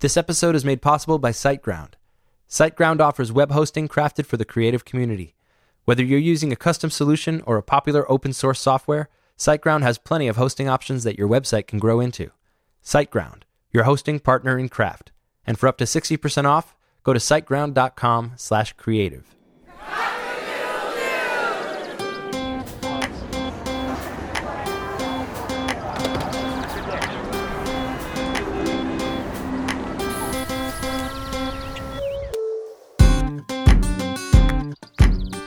This 0.00 0.16
episode 0.16 0.56
is 0.56 0.64
made 0.64 0.80
possible 0.80 1.18
by 1.18 1.30
SiteGround. 1.30 1.90
SiteGround 2.48 3.00
offers 3.00 3.32
web 3.32 3.50
hosting 3.50 3.86
crafted 3.86 4.24
for 4.24 4.38
the 4.38 4.46
creative 4.46 4.86
community. 4.86 5.34
Whether 5.84 6.02
you're 6.02 6.18
using 6.18 6.50
a 6.50 6.56
custom 6.56 6.88
solution 6.88 7.42
or 7.44 7.58
a 7.58 7.62
popular 7.62 8.10
open 8.10 8.32
source 8.32 8.60
software, 8.60 9.10
SiteGround 9.36 9.82
has 9.82 9.98
plenty 9.98 10.26
of 10.26 10.38
hosting 10.38 10.70
options 10.70 11.04
that 11.04 11.18
your 11.18 11.28
website 11.28 11.66
can 11.66 11.78
grow 11.78 12.00
into. 12.00 12.30
SiteGround, 12.82 13.42
your 13.72 13.84
hosting 13.84 14.20
partner 14.20 14.58
in 14.58 14.70
craft. 14.70 15.12
And 15.46 15.58
for 15.58 15.68
up 15.68 15.76
to 15.76 15.84
60% 15.84 16.46
off, 16.46 16.74
go 17.02 17.12
to 17.12 17.18
siteground.com/creative. 17.18 19.36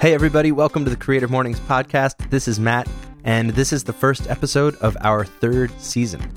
Hey, 0.04 0.14
everybody, 0.14 0.52
welcome 0.52 0.84
to 0.84 0.90
the 0.90 0.98
Creative 0.98 1.32
Mornings 1.32 1.62
podcast. 1.62 2.30
This 2.30 2.50
is 2.50 2.60
Matt, 2.60 2.90
and 3.24 3.52
this 3.52 3.72
is 3.72 3.86
the 3.86 3.94
first 3.94 4.30
episode 4.30 4.76
of 4.82 4.98
our 5.00 5.24
third 5.24 5.72
season. 5.80 6.30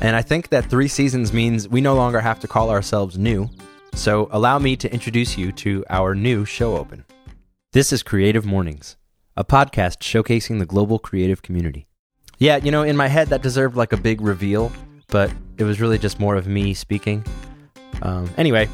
And 0.00 0.14
I 0.14 0.22
think 0.22 0.50
that 0.50 0.66
three 0.66 0.86
seasons 0.86 1.32
means 1.32 1.68
we 1.68 1.80
no 1.80 1.96
longer 1.96 2.20
have 2.20 2.38
to 2.38 2.46
call 2.46 2.70
ourselves 2.70 3.18
new. 3.18 3.50
So 3.94 4.28
allow 4.30 4.60
me 4.60 4.76
to 4.76 4.92
introduce 4.92 5.36
you 5.36 5.50
to 5.50 5.84
our 5.90 6.14
new 6.14 6.44
show 6.44 6.76
open. 6.76 7.04
This 7.72 7.92
is 7.92 8.04
Creative 8.04 8.46
Mornings, 8.46 8.96
a 9.36 9.44
podcast 9.44 9.98
showcasing 9.98 10.60
the 10.60 10.64
global 10.64 11.00
creative 11.00 11.42
community. 11.42 11.88
Yeah, 12.38 12.58
you 12.58 12.70
know, 12.70 12.84
in 12.84 12.96
my 12.96 13.08
head, 13.08 13.26
that 13.30 13.42
deserved 13.42 13.76
like 13.76 13.92
a 13.92 13.96
big 13.96 14.20
reveal, 14.20 14.70
but 15.08 15.32
it 15.58 15.64
was 15.64 15.80
really 15.80 15.98
just 15.98 16.20
more 16.20 16.36
of 16.36 16.46
me 16.46 16.74
speaking. 16.74 17.24
Um, 18.02 18.30
anyway, 18.36 18.68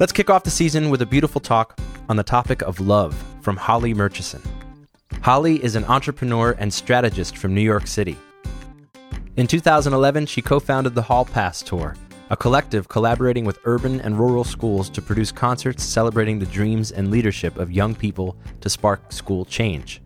let's 0.00 0.10
kick 0.10 0.30
off 0.30 0.42
the 0.42 0.50
season 0.50 0.90
with 0.90 1.00
a 1.00 1.06
beautiful 1.06 1.40
talk 1.40 1.78
on 2.12 2.16
the 2.16 2.22
topic 2.22 2.60
of 2.60 2.78
love 2.78 3.16
from 3.40 3.56
Holly 3.56 3.94
Murchison. 3.94 4.42
Holly 5.22 5.64
is 5.64 5.76
an 5.76 5.84
entrepreneur 5.86 6.54
and 6.58 6.70
strategist 6.70 7.38
from 7.38 7.54
New 7.54 7.62
York 7.62 7.86
City. 7.86 8.18
In 9.38 9.46
2011, 9.46 10.26
she 10.26 10.42
co 10.42 10.60
founded 10.60 10.94
the 10.94 11.00
Hall 11.00 11.24
Pass 11.24 11.62
Tour, 11.62 11.96
a 12.28 12.36
collective 12.36 12.86
collaborating 12.86 13.46
with 13.46 13.60
urban 13.64 13.98
and 14.02 14.18
rural 14.18 14.44
schools 14.44 14.90
to 14.90 15.00
produce 15.00 15.32
concerts 15.32 15.82
celebrating 15.84 16.38
the 16.38 16.44
dreams 16.44 16.92
and 16.92 17.10
leadership 17.10 17.56
of 17.56 17.72
young 17.72 17.94
people 17.94 18.36
to 18.60 18.68
spark 18.68 19.10
school 19.10 19.46
change. 19.46 20.02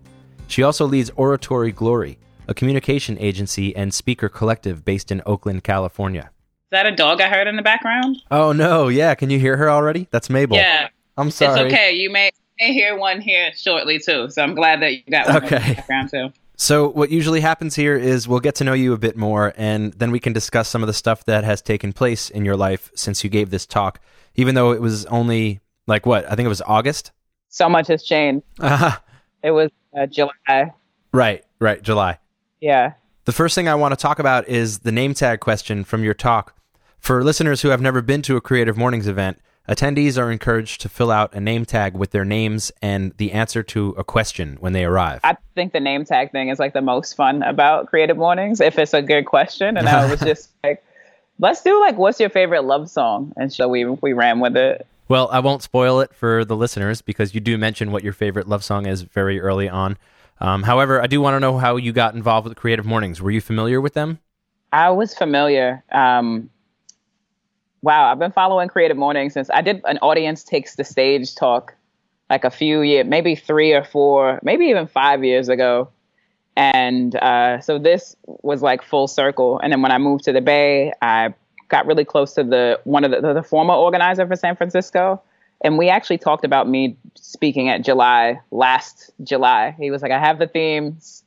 She 0.47 0.63
also 0.63 0.87
leads 0.87 1.11
Oratory 1.17 1.73
Glory, 1.73 2.21
a 2.47 2.55
communication 2.55 3.19
agency 3.19 3.75
and 3.75 3.93
speaker 3.93 4.29
collective 4.29 4.85
based 4.85 5.11
in 5.11 5.23
Oakland, 5.27 5.65
California. 5.65 6.31
Is 6.67 6.71
that 6.71 6.87
a 6.87 6.95
dog 6.95 7.21
I 7.21 7.27
heard 7.29 7.49
in 7.49 7.57
the 7.57 7.63
background? 7.63 8.23
Oh, 8.31 8.53
no. 8.53 8.87
Yeah. 8.87 9.17
Can 9.17 9.29
you 9.29 9.41
hear 9.41 9.57
her 9.57 9.69
already? 9.69 10.07
That's 10.13 10.31
Mabel. 10.31 10.57
Yeah. 10.57 10.89
I'm 11.17 11.31
sorry. 11.31 11.61
It's 11.61 11.73
okay. 11.75 11.93
You 11.93 12.11
may, 12.11 12.31
may 12.61 12.73
hear 12.73 12.97
one 12.97 13.21
here 13.21 13.51
shortly 13.55 13.99
too. 13.99 14.29
So 14.31 14.43
I'm 14.43 14.55
glad 14.55 14.81
that 14.83 14.93
you 14.95 15.03
got 15.11 15.29
one 15.29 15.45
Okay. 15.45 15.57
in 15.57 15.63
the 15.69 15.75
background 15.77 16.11
too. 16.11 16.29
So, 16.59 16.89
what 16.89 17.11
usually 17.11 17.43
happens 17.43 17.75
here 17.77 17.99
is 17.99 18.27
we'll 18.27 18.41
get 18.41 18.55
to 18.57 18.65
know 18.65 18.73
you 18.73 18.95
a 18.95 18.97
bit 18.97 19.15
more, 19.15 19.53
and 19.59 19.93
then 19.93 20.11
we 20.11 20.19
can 20.19 20.33
discuss 20.33 20.69
some 20.71 20.83
of 20.83 20.87
the 20.87 20.95
stuff 20.95 21.23
that 21.27 21.45
has 21.45 21.61
taken 21.61 21.93
place 21.93 22.31
in 22.31 22.47
your 22.47 22.57
life 22.57 22.91
since 22.95 23.23
you 23.23 23.29
gave 23.29 23.51
this 23.51 23.67
talk, 23.67 24.01
even 24.37 24.55
though 24.55 24.73
it 24.73 24.81
was 24.81 25.05
only 25.07 25.61
like 25.87 26.07
what? 26.07 26.25
I 26.25 26.35
think 26.35 26.47
it 26.47 26.49
was 26.49 26.63
August. 26.63 27.13
So 27.51 27.69
much 27.69 27.89
has 27.89 28.03
changed. 28.03 28.43
Uh, 28.59 28.93
It 29.43 29.51
was 29.51 29.71
uh, 29.95 30.07
July. 30.07 30.73
right, 31.13 31.45
right, 31.61 31.83
July. 31.83 32.19
Yeah. 32.63 32.95
The 33.27 33.33
first 33.33 33.55
thing 33.55 33.69
I 33.69 33.75
want 33.75 33.93
to 33.93 33.97
talk 33.97 34.19
about 34.19 34.49
is 34.49 34.79
the 34.79 34.93
name 34.93 35.13
tag 35.13 35.41
question 35.41 35.85
from 35.85 36.03
your 36.05 36.15
talk. 36.15 36.55
For 37.01 37.23
listeners 37.23 37.61
who 37.61 37.69
have 37.69 37.83
never 37.83 38.01
been 38.01 38.23
to 38.23 38.37
a 38.37 38.41
Creative 38.41 38.79
Mornings 38.79 39.07
event, 39.07 39.39
attendees 39.69 40.19
are 40.19 40.31
encouraged 40.31 40.81
to 40.83 40.89
fill 40.89 41.11
out 41.11 41.35
a 41.35 41.41
name 41.41 41.65
tag 41.65 41.95
with 41.95 42.11
their 42.11 42.25
names 42.25 42.73
and 42.83 43.13
the 43.17 43.33
answer 43.33 43.63
to 43.63 43.95
a 43.99 44.05
question 44.05 44.57
when 44.61 44.73
they 44.73 44.85
arrive. 44.85 45.21
I 45.25 45.37
think 45.55 45.73
the 45.73 45.81
name 45.81 46.05
tag 46.05 46.33
thing 46.33 46.49
is 46.49 46.59
like 46.59 46.73
the 46.73 46.83
most 46.83 47.15
fun 47.15 47.43
about 47.43 47.87
Creative 47.87 48.17
Mornings 48.17 48.61
if 48.61 48.79
it's 48.79 48.95
a 48.95 49.03
good 49.03 49.27
question. 49.27 49.77
And 49.77 49.89
I 49.89 50.11
was 50.11 50.21
just 50.25 50.51
like, 50.63 50.83
let's 51.39 51.63
do 51.63 51.81
like, 51.81 51.97
what's 51.97 52.21
your 52.21 52.31
favorite 52.31 52.65
love 52.65 52.91
song? 52.91 53.33
And 53.37 53.53
so 53.53 53.69
we, 53.69 53.85
we 53.85 54.13
ran 54.13 54.41
with 54.41 54.57
it. 54.57 54.87
Well, 55.09 55.29
I 55.31 55.39
won't 55.39 55.63
spoil 55.63 56.01
it 56.01 56.15
for 56.15 56.45
the 56.45 56.57
listeners 56.57 57.01
because 57.01 57.35
you 57.35 57.41
do 57.41 57.57
mention 57.57 57.93
what 57.93 58.03
your 58.03 58.13
favorite 58.13 58.49
love 58.49 58.65
song 58.65 58.87
is 58.87 59.03
very 59.03 59.41
early 59.41 59.69
on. 59.69 59.97
Um, 60.41 60.65
however, 60.65 61.01
I 61.01 61.07
do 61.07 61.21
want 61.21 61.35
to 61.35 61.41
know 61.41 61.59
how 61.59 61.77
you 61.77 61.93
got 61.93 62.15
involved 62.15 62.49
with 62.49 62.57
Creative 62.57 62.85
Mornings. 62.85 63.23
Were 63.23 63.31
you 63.31 63.41
familiar 63.41 63.81
with 63.81 63.95
them? 63.95 64.19
I 64.73 64.91
was 64.91 65.15
familiar. 65.15 65.85
Um, 65.93 66.51
wow, 67.87 68.11
I've 68.11 68.19
been 68.19 68.33
following 68.33 68.69
Creative 68.69 68.97
Morning 68.97 69.31
since 69.31 69.49
I 69.49 69.63
did 69.63 69.81
an 69.85 69.99
audience 69.99 70.43
takes 70.43 70.75
the 70.75 70.83
stage 70.83 71.37
talk 71.37 71.73
like 72.29 72.43
a 72.43 72.51
few 72.51 72.83
years, 72.83 73.07
maybe 73.07 73.37
three 73.37 73.73
or 73.75 73.85
four, 73.85 74.41
maybe 74.43 74.65
even 74.65 74.89
five 74.89 75.23
years 75.23 75.49
ago. 75.49 75.89
And 76.57 77.15
uh, 77.15 77.61
so 77.61 77.79
this 77.79 78.17
was 78.27 78.61
like 78.61 78.83
full 78.83 79.07
circle. 79.07 79.61
And 79.61 79.73
then 79.73 79.83
when 79.83 79.93
I 79.93 79.99
moved 79.99 80.25
to 80.25 80.33
the 80.33 80.41
Bay, 80.41 80.93
I 81.01 81.33
got 81.69 81.87
really 81.87 82.05
close 82.05 82.33
to 82.33 82.43
the 82.43 82.81
one 82.83 83.05
of 83.05 83.13
the, 83.13 83.21
the, 83.21 83.35
the 83.35 83.43
former 83.45 83.75
organizer 83.75 84.27
for 84.27 84.35
San 84.35 84.57
Francisco. 84.57 85.23
And 85.61 85.79
we 85.79 85.89
actually 85.89 86.19
talked 86.19 86.45
about 86.45 86.69
me 86.69 86.97
speaking 87.15 87.69
at 87.69 87.85
July 87.85 88.41
last 88.51 89.13
July. 89.23 89.77
He 89.79 89.93
was 89.93 90.03
like, 90.03 90.11
I 90.11 90.19
have 90.19 90.41
the 90.41 90.49
themes. 90.49 91.23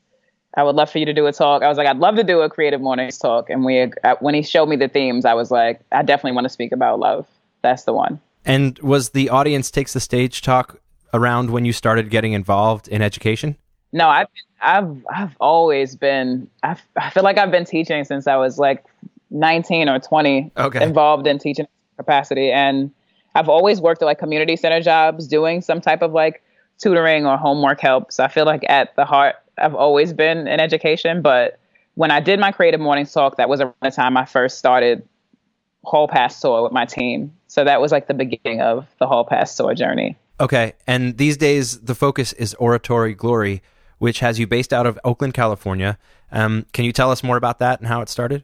I 0.59 0.63
would 0.63 0.75
love 0.75 0.89
for 0.91 0.97
you 0.97 1.05
to 1.05 1.13
do 1.13 1.25
a 1.25 1.31
talk. 1.31 1.63
I 1.63 1.69
was 1.69 1.77
like, 1.77 1.87
I'd 1.87 1.99
love 1.99 2.17
to 2.17 2.23
do 2.23 2.41
a 2.41 2.49
creative 2.49 2.81
mornings 2.81 3.17
talk. 3.17 3.49
And 3.49 3.63
we, 3.63 3.89
uh, 4.03 4.15
when 4.19 4.35
he 4.35 4.41
showed 4.41 4.67
me 4.67 4.75
the 4.75 4.89
themes, 4.89 5.23
I 5.23 5.33
was 5.33 5.51
like, 5.51 5.79
I 5.93 6.01
definitely 6.01 6.33
want 6.33 6.43
to 6.43 6.49
speak 6.49 6.73
about 6.73 6.99
love. 6.99 7.25
That's 7.61 7.83
the 7.85 7.93
one. 7.93 8.19
And 8.43 8.77
was 8.79 9.11
the 9.11 9.29
audience 9.29 9.71
takes 9.71 9.93
the 9.93 10.01
stage 10.01 10.41
talk 10.41 10.81
around 11.13 11.51
when 11.51 11.63
you 11.63 11.71
started 11.71 12.09
getting 12.09 12.33
involved 12.33 12.89
in 12.89 13.01
education? 13.01 13.55
No, 13.93 14.09
I've, 14.09 14.27
I've, 14.61 15.05
I've 15.09 15.35
always 15.39 15.95
been. 15.95 16.49
I've, 16.61 16.81
I 16.97 17.09
feel 17.09 17.23
like 17.23 17.37
I've 17.37 17.51
been 17.51 17.63
teaching 17.65 18.03
since 18.03 18.27
I 18.27 18.35
was 18.35 18.59
like 18.59 18.83
19 19.29 19.87
or 19.87 19.97
20, 19.97 20.51
Okay. 20.57 20.83
involved 20.83 21.25
in 21.25 21.39
teaching 21.39 21.67
capacity, 21.95 22.51
and 22.51 22.91
I've 23.33 23.47
always 23.47 23.79
worked 23.79 24.01
at 24.01 24.05
like 24.05 24.19
community 24.19 24.57
center 24.57 24.81
jobs, 24.81 25.25
doing 25.25 25.61
some 25.61 25.79
type 25.79 26.01
of 26.01 26.11
like 26.11 26.43
tutoring 26.79 27.25
or 27.25 27.37
homework 27.37 27.79
help. 27.79 28.11
So 28.11 28.25
I 28.25 28.27
feel 28.27 28.45
like 28.45 28.63
at 28.67 28.93
the 28.97 29.05
heart, 29.05 29.35
I've 29.59 29.75
always 29.75 30.13
been 30.13 30.47
in 30.47 30.59
education. 30.59 31.21
But 31.21 31.59
when 31.95 32.11
I 32.11 32.19
did 32.19 32.39
my 32.39 32.51
creative 32.51 32.79
mornings 32.79 33.11
talk, 33.11 33.37
that 33.37 33.49
was 33.49 33.61
around 33.61 33.73
the 33.81 33.91
time 33.91 34.17
I 34.17 34.25
first 34.25 34.57
started 34.57 35.07
Hall 35.83 36.07
Pass 36.07 36.39
Tour 36.39 36.63
with 36.63 36.71
my 36.71 36.85
team. 36.85 37.33
So 37.47 37.63
that 37.63 37.81
was 37.81 37.91
like 37.91 38.07
the 38.07 38.13
beginning 38.13 38.61
of 38.61 38.87
the 38.99 39.07
Hall 39.07 39.25
Pass 39.25 39.55
Tour 39.55 39.73
journey. 39.73 40.17
Okay. 40.39 40.73
And 40.87 41.17
these 41.17 41.37
days, 41.37 41.81
the 41.81 41.95
focus 41.95 42.33
is 42.33 42.53
Oratory 42.55 43.13
Glory, 43.13 43.61
which 43.97 44.19
has 44.19 44.39
you 44.39 44.47
based 44.47 44.73
out 44.73 44.85
of 44.85 44.99
Oakland, 45.03 45.33
California. 45.33 45.97
Um, 46.31 46.65
can 46.73 46.85
you 46.85 46.93
tell 46.93 47.11
us 47.11 47.23
more 47.23 47.37
about 47.37 47.59
that 47.59 47.79
and 47.79 47.87
how 47.87 48.01
it 48.01 48.09
started? 48.09 48.43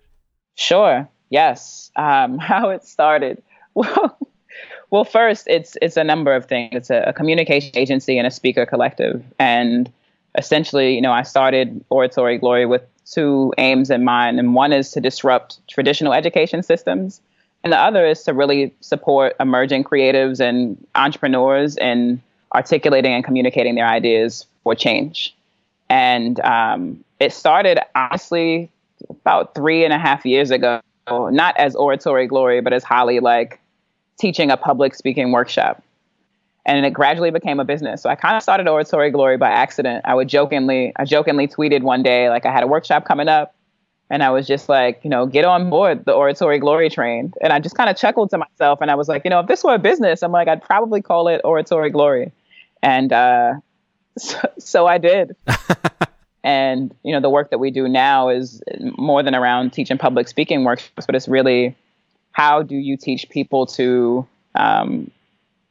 Sure. 0.56 1.08
Yes. 1.30 1.92
Um, 1.96 2.38
how 2.40 2.70
it 2.70 2.86
started. 2.86 3.42
Well, 3.78 4.18
well, 4.90 5.04
first, 5.04 5.48
it's 5.48 5.76
it's 5.82 5.98
a 5.98 6.04
number 6.06 6.34
of 6.34 6.46
things. 6.46 6.70
It's 6.74 6.90
a, 6.90 7.06
a 7.08 7.14
communication 7.14 7.72
agency 7.76 8.18
and 8.18 8.26
a 8.26 8.32
speaker 8.32 8.66
collective, 8.66 9.22
and 9.38 9.92
essentially, 10.38 10.96
you 10.96 11.02
know, 11.02 11.12
I 11.12 11.24
started 11.24 11.84
Oratory 11.90 12.38
Glory 12.38 12.66
with 12.66 12.84
two 13.06 13.54
aims 13.58 13.90
in 13.90 14.04
mind, 14.04 14.40
and 14.40 14.56
one 14.56 14.74
is 14.74 14.92
to 14.92 15.02
disrupt 15.02 15.66
traditional 15.68 16.14
education 16.14 16.64
systems, 16.64 17.22
and 17.64 17.72
the 17.74 17.80
other 17.80 18.06
is 18.06 18.24
to 18.24 18.34
really 18.34 18.74
support 18.82 19.36
emerging 19.40 19.84
creatives 19.84 20.40
and 20.40 20.78
entrepreneurs 20.96 21.78
in 21.78 22.22
articulating 22.54 23.14
and 23.14 23.24
communicating 23.24 23.76
their 23.76 23.88
ideas 23.88 24.46
for 24.64 24.76
change. 24.76 25.36
And 25.90 26.40
um, 26.42 27.04
it 27.20 27.34
started 27.34 27.80
honestly 27.96 28.70
about 29.10 29.56
three 29.56 29.84
and 29.84 29.94
a 29.94 30.00
half 30.00 30.26
years 30.26 30.52
ago, 30.52 30.82
not 31.10 31.58
as 31.58 31.76
Oratory 31.76 32.28
Glory, 32.28 32.62
but 32.62 32.74
as 32.74 32.84
Holly, 32.84 33.20
like 33.20 33.60
teaching 34.18 34.52
a 34.52 34.58
public 34.58 34.96
speaking 34.96 35.32
workshop. 35.32 35.84
And 36.66 36.84
it 36.86 36.92
gradually 36.92 37.30
became 37.30 37.60
a 37.60 37.66
business. 37.66 38.02
So 38.02 38.10
I 38.10 38.16
kind 38.16 38.36
of 38.36 38.42
started 38.42 38.68
Oratory 38.68 39.12
Glory 39.12 39.38
by 39.38 39.50
accident. 39.50 40.04
I 40.06 40.16
would 40.16 40.28
jokingly, 40.28 40.94
I 40.96 41.06
jokingly 41.06 41.48
tweeted 41.48 41.84
one 41.84 42.02
day, 42.02 42.30
like 42.30 42.46
I 42.46 42.52
had 42.52 42.64
a 42.64 42.68
workshop 42.68 43.06
coming 43.06 43.28
up, 43.28 43.54
and 44.10 44.24
I 44.24 44.32
was 44.32 44.48
just 44.48 44.68
like, 44.68 45.00
you 45.04 45.10
know, 45.10 45.28
get 45.28 45.46
on 45.46 45.70
board 45.70 46.06
the 46.06 46.14
Oratory 46.14 46.58
Glory 46.58 46.90
train. 46.90 47.34
And 47.42 47.54
I 47.54 47.60
just 47.60 47.76
kind 47.76 47.90
of 47.90 47.98
chuckled 47.98 48.32
to 48.32 48.40
myself, 48.40 48.80
and 48.82 48.90
I 48.90 48.96
was 48.96 49.08
like, 49.08 49.24
you 49.26 49.30
know, 49.30 49.42
if 49.42 49.48
this 49.48 49.64
were 49.64 49.76
a 49.76 49.80
business, 49.80 50.24
I'm 50.24 50.32
like, 50.32 50.48
I'd 50.48 50.64
probably 50.64 51.02
call 51.02 51.28
it 51.28 51.42
Oratory 51.44 51.92
Glory. 51.92 52.32
And 52.82 53.14
uh, 53.14 53.56
so, 54.18 54.40
so 54.58 54.88
I 54.88 54.98
did. 54.98 55.36
And 56.46 56.94
you 57.02 57.12
know, 57.12 57.20
the 57.20 57.30
work 57.30 57.50
that 57.50 57.58
we 57.58 57.72
do 57.72 57.88
now 57.88 58.30
is 58.30 58.62
more 59.00 59.24
than 59.24 59.34
around 59.34 59.74
teaching 59.74 59.98
public 59.98 60.28
speaking 60.28 60.64
workshops, 60.64 61.08
but 61.08 61.16
it's 61.16 61.28
really 61.28 61.76
how 62.34 62.62
do 62.62 62.76
you 62.76 62.98
teach 62.98 63.28
people 63.30 63.66
to 63.66 64.28
um, 64.54 65.10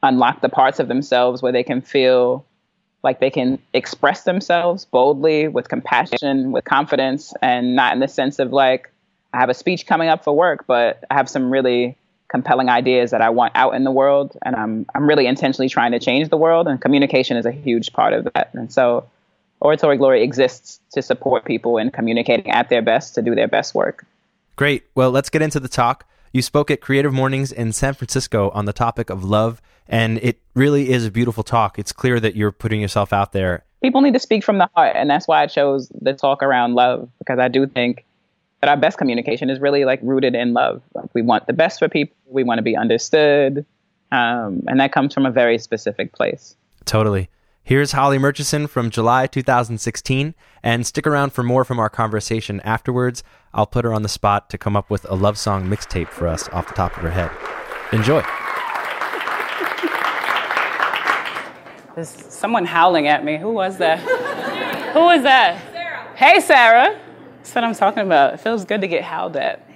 unlock 0.07 0.41
the 0.41 0.49
parts 0.49 0.79
of 0.79 0.89
themselves 0.89 1.43
where 1.43 1.53
they 1.53 1.63
can 1.63 1.81
feel 1.81 2.45
like 3.03 3.21
they 3.21 3.31
can 3.31 3.59
express 3.73 4.25
themselves 4.25 4.85
boldly, 4.87 5.49
with 5.49 5.69
compassion, 5.69 6.53
with 6.53 6.65
confidence, 6.65 7.35
and 7.43 7.77
not 7.77 7.93
in 7.93 8.01
the 8.01 8.09
sense 8.09 8.39
of 8.39 8.53
like 8.53 8.91
I 9.33 9.39
have 9.39 9.51
a 9.51 9.55
speech 9.55 9.87
coming 9.87 10.09
up 10.09 10.25
for 10.25 10.35
work, 10.35 10.67
but 10.67 11.05
I 11.11 11.15
have 11.15 11.29
some 11.29 11.51
really 11.51 11.97
compelling 12.29 12.69
ideas 12.69 13.11
that 13.11 13.21
I 13.21 13.31
want 13.31 13.53
out 13.55 13.75
in 13.75 13.85
the 13.85 13.91
world, 13.91 14.37
and 14.43 14.57
I'm 14.57 14.87
I'm 14.95 15.07
really 15.07 15.27
intentionally 15.27 15.69
trying 15.69 15.93
to 15.93 15.99
change 15.99 16.29
the 16.29 16.37
world, 16.37 16.67
and 16.67 16.81
communication 16.81 17.37
is 17.37 17.47
a 17.47 17.53
huge 17.53 17.93
part 17.93 18.13
of 18.13 18.25
that. 18.33 18.51
And 18.55 18.73
so, 18.73 19.09
Oratory 19.61 19.99
Glory 19.99 20.23
exists 20.23 20.81
to 20.93 21.03
support 21.03 21.45
people 21.45 21.79
in 21.79 21.91
communicating 21.91 22.51
at 22.51 22.71
their 22.71 22.83
best 22.83 23.15
to 23.17 23.23
do 23.23 23.35
their 23.35 23.49
best 23.49 23.75
work. 23.75 24.07
Great. 24.57 24.85
Well, 24.95 25.11
let's 25.11 25.31
get 25.31 25.43
into 25.43 25.61
the 25.61 25.69
talk. 25.69 26.07
You 26.35 26.43
spoke 26.43 26.69
at 26.73 26.81
Creative 26.81 27.13
Mornings 27.13 27.53
in 27.53 27.73
San 27.73 27.95
Francisco 27.95 28.51
on 28.51 28.65
the 28.65 28.73
topic 28.73 29.09
of 29.09 29.23
love, 29.23 29.63
and 29.87 30.19
it 30.19 30.41
really 30.55 30.91
is 30.91 31.07
a 31.07 31.11
beautiful 31.13 31.45
talk. 31.45 31.79
It's 31.79 31.93
clear 31.93 32.19
that 32.19 32.35
you're 32.35 32.51
putting 32.51 32.81
yourself 32.81 33.13
out 33.13 33.31
there. 33.31 33.65
People 33.85 34.01
need 34.01 34.15
to 34.15 34.19
speak 34.19 34.43
from 34.43 34.59
the 34.59 34.69
heart, 34.75 34.97
and 34.97 35.09
that's 35.09 35.29
why 35.29 35.45
I 35.45 35.47
chose 35.47 35.93
the 36.01 36.13
talk 36.13 36.43
around 36.43 36.75
love 36.75 37.09
because 37.21 37.39
I 37.39 37.47
do 37.47 37.69
think 37.69 38.05
that 38.61 38.69
our 38.69 38.77
best 38.77 38.99
communication 38.99 39.49
is 39.49 39.61
really 39.61 39.85
like 39.85 40.01
rooted 40.03 40.35
in 40.35 40.55
love. 40.55 40.83
Like 40.93 41.09
we 41.15 41.23
want 41.23 41.47
the 41.47 41.53
best 41.53 41.79
for 41.79 41.89
people, 41.89 42.17
we 42.27 42.43
want 42.43 42.59
to 42.59 42.63
be 42.63 42.77
understood, 42.77 43.65
um, 44.11 44.65
and 44.67 44.81
that 44.81 44.91
comes 44.91 45.15
from 45.15 45.27
a 45.27 45.31
very 45.31 45.59
specific 45.59 46.13
place. 46.13 46.57
Totally. 46.85 47.31
Here's 47.67 47.93
Holly 47.93 48.19
Murchison 48.19 48.67
from 48.67 48.91
July 48.91 49.27
2016, 49.27 50.35
and 50.63 50.87
stick 50.87 51.07
around 51.07 51.33
for 51.33 51.43
more 51.43 51.65
from 51.65 51.79
our 51.79 51.89
conversation 51.89 52.61
afterwards. 52.61 53.23
I'll 53.55 53.65
put 53.65 53.87
her 53.87 53.95
on 53.95 54.03
the 54.03 54.09
spot 54.11 54.51
to 54.51 54.59
come 54.59 54.77
up 54.77 54.91
with 54.91 55.07
a 55.09 55.15
love 55.15 55.39
song 55.39 55.67
mixtape 55.67 56.09
for 56.09 56.29
us 56.29 56.47
off 56.51 56.69
the 56.69 56.75
top 56.75 56.95
of 56.95 57.03
her 57.03 57.11
head. 57.11 57.31
Enjoy. 57.91 58.21
There's 61.95 62.11
someone 62.31 62.67
howling 62.67 63.07
at 63.07 63.25
me. 63.25 63.39
Who 63.39 63.53
was 63.53 63.79
that? 63.79 63.99
Who 64.93 65.01
was 65.01 65.23
that? 65.23 65.73
Sarah. 65.73 66.13
Hey, 66.17 66.41
Sarah. 66.41 67.01
That's 67.39 67.55
what 67.55 67.65
I'm 67.65 67.75
talking 67.75 68.03
about. 68.03 68.35
It 68.35 68.41
feels 68.41 68.67
good 68.67 68.83
to 68.83 68.89
get 68.89 69.05
howled 69.05 69.39
at. 69.39 69.67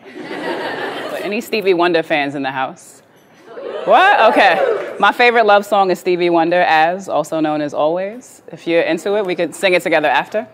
but 1.10 1.22
any 1.22 1.40
Stevie 1.40 1.72
Wonder 1.72 2.02
fans 2.02 2.34
in 2.34 2.42
the 2.42 2.52
house? 2.52 3.02
What? 3.84 4.32
Okay. 4.32 4.96
My 4.98 5.12
favorite 5.12 5.46
love 5.46 5.64
song 5.64 5.90
is 5.90 5.98
Stevie 5.98 6.30
Wonder, 6.30 6.60
As, 6.60 7.08
also 7.08 7.40
known 7.40 7.60
as 7.60 7.72
Always. 7.72 8.42
If 8.48 8.66
you're 8.66 8.82
into 8.82 9.16
it, 9.16 9.24
we 9.24 9.34
could 9.34 9.54
sing 9.54 9.74
it 9.74 9.82
together 9.82 10.08
after. 10.08 10.46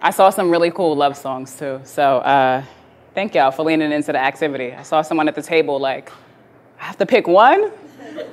I 0.00 0.10
saw 0.10 0.30
some 0.30 0.50
really 0.50 0.70
cool 0.70 0.96
love 0.96 1.16
songs 1.16 1.56
too. 1.56 1.80
So 1.84 2.18
uh, 2.18 2.64
thank 3.14 3.34
y'all 3.34 3.52
for 3.52 3.64
leaning 3.64 3.92
into 3.92 4.10
the 4.12 4.18
activity. 4.18 4.72
I 4.72 4.82
saw 4.82 5.00
someone 5.00 5.28
at 5.28 5.36
the 5.36 5.42
table 5.42 5.78
like, 5.78 6.10
I 6.80 6.84
have 6.84 6.98
to 6.98 7.06
pick 7.06 7.28
one? 7.28 7.70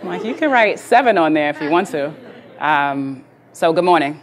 I'm 0.02 0.08
like, 0.08 0.24
you 0.24 0.34
can 0.34 0.50
write 0.50 0.80
seven 0.80 1.18
on 1.18 1.34
there 1.34 1.52
if 1.52 1.62
you 1.62 1.70
want 1.70 1.88
to. 1.90 2.12
Um, 2.58 3.24
so 3.54 3.72
good 3.72 3.86
morning. 3.86 4.22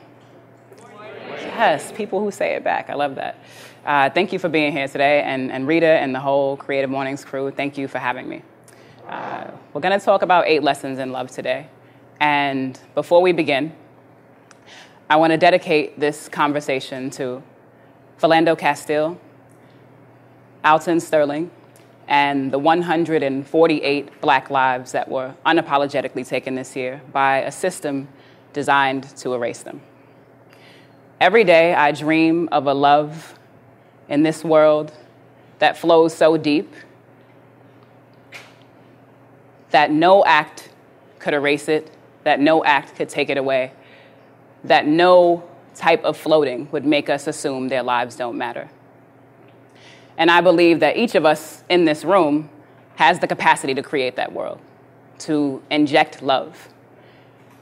Yes, 1.40 1.92
people 1.92 2.20
who 2.20 2.30
say 2.30 2.54
it 2.54 2.64
back. 2.64 2.90
I 2.90 2.94
love 2.94 3.14
that. 3.14 3.38
Uh, 3.84 4.10
thank 4.10 4.32
you 4.32 4.38
for 4.38 4.48
being 4.48 4.72
here 4.72 4.88
today. 4.88 5.22
And, 5.22 5.52
and 5.52 5.66
Rita 5.68 5.86
and 5.86 6.12
the 6.14 6.20
whole 6.20 6.56
Creative 6.56 6.90
Mornings 6.90 7.24
crew, 7.24 7.50
thank 7.52 7.78
you 7.78 7.86
for 7.86 7.98
having 7.98 8.28
me. 8.28 8.42
Uh, 9.08 9.52
we're 9.72 9.80
going 9.80 9.96
to 9.96 10.04
talk 10.04 10.22
about 10.22 10.48
eight 10.48 10.64
lessons 10.64 10.98
in 10.98 11.12
love 11.12 11.30
today. 11.30 11.68
And 12.18 12.78
before 12.96 13.22
we 13.22 13.30
begin, 13.30 13.72
I 15.08 15.14
want 15.14 15.30
to 15.30 15.36
dedicate 15.36 16.00
this 16.00 16.28
conversation 16.28 17.10
to 17.10 17.40
Philando 18.20 18.58
Castile, 18.58 19.20
Alton 20.64 20.98
Sterling, 20.98 21.52
and 22.08 22.52
the 22.52 22.58
148 22.58 24.20
black 24.20 24.50
lives 24.50 24.90
that 24.90 25.08
were 25.08 25.36
unapologetically 25.44 26.26
taken 26.26 26.56
this 26.56 26.74
year 26.74 27.00
by 27.12 27.38
a 27.38 27.52
system 27.52 28.08
designed 28.52 29.04
to 29.18 29.34
erase 29.34 29.62
them. 29.62 29.82
Every 31.20 31.44
day 31.44 31.74
I 31.74 31.92
dream 31.92 32.48
of 32.50 32.66
a 32.66 32.74
love 32.74 33.38
in 34.08 34.24
this 34.24 34.42
world 34.42 34.92
that 35.60 35.76
flows 35.76 36.12
so 36.12 36.36
deep 36.36 36.74
that 39.76 39.90
no 39.90 40.24
act 40.24 40.70
could 41.18 41.34
erase 41.34 41.68
it, 41.68 41.90
that 42.24 42.40
no 42.40 42.64
act 42.64 42.96
could 42.96 43.10
take 43.10 43.28
it 43.28 43.36
away, 43.36 43.70
that 44.64 44.86
no 44.86 45.46
type 45.74 46.02
of 46.02 46.16
floating 46.16 46.66
would 46.72 46.86
make 46.86 47.10
us 47.10 47.26
assume 47.26 47.68
their 47.68 47.82
lives 47.82 48.16
don't 48.16 48.38
matter. 48.38 48.70
And 50.16 50.30
I 50.30 50.40
believe 50.40 50.80
that 50.80 50.96
each 50.96 51.14
of 51.14 51.26
us 51.26 51.62
in 51.68 51.84
this 51.84 52.06
room 52.06 52.48
has 52.94 53.18
the 53.18 53.26
capacity 53.26 53.74
to 53.74 53.82
create 53.82 54.16
that 54.16 54.32
world, 54.32 54.60
to 55.18 55.62
inject 55.70 56.22
love. 56.22 56.70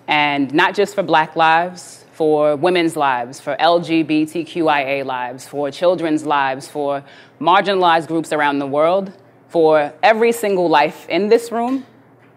And 0.06 0.54
not 0.54 0.76
just 0.76 0.94
for 0.94 1.02
black 1.02 1.34
lives, 1.34 2.04
for 2.12 2.54
women's 2.54 2.94
lives, 2.94 3.40
for 3.40 3.56
LGBTQIA 3.56 5.04
lives, 5.04 5.48
for 5.48 5.68
children's 5.72 6.24
lives, 6.24 6.68
for 6.68 7.02
marginalized 7.40 8.06
groups 8.06 8.32
around 8.32 8.60
the 8.60 8.68
world, 8.68 9.12
for 9.48 9.92
every 10.00 10.30
single 10.30 10.68
life 10.68 11.08
in 11.08 11.28
this 11.28 11.50
room 11.50 11.84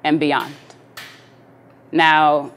and 0.08 0.20
beyond. 0.20 0.54
Now, 1.92 2.52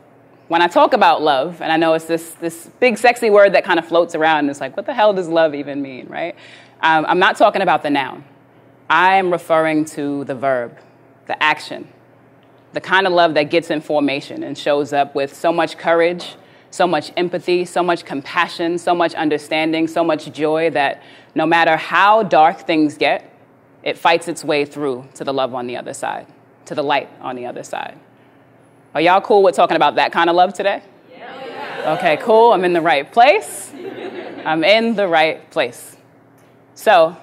when 0.49 0.63
I 0.63 0.69
talk 0.69 0.93
about 0.93 1.23
love, 1.23 1.61
and 1.61 1.71
I 1.71 1.77
know 1.77 1.95
it's 1.95 2.07
this, 2.07 2.31
this 2.35 2.71
big 2.81 2.97
sexy 2.97 3.31
word 3.31 3.55
that 3.55 3.65
kind 3.65 3.79
of 3.79 3.87
floats 3.87 4.15
around, 4.15 4.41
and 4.41 4.51
it's 4.51 4.61
like, 4.61 4.77
what 4.77 4.87
the 4.87 4.95
hell 4.95 5.13
does 5.13 5.29
love 5.29 5.55
even 5.55 5.83
mean, 5.83 6.07
right? 6.09 6.35
Um, 6.81 7.05
I'm 7.09 7.19
not 7.19 7.37
talking 7.37 7.63
about 7.63 7.83
the 7.83 7.91
noun. 7.91 8.25
I 8.89 9.17
am 9.17 9.31
referring 9.31 9.85
to 9.97 10.25
the 10.25 10.35
verb, 10.35 10.79
the 11.27 11.41
action, 11.43 11.87
the 12.73 12.81
kind 12.81 13.07
of 13.07 13.13
love 13.13 13.35
that 13.35 13.45
gets 13.45 13.71
in 13.71 13.81
formation 13.81 14.43
and 14.43 14.57
shows 14.57 14.93
up 14.93 15.15
with 15.15 15.35
so 15.35 15.53
much 15.53 15.77
courage, 15.77 16.37
so 16.71 16.87
much 16.87 17.13
empathy, 17.17 17.65
so 17.65 17.83
much 17.83 18.05
compassion, 18.05 18.79
so 18.79 18.95
much 18.95 19.15
understanding, 19.15 19.87
so 19.89 20.03
much 20.03 20.33
joy 20.33 20.71
that 20.71 21.03
no 21.35 21.47
matter 21.47 21.77
how 21.77 22.23
dark 22.23 22.61
things 22.67 22.97
get, 22.97 23.33
it 23.83 23.97
fights 23.97 24.29
its 24.29 24.45
way 24.45 24.65
through 24.65 25.09
to 25.15 25.25
the 25.25 25.33
love 25.33 25.55
on 25.55 25.67
the 25.67 25.77
other 25.77 25.95
side 25.95 26.27
to 26.71 26.77
the 26.77 26.85
light 26.85 27.09
on 27.21 27.35
the 27.35 27.47
other 27.47 27.65
side. 27.65 27.99
Are 28.95 29.01
y'all 29.01 29.21
cool 29.21 29.43
with 29.43 29.57
talking 29.57 29.75
about 29.75 29.97
that 29.97 30.13
kind 30.13 30.31
of 30.31 30.37
love 30.37 30.55
today? 30.55 30.81
Yeah. 31.11 31.97
Okay, 31.99 32.17
cool. 32.19 32.53
I'm 32.53 32.65
in 32.65 32.73
the 32.73 32.81
right 32.81 33.11
place. 33.11 33.73
I'm 34.45 34.63
in 34.63 34.95
the 34.95 35.09
right 35.09 35.51
place. 35.51 35.97
So, 36.77 37.17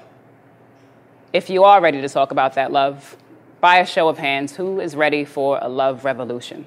if 1.32 1.50
you 1.50 1.64
are 1.64 1.80
ready 1.80 2.02
to 2.02 2.10
talk 2.10 2.32
about 2.32 2.56
that 2.56 2.74
love, 2.74 3.16
by 3.62 3.78
a 3.78 3.86
show 3.86 4.10
of 4.10 4.18
hands, 4.18 4.54
who 4.54 4.82
is 4.82 4.98
ready 4.98 5.24
for 5.24 5.60
a 5.62 5.70
love 5.70 6.04
revolution? 6.04 6.66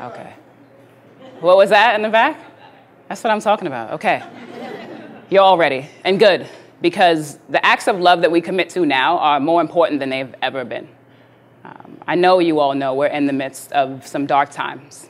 Okay. 0.00 0.32
What 1.40 1.56
was 1.56 1.70
that 1.70 1.96
in 1.96 2.02
the 2.02 2.08
back? 2.08 2.38
That's 3.08 3.24
what 3.24 3.32
I'm 3.32 3.40
talking 3.40 3.66
about. 3.66 3.94
Okay. 3.94 4.22
You're 5.28 5.42
all 5.42 5.58
ready 5.58 5.88
and 6.04 6.20
good 6.20 6.46
because 6.84 7.38
the 7.48 7.64
acts 7.64 7.88
of 7.88 7.98
love 7.98 8.20
that 8.20 8.30
we 8.30 8.42
commit 8.42 8.68
to 8.68 8.84
now 8.84 9.16
are 9.16 9.40
more 9.40 9.62
important 9.62 10.00
than 10.00 10.10
they've 10.10 10.34
ever 10.42 10.66
been. 10.66 10.86
Um, 11.64 11.98
I 12.06 12.14
know 12.14 12.40
you 12.40 12.60
all 12.60 12.74
know 12.74 12.94
we're 12.94 13.06
in 13.06 13.24
the 13.24 13.32
midst 13.32 13.72
of 13.72 14.06
some 14.06 14.26
dark 14.26 14.50
times. 14.50 15.08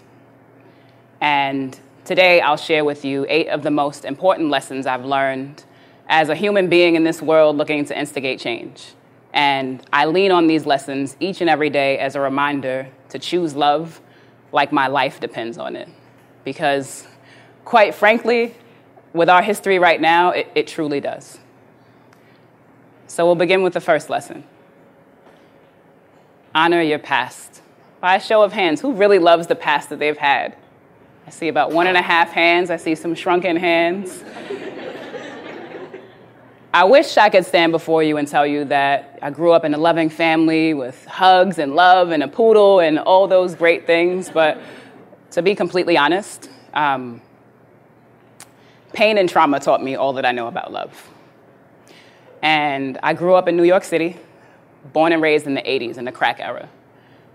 And 1.20 1.76
today 2.04 2.40
I'll 2.40 2.56
share 2.56 2.84
with 2.84 3.04
you 3.04 3.26
eight 3.28 3.48
of 3.48 3.64
the 3.64 3.72
most 3.72 4.04
important 4.04 4.50
lessons 4.50 4.86
I've 4.86 5.04
learned 5.04 5.64
as 6.08 6.28
a 6.28 6.36
human 6.36 6.68
being 6.68 6.94
in 6.94 7.02
this 7.02 7.20
world 7.20 7.56
looking 7.56 7.84
to 7.86 7.98
instigate 7.98 8.38
change. 8.38 8.94
And 9.32 9.84
I 9.92 10.04
lean 10.04 10.30
on 10.30 10.46
these 10.46 10.66
lessons 10.66 11.16
each 11.18 11.40
and 11.40 11.50
every 11.50 11.70
day 11.70 11.98
as 11.98 12.14
a 12.14 12.20
reminder 12.20 12.86
to 13.08 13.18
choose 13.18 13.56
love 13.56 14.00
like 14.52 14.70
my 14.70 14.86
life 14.86 15.18
depends 15.18 15.58
on 15.58 15.74
it. 15.74 15.88
Because, 16.44 17.04
quite 17.64 17.96
frankly, 17.96 18.54
with 19.12 19.28
our 19.28 19.42
history 19.42 19.80
right 19.80 20.00
now, 20.00 20.30
it, 20.30 20.46
it 20.54 20.68
truly 20.68 21.00
does. 21.00 21.40
So 23.06 23.26
we'll 23.26 23.34
begin 23.34 23.62
with 23.62 23.72
the 23.74 23.80
first 23.80 24.10
lesson 24.10 24.44
honor 26.54 26.80
your 26.80 27.00
past. 27.00 27.62
By 28.00 28.16
a 28.16 28.20
show 28.20 28.42
of 28.42 28.52
hands, 28.52 28.80
who 28.80 28.92
really 28.92 29.18
loves 29.18 29.46
the 29.46 29.56
past 29.56 29.88
that 29.88 29.98
they've 29.98 30.16
had? 30.16 30.56
I 31.26 31.30
see 31.30 31.48
about 31.48 31.72
one 31.72 31.86
and 31.86 31.96
a 31.96 32.02
half 32.02 32.30
hands, 32.30 32.70
I 32.70 32.76
see 32.76 32.94
some 32.94 33.14
shrunken 33.14 33.56
hands. 33.56 34.22
I 36.72 36.84
wish 36.84 37.16
I 37.16 37.28
could 37.28 37.46
stand 37.46 37.72
before 37.72 38.02
you 38.02 38.16
and 38.16 38.26
tell 38.26 38.46
you 38.46 38.64
that 38.66 39.18
I 39.22 39.30
grew 39.30 39.52
up 39.52 39.64
in 39.64 39.74
a 39.74 39.78
loving 39.78 40.10
family 40.10 40.74
with 40.74 41.04
hugs 41.06 41.58
and 41.58 41.74
love 41.74 42.10
and 42.10 42.22
a 42.22 42.28
poodle 42.28 42.80
and 42.80 42.98
all 42.98 43.28
those 43.28 43.54
great 43.54 43.86
things, 43.86 44.28
but 44.28 44.60
to 45.30 45.42
be 45.42 45.54
completely 45.54 45.96
honest, 45.96 46.50
um, 46.74 47.22
pain 48.92 49.18
and 49.18 49.28
trauma 49.28 49.60
taught 49.60 49.82
me 49.82 49.94
all 49.94 50.14
that 50.14 50.26
I 50.26 50.32
know 50.32 50.48
about 50.48 50.72
love. 50.72 51.13
And 52.44 52.98
I 53.02 53.14
grew 53.14 53.34
up 53.34 53.48
in 53.48 53.56
New 53.56 53.64
York 53.64 53.84
City, 53.84 54.18
born 54.92 55.12
and 55.12 55.22
raised 55.22 55.46
in 55.46 55.54
the 55.54 55.62
80s, 55.62 55.96
in 55.96 56.04
the 56.04 56.12
crack 56.12 56.40
era. 56.40 56.68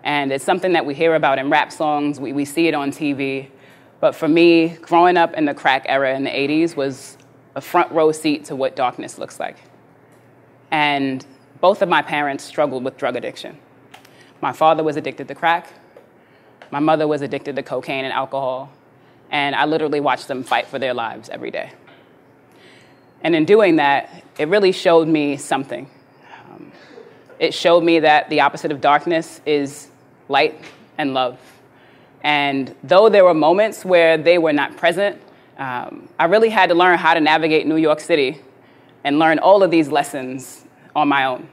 And 0.04 0.32
it's 0.32 0.46
something 0.46 0.74
that 0.74 0.86
we 0.86 0.94
hear 0.94 1.16
about 1.16 1.40
in 1.40 1.50
rap 1.50 1.72
songs, 1.72 2.20
we, 2.20 2.32
we 2.32 2.46
see 2.46 2.68
it 2.68 2.76
on 2.76 2.92
TV. 2.92 3.50
But 4.00 4.14
for 4.14 4.28
me, 4.28 4.68
growing 4.68 5.18
up 5.18 5.34
in 5.34 5.46
the 5.46 5.56
crack 5.56 5.88
era 5.90 6.16
in 6.16 6.26
the 6.26 6.30
80s 6.30 6.76
was 6.76 7.18
a 7.56 7.60
front 7.60 7.92
row 7.92 8.12
seat 8.12 8.46
to 8.46 8.56
what 8.56 8.76
darkness 8.76 9.18
looks 9.18 9.40
like. 9.40 9.58
And 10.70 11.26
both 11.60 11.82
of 11.82 11.90
my 11.90 12.04
parents 12.04 12.44
struggled 12.44 12.84
with 12.84 12.96
drug 12.96 13.16
addiction. 13.16 13.58
My 14.42 14.54
father 14.54 14.84
was 14.84 14.96
addicted 14.96 15.28
to 15.28 15.34
crack, 15.34 15.74
my 16.70 16.80
mother 16.80 17.08
was 17.08 17.24
addicted 17.24 17.56
to 17.56 17.64
cocaine 17.64 18.06
and 18.06 18.14
alcohol, 18.14 18.72
and 19.32 19.56
I 19.56 19.66
literally 19.66 20.02
watched 20.02 20.28
them 20.28 20.44
fight 20.44 20.68
for 20.68 20.78
their 20.78 20.94
lives 20.94 21.30
every 21.30 21.50
day. 21.50 21.72
And 23.22 23.36
in 23.36 23.46
doing 23.46 23.78
that, 23.78 24.24
it 24.38 24.48
really 24.48 24.72
showed 24.72 25.08
me 25.08 25.38
something. 25.38 25.90
Um, 26.50 26.72
It 27.40 27.54
showed 27.54 27.84
me 27.84 28.00
that 28.00 28.30
the 28.30 28.42
opposite 28.42 28.72
of 28.72 28.82
darkness 28.82 29.42
is 29.46 29.88
light 30.28 30.60
and 30.98 31.14
love. 31.14 31.38
And 32.24 32.76
though 32.84 33.10
there 33.10 33.24
were 33.24 33.34
moments 33.34 33.86
where 33.86 34.18
they 34.18 34.38
were 34.38 34.54
not 34.54 34.76
present, 34.76 35.22
um, 35.58 36.10
I 36.18 36.26
really 36.26 36.50
had 36.50 36.70
to 36.70 36.76
learn 36.76 36.98
how 36.98 37.14
to 37.14 37.20
navigate 37.20 37.66
New 37.68 37.78
York 37.78 38.00
City 38.00 38.42
and 39.04 39.20
learn 39.20 39.40
all 39.40 39.64
of 39.64 39.72
these 39.72 39.90
lessons 39.90 40.66
on 40.96 41.08
my 41.08 41.26
own. 41.26 41.48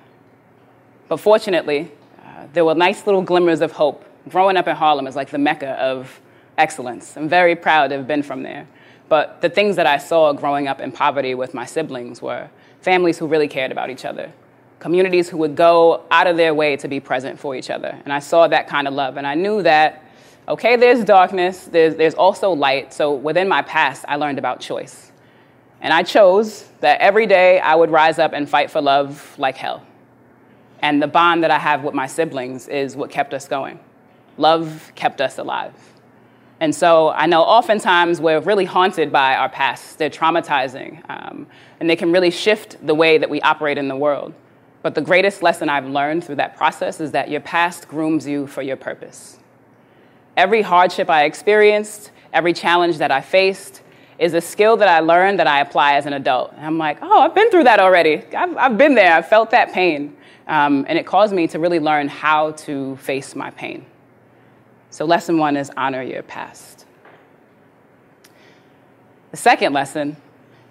But 1.08 1.18
fortunately, 1.18 1.90
uh, 2.25 2.46
there 2.52 2.64
were 2.64 2.75
nice 2.75 3.06
little 3.06 3.23
glimmers 3.23 3.61
of 3.61 3.73
hope. 3.73 4.04
Growing 4.28 4.56
up 4.56 4.66
in 4.66 4.75
Harlem 4.75 5.06
is 5.06 5.14
like 5.14 5.30
the 5.30 5.38
mecca 5.38 5.70
of 5.80 6.20
excellence. 6.58 7.16
I'm 7.16 7.28
very 7.28 7.54
proud 7.54 7.88
to 7.88 7.96
have 7.96 8.06
been 8.08 8.23
from 8.23 8.42
there. 8.42 8.66
But 9.08 9.40
the 9.40 9.48
things 9.48 9.76
that 9.76 9.86
I 9.86 9.98
saw 9.98 10.32
growing 10.32 10.68
up 10.68 10.80
in 10.80 10.92
poverty 10.92 11.34
with 11.34 11.54
my 11.54 11.64
siblings 11.64 12.20
were 12.20 12.50
families 12.80 13.18
who 13.18 13.26
really 13.26 13.48
cared 13.48 13.72
about 13.72 13.90
each 13.90 14.04
other, 14.04 14.32
communities 14.78 15.28
who 15.28 15.38
would 15.38 15.54
go 15.54 16.04
out 16.10 16.26
of 16.26 16.36
their 16.36 16.54
way 16.54 16.76
to 16.76 16.88
be 16.88 17.00
present 17.00 17.38
for 17.38 17.54
each 17.54 17.70
other. 17.70 17.98
And 18.04 18.12
I 18.12 18.18
saw 18.18 18.48
that 18.48 18.66
kind 18.68 18.88
of 18.88 18.94
love. 18.94 19.16
And 19.16 19.26
I 19.26 19.34
knew 19.34 19.62
that, 19.62 20.04
okay, 20.48 20.76
there's 20.76 21.04
darkness, 21.04 21.66
there's, 21.66 21.96
there's 21.96 22.14
also 22.14 22.50
light. 22.52 22.92
So 22.92 23.14
within 23.14 23.48
my 23.48 23.62
past, 23.62 24.04
I 24.08 24.16
learned 24.16 24.38
about 24.38 24.60
choice. 24.60 25.12
And 25.80 25.92
I 25.92 26.02
chose 26.02 26.68
that 26.80 27.00
every 27.00 27.26
day 27.26 27.60
I 27.60 27.75
would 27.75 27.90
rise 27.90 28.18
up 28.18 28.32
and 28.32 28.48
fight 28.48 28.70
for 28.70 28.80
love 28.80 29.34
like 29.38 29.56
hell. 29.56 29.84
And 30.80 31.02
the 31.02 31.06
bond 31.06 31.42
that 31.44 31.50
I 31.50 31.58
have 31.58 31.84
with 31.84 31.94
my 31.94 32.06
siblings 32.06 32.68
is 32.68 32.96
what 32.96 33.10
kept 33.10 33.34
us 33.34 33.48
going. 33.48 33.78
Love 34.36 34.92
kept 34.94 35.20
us 35.20 35.38
alive. 35.38 35.72
And 36.60 36.75
so 36.75 37.10
I 37.10 37.26
know 37.26 37.42
oftentimes 37.42 38.20
we're 38.20 38.40
really 38.40 38.64
haunted 38.64 39.12
by 39.12 39.36
our 39.36 39.48
past. 39.48 39.98
They're 39.98 40.08
traumatizing, 40.10 41.02
um, 41.10 41.46
and 41.80 41.90
they 41.90 41.96
can 41.96 42.12
really 42.12 42.30
shift 42.30 42.84
the 42.86 42.94
way 42.94 43.18
that 43.18 43.28
we 43.28 43.40
operate 43.42 43.76
in 43.76 43.88
the 43.88 43.96
world. 43.96 44.32
But 44.82 44.94
the 44.94 45.02
greatest 45.02 45.42
lesson 45.42 45.68
I've 45.68 45.86
learned 45.86 46.25
through 46.25 46.36
that 46.36 46.56
process 46.56 47.00
is 47.00 47.10
that 47.12 47.28
your 47.28 47.40
past 47.40 47.88
grooms 47.88 48.26
you 48.26 48.46
for 48.46 48.62
your 48.62 48.76
purpose. 48.76 49.38
Every 50.36 50.62
hardship 50.62 51.10
I 51.10 51.25
experienced, 51.25 52.10
every 52.32 52.52
challenge 52.52 52.98
that 52.98 53.10
I 53.10 53.20
faced, 53.20 53.82
is 54.18 54.32
a 54.32 54.40
skill 54.40 54.78
that 54.78 54.88
I 54.88 55.00
learned 55.00 55.38
that 55.40 55.46
I 55.46 55.60
apply 55.60 55.94
as 55.94 56.06
an 56.06 56.14
adult. 56.14 56.52
And 56.56 56.64
I'm 56.64 56.78
like, 56.78 56.98
oh, 57.02 57.20
I've 57.20 57.34
been 57.34 57.50
through 57.50 57.64
that 57.64 57.80
already. 57.80 58.22
I've, 58.34 58.56
I've 58.56 58.78
been 58.78 58.94
there, 58.94 59.12
I've 59.12 59.28
felt 59.28 59.50
that 59.50 59.72
pain. 59.72 60.16
Um, 60.46 60.86
and 60.88 60.96
it 60.98 61.04
caused 61.04 61.34
me 61.34 61.48
to 61.48 61.58
really 61.58 61.80
learn 61.80 62.08
how 62.08 62.52
to 62.52 62.96
face 62.96 63.34
my 63.34 63.50
pain. 63.50 63.84
So, 64.96 65.04
lesson 65.04 65.36
one 65.36 65.58
is 65.58 65.70
honor 65.76 66.00
your 66.00 66.22
past. 66.22 66.86
The 69.30 69.36
second 69.36 69.74
lesson 69.74 70.16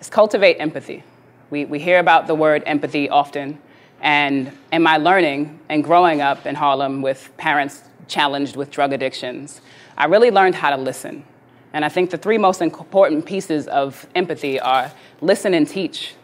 is 0.01 0.09
cultivate 0.09 0.57
empathy. 0.57 1.03
We, 1.51 1.65
we 1.65 1.77
hear 1.77 1.99
about 1.99 2.25
the 2.25 2.33
word 2.33 2.63
empathy 2.65 3.07
often, 3.07 3.59
and 4.01 4.51
in 4.71 4.81
my 4.81 4.97
learning 4.97 5.59
and 5.69 5.83
growing 5.83 6.21
up 6.21 6.47
in 6.47 6.55
Harlem 6.55 7.03
with 7.03 7.31
parents 7.37 7.83
challenged 8.07 8.55
with 8.55 8.71
drug 8.71 8.93
addictions, 8.93 9.61
I 9.95 10.05
really 10.05 10.31
learned 10.31 10.55
how 10.55 10.71
to 10.71 10.77
listen. 10.77 11.23
And 11.71 11.85
I 11.85 11.89
think 11.89 12.09
the 12.09 12.17
three 12.17 12.39
most 12.39 12.63
important 12.63 13.27
pieces 13.27 13.67
of 13.67 14.07
empathy 14.15 14.59
are 14.59 14.91
listen 15.21 15.53
and 15.53 15.67
teach, 15.67 16.15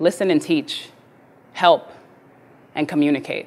listen 0.00 0.32
and 0.32 0.42
teach, 0.42 0.88
help, 1.52 1.92
and 2.74 2.88
communicate. 2.88 3.46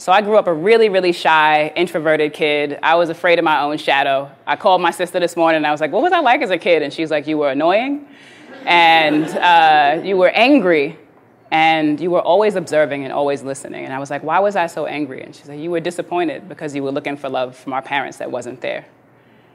So 0.00 0.12
I 0.12 0.22
grew 0.22 0.38
up 0.38 0.46
a 0.46 0.54
really, 0.54 0.88
really 0.88 1.12
shy, 1.12 1.70
introverted 1.76 2.32
kid. 2.32 2.78
I 2.82 2.94
was 2.94 3.10
afraid 3.10 3.38
of 3.38 3.44
my 3.44 3.60
own 3.60 3.76
shadow. 3.76 4.30
I 4.46 4.56
called 4.56 4.80
my 4.80 4.92
sister 4.92 5.20
this 5.20 5.36
morning 5.36 5.58
and 5.58 5.66
I 5.66 5.72
was 5.72 5.80
like, 5.82 5.92
What 5.92 6.00
was 6.00 6.10
I 6.10 6.20
like 6.20 6.40
as 6.40 6.48
a 6.48 6.56
kid? 6.56 6.80
And 6.80 6.90
she's 6.90 7.10
like, 7.10 7.26
You 7.26 7.36
were 7.36 7.50
annoying 7.50 8.08
and 8.64 9.26
uh, 9.26 10.00
you 10.02 10.16
were 10.16 10.30
angry 10.30 10.98
and 11.50 12.00
you 12.00 12.10
were 12.10 12.22
always 12.22 12.54
observing 12.54 13.04
and 13.04 13.12
always 13.12 13.42
listening. 13.42 13.84
And 13.84 13.92
I 13.92 13.98
was 13.98 14.08
like, 14.08 14.22
Why 14.22 14.38
was 14.38 14.56
I 14.56 14.68
so 14.68 14.86
angry? 14.86 15.22
And 15.22 15.36
she's 15.36 15.50
like, 15.50 15.60
You 15.60 15.70
were 15.70 15.80
disappointed 15.80 16.48
because 16.48 16.74
you 16.74 16.82
were 16.82 16.92
looking 16.92 17.18
for 17.18 17.28
love 17.28 17.54
from 17.54 17.74
our 17.74 17.82
parents 17.82 18.16
that 18.18 18.30
wasn't 18.30 18.62
there. 18.62 18.86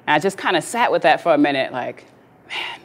And 0.06 0.14
I 0.14 0.20
just 0.20 0.38
kind 0.38 0.56
of 0.56 0.64
sat 0.64 0.92
with 0.92 1.02
that 1.02 1.22
for 1.22 1.34
a 1.34 1.40
minute, 1.40 1.72
like, 1.72 2.06
man. 2.48 2.82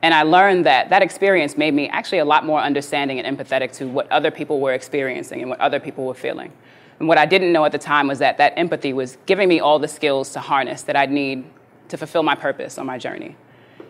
And 0.00 0.14
I 0.14 0.22
learned 0.22 0.66
that 0.66 0.90
that 0.90 1.02
experience 1.02 1.56
made 1.56 1.74
me 1.74 1.88
actually 1.88 2.18
a 2.18 2.24
lot 2.24 2.46
more 2.46 2.60
understanding 2.60 3.18
and 3.18 3.36
empathetic 3.36 3.72
to 3.78 3.88
what 3.88 4.08
other 4.12 4.30
people 4.30 4.60
were 4.60 4.74
experiencing 4.74 5.40
and 5.40 5.50
what 5.50 5.58
other 5.58 5.80
people 5.80 6.06
were 6.06 6.14
feeling. 6.14 6.52
And 6.98 7.08
what 7.08 7.18
I 7.18 7.26
didn't 7.26 7.52
know 7.52 7.64
at 7.64 7.72
the 7.72 7.78
time 7.78 8.08
was 8.08 8.18
that 8.18 8.38
that 8.38 8.54
empathy 8.56 8.92
was 8.92 9.18
giving 9.26 9.48
me 9.48 9.60
all 9.60 9.78
the 9.78 9.88
skills 9.88 10.32
to 10.32 10.40
harness 10.40 10.82
that 10.82 10.96
I'd 10.96 11.12
need 11.12 11.44
to 11.88 11.96
fulfill 11.96 12.22
my 12.22 12.34
purpose 12.34 12.78
on 12.78 12.86
my 12.86 12.98
journey. 12.98 13.36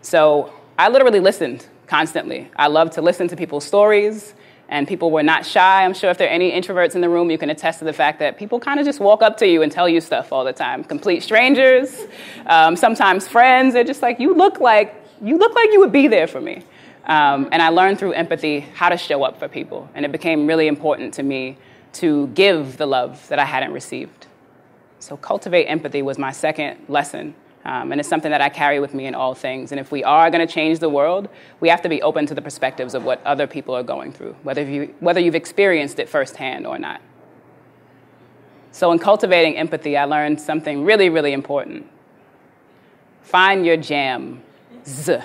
So 0.03 0.53
I 0.79 0.89
literally 0.89 1.21
listened 1.21 1.67
constantly. 1.87 2.51
I 2.57 2.69
love 2.69 2.91
to 2.93 3.03
listen 3.03 3.29
to 3.29 3.37
people's 3.37 3.65
stories, 3.65 4.35
and 4.69 4.87
people 4.87 5.11
were 5.11 5.23
not 5.23 5.47
shy. 5.47 5.85
I'm 5.85 5.95
sure 5.95 6.11
if 6.11 6.19
there 6.19 6.29
are 6.29 6.31
any 6.31 6.53
introverts 6.53 6.95
in 6.95 7.01
the 7.01 7.09
room, 7.09 7.31
you 7.31 7.39
can 7.39 7.49
attest 7.51 7.79
to 7.79 7.87
the 7.87 7.93
fact 7.93 8.19
that 8.19 8.37
people 8.37 8.61
kind 8.61 8.79
of 8.79 8.85
just 8.85 9.01
walk 9.01 9.23
up 9.23 9.39
to 9.39 9.49
you 9.49 9.63
and 9.63 9.73
tell 9.73 9.89
you 9.89 10.01
stuff 10.01 10.33
all 10.33 10.45
the 10.45 10.53
time. 10.53 10.85
Complete 10.85 11.23
strangers, 11.23 12.07
um, 12.47 12.77
sometimes 12.77 13.27
friends. 13.27 13.73
They're 13.73 13.85
just 13.85 14.03
like, 14.03 14.21
you 14.21 14.35
look 14.35 14.61
like 14.61 14.95
you 15.21 15.37
look 15.37 15.53
like 15.55 15.73
you 15.73 15.81
would 15.81 15.91
be 15.91 16.07
there 16.07 16.29
for 16.29 16.41
me. 16.41 16.63
Um, 17.07 17.49
and 17.51 17.61
I 17.63 17.71
learned 17.71 17.99
through 17.99 18.13
empathy 18.13 18.61
how 18.61 18.91
to 18.91 18.99
show 18.99 19.25
up 19.25 19.39
for 19.39 19.49
people, 19.49 19.89
and 19.95 20.05
it 20.05 20.13
became 20.13 20.47
really 20.47 20.69
important 20.69 21.15
to 21.15 21.23
me 21.23 21.57
to 21.95 22.29
give 22.29 22.77
the 22.77 22.87
love 22.87 23.27
that 23.29 23.39
I 23.39 23.45
hadn't 23.45 23.73
received. 23.73 24.27
So, 25.01 25.17
cultivate 25.17 25.67
empathy 25.67 26.03
was 26.03 26.19
my 26.19 26.33
second 26.33 26.79
lesson. 26.89 27.35
Um, 27.65 27.93
and 27.93 28.01
it's 28.01 28.09
something 28.09 28.31
that 28.31 28.41
I 28.41 28.49
carry 28.49 28.81
with 28.81 28.95
me 28.95 29.07
in 29.07 29.15
all 29.15 29.35
things. 29.35 29.73
And 29.73 29.81
if 29.81 29.93
we 29.93 30.03
are 30.03 30.31
going 30.31 30.47
to 30.47 30.53
change 30.53 30.79
the 30.79 30.89
world, 30.89 31.29
we 31.61 31.69
have 31.69 31.83
to 31.83 31.89
be 31.89 32.01
open 32.03 32.25
to 32.27 32.35
the 32.35 32.41
perspectives 32.41 32.95
of 32.95 33.05
what 33.05 33.23
other 33.27 33.47
people 33.47 33.75
are 33.75 33.83
going 33.83 34.13
through, 34.13 34.35
whether, 34.43 34.63
you, 34.63 34.95
whether 35.01 35.21
you've 35.21 35.35
experienced 35.35 35.99
it 35.99 36.09
firsthand 36.09 36.67
or 36.67 36.79
not. 36.79 37.03
So, 38.73 38.93
in 38.93 38.99
cultivating 38.99 39.57
empathy, 39.57 39.97
I 39.97 40.05
learned 40.05 40.41
something 40.41 40.85
really, 40.85 41.11
really 41.11 41.33
important. 41.33 41.87
Find 43.23 43.67
your 43.67 43.77
jam. 43.77 44.43
Z 44.87 45.19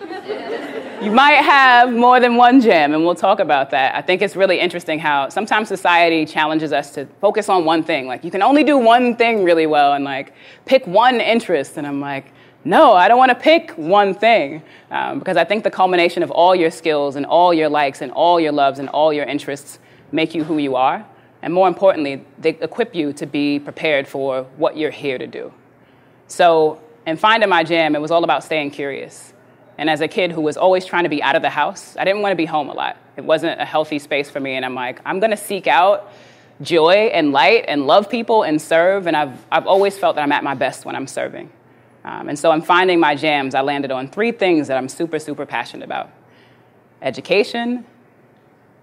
you 1.02 1.10
might 1.10 1.42
have 1.42 1.92
more 1.92 2.20
than 2.20 2.36
one 2.36 2.60
jam, 2.60 2.94
and 2.94 3.04
we'll 3.04 3.14
talk 3.14 3.40
about 3.40 3.70
that. 3.70 3.94
I 3.94 4.02
think 4.02 4.22
it's 4.22 4.36
really 4.36 4.60
interesting 4.60 4.98
how 4.98 5.28
sometimes 5.28 5.68
society 5.68 6.24
challenges 6.24 6.72
us 6.72 6.90
to 6.92 7.06
focus 7.20 7.48
on 7.48 7.64
one 7.64 7.82
thing. 7.82 8.06
Like, 8.06 8.24
you 8.24 8.30
can 8.30 8.42
only 8.42 8.64
do 8.64 8.78
one 8.78 9.16
thing 9.16 9.44
really 9.44 9.66
well 9.66 9.92
and 9.94 10.04
like 10.04 10.34
pick 10.64 10.86
one 10.86 11.20
interest. 11.20 11.76
And 11.76 11.86
I'm 11.86 12.00
like, 12.00 12.32
no, 12.64 12.92
I 12.92 13.08
don't 13.08 13.18
want 13.18 13.30
to 13.30 13.34
pick 13.34 13.72
one 13.72 14.14
thing 14.14 14.62
um, 14.90 15.18
because 15.18 15.36
I 15.36 15.44
think 15.44 15.64
the 15.64 15.70
culmination 15.70 16.22
of 16.22 16.30
all 16.30 16.54
your 16.54 16.70
skills 16.70 17.16
and 17.16 17.26
all 17.26 17.52
your 17.52 17.68
likes 17.68 18.00
and 18.00 18.10
all 18.12 18.40
your 18.40 18.52
loves 18.52 18.78
and 18.78 18.88
all 18.88 19.12
your 19.12 19.24
interests 19.24 19.78
make 20.12 20.34
you 20.34 20.44
who 20.44 20.58
you 20.58 20.76
are. 20.76 21.04
And 21.42 21.52
more 21.52 21.68
importantly, 21.68 22.24
they 22.38 22.50
equip 22.50 22.94
you 22.94 23.12
to 23.14 23.26
be 23.26 23.58
prepared 23.58 24.08
for 24.08 24.44
what 24.56 24.78
you're 24.78 24.90
here 24.90 25.18
to 25.18 25.26
do. 25.26 25.52
So, 26.28 26.80
in 27.06 27.18
finding 27.18 27.50
my 27.50 27.64
jam, 27.64 27.94
it 27.94 28.00
was 28.00 28.10
all 28.10 28.24
about 28.24 28.42
staying 28.42 28.70
curious. 28.70 29.33
And 29.76 29.90
as 29.90 30.00
a 30.00 30.08
kid 30.08 30.30
who 30.32 30.40
was 30.40 30.56
always 30.56 30.84
trying 30.84 31.04
to 31.04 31.08
be 31.08 31.22
out 31.22 31.34
of 31.34 31.42
the 31.42 31.50
house, 31.50 31.96
I 31.96 32.04
didn't 32.04 32.22
want 32.22 32.32
to 32.32 32.36
be 32.36 32.46
home 32.46 32.68
a 32.68 32.74
lot. 32.74 32.96
It 33.16 33.24
wasn't 33.24 33.60
a 33.60 33.64
healthy 33.64 33.98
space 33.98 34.30
for 34.30 34.40
me. 34.40 34.54
And 34.54 34.64
I'm 34.64 34.74
like, 34.74 35.00
I'm 35.04 35.18
going 35.20 35.30
to 35.30 35.36
seek 35.36 35.66
out 35.66 36.12
joy 36.62 37.10
and 37.12 37.32
light 37.32 37.64
and 37.66 37.86
love 37.86 38.08
people 38.08 38.44
and 38.44 38.60
serve. 38.60 39.06
And 39.06 39.16
I've, 39.16 39.44
I've 39.50 39.66
always 39.66 39.98
felt 39.98 40.16
that 40.16 40.22
I'm 40.22 40.32
at 40.32 40.44
my 40.44 40.54
best 40.54 40.84
when 40.84 40.94
I'm 40.94 41.06
serving. 41.06 41.50
Um, 42.04 42.28
and 42.28 42.38
so 42.38 42.50
I'm 42.50 42.62
finding 42.62 43.00
my 43.00 43.14
jams. 43.14 43.54
I 43.54 43.62
landed 43.62 43.90
on 43.90 44.08
three 44.08 44.30
things 44.30 44.68
that 44.68 44.76
I'm 44.76 44.88
super, 44.88 45.18
super 45.18 45.46
passionate 45.46 45.84
about 45.84 46.10
education, 47.02 47.84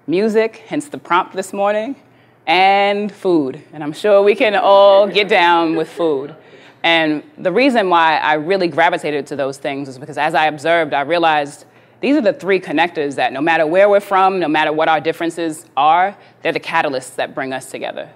music, 0.08 0.64
hence 0.68 0.90
the 0.90 0.98
prompt 0.98 1.36
this 1.36 1.54
morning, 1.54 1.96
and 2.48 3.12
food. 3.12 3.62
And 3.74 3.84
I'm 3.84 3.94
sure 3.94 4.22
we 4.24 4.36
can 4.36 4.56
all 4.56 5.08
get 5.08 5.30
down 5.30 5.76
with 5.76 5.90
food. 5.90 6.36
And 6.84 7.24
the 7.38 7.52
reason 7.52 7.90
why 7.90 8.18
I 8.18 8.34
really 8.34 8.68
gravitated 8.68 9.28
to 9.28 9.36
those 9.36 9.58
things 9.58 9.88
is 9.88 9.98
because 9.98 10.18
as 10.18 10.34
I 10.34 10.48
observed, 10.48 10.94
I 10.94 11.02
realized 11.02 11.66
these 12.00 12.16
are 12.16 12.22
the 12.22 12.34
three 12.34 12.60
connectors 12.60 13.16
that 13.16 13.32
no 13.32 13.42
matter 13.42 13.68
where 13.68 13.88
we're 13.88 14.00
from, 14.00 14.40
no 14.40 14.48
matter 14.48 14.74
what 14.74 14.88
our 14.88 15.00
differences 15.00 15.66
are, 15.78 16.18
they're 16.42 16.52
the 16.52 16.60
catalysts 16.60 17.16
that 17.16 17.36
bring 17.36 17.54
us 17.54 17.70
together. 17.70 18.10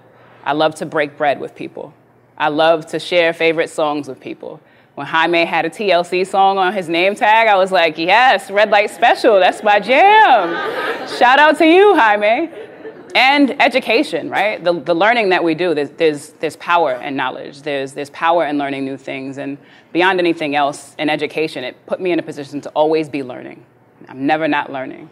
I 0.44 0.52
love 0.52 0.74
to 0.76 0.86
break 0.86 1.16
bread 1.16 1.38
with 1.38 1.54
people. 1.54 1.94
I 2.36 2.48
love 2.48 2.86
to 2.86 2.98
share 2.98 3.32
favorite 3.32 3.70
songs 3.70 4.08
with 4.08 4.20
people. 4.20 4.60
When 4.96 5.06
Jaime 5.06 5.44
had 5.44 5.64
a 5.64 5.70
TLC 5.70 6.26
song 6.26 6.58
on 6.58 6.72
his 6.72 6.88
name 6.88 7.14
tag, 7.14 7.48
I 7.48 7.56
was 7.56 7.70
like, 7.70 7.98
yes, 7.98 8.50
Red 8.50 8.70
Light 8.70 8.90
Special, 8.90 9.38
that's 9.38 9.62
my 9.62 9.78
jam. 9.78 11.08
Shout 11.18 11.38
out 11.38 11.58
to 11.58 11.66
you, 11.66 11.94
Jaime 11.94 12.65
and 13.14 13.60
education, 13.60 14.28
right? 14.30 14.62
The, 14.62 14.72
the 14.80 14.94
learning 14.94 15.30
that 15.30 15.42
we 15.42 15.54
do, 15.54 15.74
there's, 15.74 15.90
there's, 15.90 16.28
there's 16.30 16.56
power 16.56 16.94
in 16.94 17.16
knowledge. 17.16 17.62
There's, 17.62 17.92
there's 17.92 18.10
power 18.10 18.46
in 18.46 18.58
learning 18.58 18.84
new 18.84 18.96
things. 18.96 19.38
And 19.38 19.58
beyond 19.92 20.18
anything 20.18 20.54
else, 20.54 20.94
in 20.98 21.08
education, 21.08 21.64
it 21.64 21.76
put 21.86 22.00
me 22.00 22.12
in 22.12 22.18
a 22.18 22.22
position 22.22 22.60
to 22.62 22.70
always 22.70 23.08
be 23.08 23.22
learning. 23.22 23.64
I'm 24.08 24.26
never 24.26 24.48
not 24.48 24.72
learning. 24.72 25.10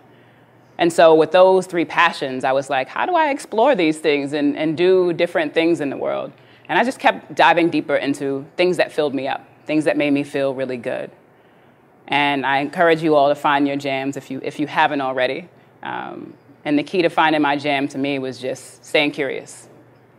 And 0.76 0.92
so, 0.92 1.14
with 1.14 1.30
those 1.30 1.66
three 1.66 1.84
passions, 1.84 2.42
I 2.42 2.52
was 2.52 2.68
like, 2.68 2.88
how 2.88 3.06
do 3.06 3.14
I 3.14 3.30
explore 3.30 3.74
these 3.74 3.98
things 3.98 4.32
and, 4.32 4.56
and 4.56 4.76
do 4.76 5.12
different 5.12 5.54
things 5.54 5.80
in 5.80 5.88
the 5.88 5.96
world? 5.96 6.32
And 6.68 6.78
I 6.78 6.84
just 6.84 6.98
kept 6.98 7.34
diving 7.34 7.70
deeper 7.70 7.96
into 7.96 8.44
things 8.56 8.78
that 8.78 8.90
filled 8.90 9.14
me 9.14 9.28
up, 9.28 9.46
things 9.66 9.84
that 9.84 9.96
made 9.96 10.10
me 10.10 10.24
feel 10.24 10.52
really 10.54 10.76
good. 10.76 11.10
And 12.08 12.44
I 12.44 12.58
encourage 12.58 13.02
you 13.02 13.14
all 13.14 13.28
to 13.28 13.34
find 13.34 13.66
your 13.66 13.76
jams 13.76 14.16
if 14.16 14.30
you, 14.30 14.40
if 14.42 14.58
you 14.58 14.66
haven't 14.66 15.00
already. 15.00 15.48
Um, 15.82 16.34
And 16.64 16.78
the 16.78 16.82
key 16.82 17.02
to 17.02 17.10
finding 17.10 17.42
my 17.42 17.56
jam 17.56 17.88
to 17.88 17.98
me 17.98 18.18
was 18.18 18.38
just 18.38 18.84
staying 18.84 19.10
curious, 19.10 19.68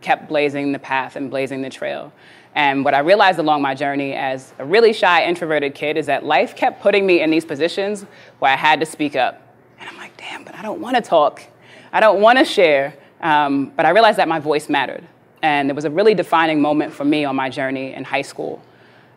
kept 0.00 0.28
blazing 0.28 0.72
the 0.72 0.78
path 0.78 1.16
and 1.16 1.30
blazing 1.30 1.62
the 1.62 1.70
trail. 1.70 2.12
And 2.54 2.84
what 2.84 2.94
I 2.94 3.00
realized 3.00 3.38
along 3.38 3.62
my 3.62 3.74
journey 3.74 4.14
as 4.14 4.54
a 4.58 4.64
really 4.64 4.92
shy, 4.92 5.24
introverted 5.24 5.74
kid 5.74 5.96
is 5.96 6.06
that 6.06 6.24
life 6.24 6.56
kept 6.56 6.80
putting 6.80 7.06
me 7.06 7.20
in 7.20 7.30
these 7.30 7.44
positions 7.44 8.06
where 8.38 8.50
I 8.50 8.56
had 8.56 8.80
to 8.80 8.86
speak 8.86 9.14
up. 9.14 9.54
And 9.78 9.88
I'm 9.88 9.96
like, 9.98 10.16
damn, 10.16 10.42
but 10.42 10.54
I 10.54 10.62
don't 10.62 10.80
want 10.80 10.96
to 10.96 11.02
talk. 11.02 11.42
I 11.92 12.00
don't 12.00 12.20
want 12.20 12.38
to 12.38 12.44
share. 12.44 12.94
Um, 13.20 13.72
but 13.76 13.84
I 13.84 13.90
realized 13.90 14.18
that 14.18 14.28
my 14.28 14.38
voice 14.38 14.68
mattered. 14.68 15.06
And 15.42 15.68
it 15.68 15.74
was 15.74 15.84
a 15.84 15.90
really 15.90 16.14
defining 16.14 16.62
moment 16.62 16.92
for 16.92 17.04
me 17.04 17.24
on 17.24 17.36
my 17.36 17.50
journey 17.50 17.92
in 17.92 18.04
high 18.04 18.22
school. 18.22 18.62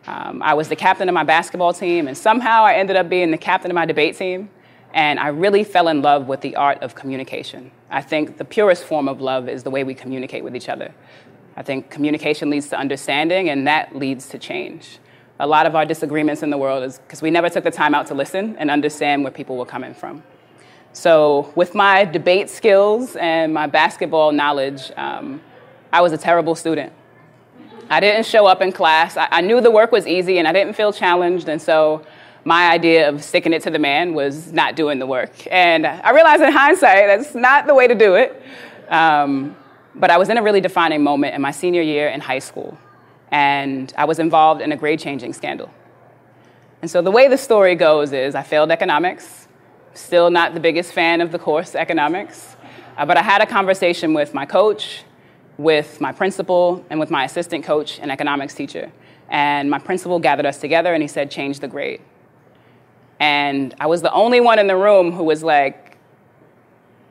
Um, 0.06 0.42
I 0.42 0.54
was 0.54 0.68
the 0.68 0.76
captain 0.76 1.08
of 1.08 1.14
my 1.14 1.24
basketball 1.24 1.72
team, 1.72 2.08
and 2.08 2.16
somehow 2.16 2.64
I 2.64 2.74
ended 2.74 2.96
up 2.96 3.08
being 3.08 3.30
the 3.30 3.38
captain 3.38 3.70
of 3.70 3.74
my 3.74 3.86
debate 3.86 4.16
team. 4.16 4.50
And 4.92 5.20
I 5.20 5.28
really 5.28 5.64
fell 5.64 5.88
in 5.88 6.02
love 6.02 6.26
with 6.26 6.40
the 6.40 6.56
art 6.56 6.82
of 6.82 6.94
communication. 6.94 7.70
I 7.90 8.02
think 8.02 8.38
the 8.38 8.44
purest 8.44 8.84
form 8.84 9.08
of 9.08 9.20
love 9.20 9.48
is 9.48 9.62
the 9.62 9.70
way 9.70 9.84
we 9.84 9.94
communicate 9.94 10.42
with 10.42 10.56
each 10.56 10.68
other. 10.68 10.92
I 11.56 11.62
think 11.62 11.90
communication 11.90 12.50
leads 12.50 12.68
to 12.70 12.78
understanding, 12.78 13.48
and 13.50 13.66
that 13.66 13.94
leads 13.94 14.28
to 14.30 14.38
change. 14.38 14.98
A 15.38 15.46
lot 15.46 15.66
of 15.66 15.74
our 15.74 15.84
disagreements 15.86 16.42
in 16.42 16.50
the 16.50 16.58
world 16.58 16.84
is 16.84 16.98
because 16.98 17.22
we 17.22 17.30
never 17.30 17.48
took 17.48 17.64
the 17.64 17.70
time 17.70 17.94
out 17.94 18.06
to 18.08 18.14
listen 18.14 18.56
and 18.58 18.70
understand 18.70 19.22
where 19.22 19.32
people 19.32 19.56
were 19.56 19.66
coming 19.66 19.94
from. 19.94 20.22
So, 20.92 21.52
with 21.54 21.74
my 21.74 22.04
debate 22.04 22.50
skills 22.50 23.14
and 23.14 23.54
my 23.54 23.66
basketball 23.68 24.32
knowledge, 24.32 24.90
um, 24.96 25.40
I 25.92 26.00
was 26.00 26.12
a 26.12 26.18
terrible 26.18 26.54
student. 26.54 26.92
I 27.88 28.00
didn't 28.00 28.26
show 28.26 28.46
up 28.46 28.60
in 28.60 28.72
class. 28.72 29.16
I, 29.16 29.28
I 29.30 29.40
knew 29.40 29.60
the 29.60 29.70
work 29.70 29.92
was 29.92 30.06
easy 30.06 30.38
and 30.38 30.48
I 30.48 30.52
didn't 30.52 30.74
feel 30.74 30.92
challenged, 30.92 31.48
and 31.48 31.62
so 31.62 32.04
my 32.44 32.70
idea 32.70 33.08
of 33.08 33.22
sticking 33.22 33.52
it 33.52 33.62
to 33.62 33.70
the 33.70 33.78
man 33.78 34.14
was 34.14 34.52
not 34.52 34.76
doing 34.76 34.98
the 34.98 35.06
work. 35.06 35.32
And 35.50 35.86
I 35.86 36.10
realized 36.10 36.42
in 36.42 36.52
hindsight 36.52 37.06
that's 37.06 37.34
not 37.34 37.66
the 37.66 37.74
way 37.74 37.86
to 37.86 37.94
do 37.94 38.14
it. 38.14 38.42
Um, 38.88 39.56
but 39.94 40.10
I 40.10 40.18
was 40.18 40.28
in 40.28 40.38
a 40.38 40.42
really 40.42 40.60
defining 40.60 41.02
moment 41.02 41.34
in 41.34 41.42
my 41.42 41.50
senior 41.50 41.82
year 41.82 42.08
in 42.08 42.20
high 42.20 42.38
school, 42.38 42.78
and 43.30 43.92
I 43.96 44.04
was 44.04 44.18
involved 44.18 44.60
in 44.60 44.72
a 44.72 44.76
grade 44.76 45.00
changing 45.00 45.32
scandal. 45.32 45.70
And 46.82 46.90
so 46.90 47.02
the 47.02 47.10
way 47.10 47.28
the 47.28 47.36
story 47.36 47.74
goes 47.74 48.12
is 48.12 48.34
I 48.34 48.42
failed 48.42 48.70
economics, 48.70 49.48
still 49.94 50.30
not 50.30 50.54
the 50.54 50.60
biggest 50.60 50.92
fan 50.92 51.20
of 51.20 51.32
the 51.32 51.38
course, 51.38 51.74
economics, 51.74 52.56
uh, 52.96 53.04
but 53.04 53.16
I 53.16 53.22
had 53.22 53.42
a 53.42 53.46
conversation 53.46 54.14
with 54.14 54.32
my 54.32 54.46
coach, 54.46 55.04
with 55.58 56.00
my 56.00 56.12
principal, 56.12 56.84
and 56.88 56.98
with 56.98 57.10
my 57.10 57.24
assistant 57.24 57.64
coach 57.64 57.98
and 57.98 58.10
economics 58.10 58.54
teacher. 58.54 58.90
And 59.28 59.70
my 59.70 59.78
principal 59.78 60.18
gathered 60.18 60.46
us 60.46 60.58
together 60.58 60.94
and 60.94 61.02
he 61.02 61.08
said, 61.08 61.30
change 61.30 61.60
the 61.60 61.68
grade. 61.68 62.00
And 63.20 63.74
I 63.78 63.86
was 63.86 64.00
the 64.00 64.12
only 64.12 64.40
one 64.40 64.58
in 64.58 64.66
the 64.66 64.76
room 64.76 65.12
who 65.12 65.24
was 65.24 65.42
like, 65.42 65.98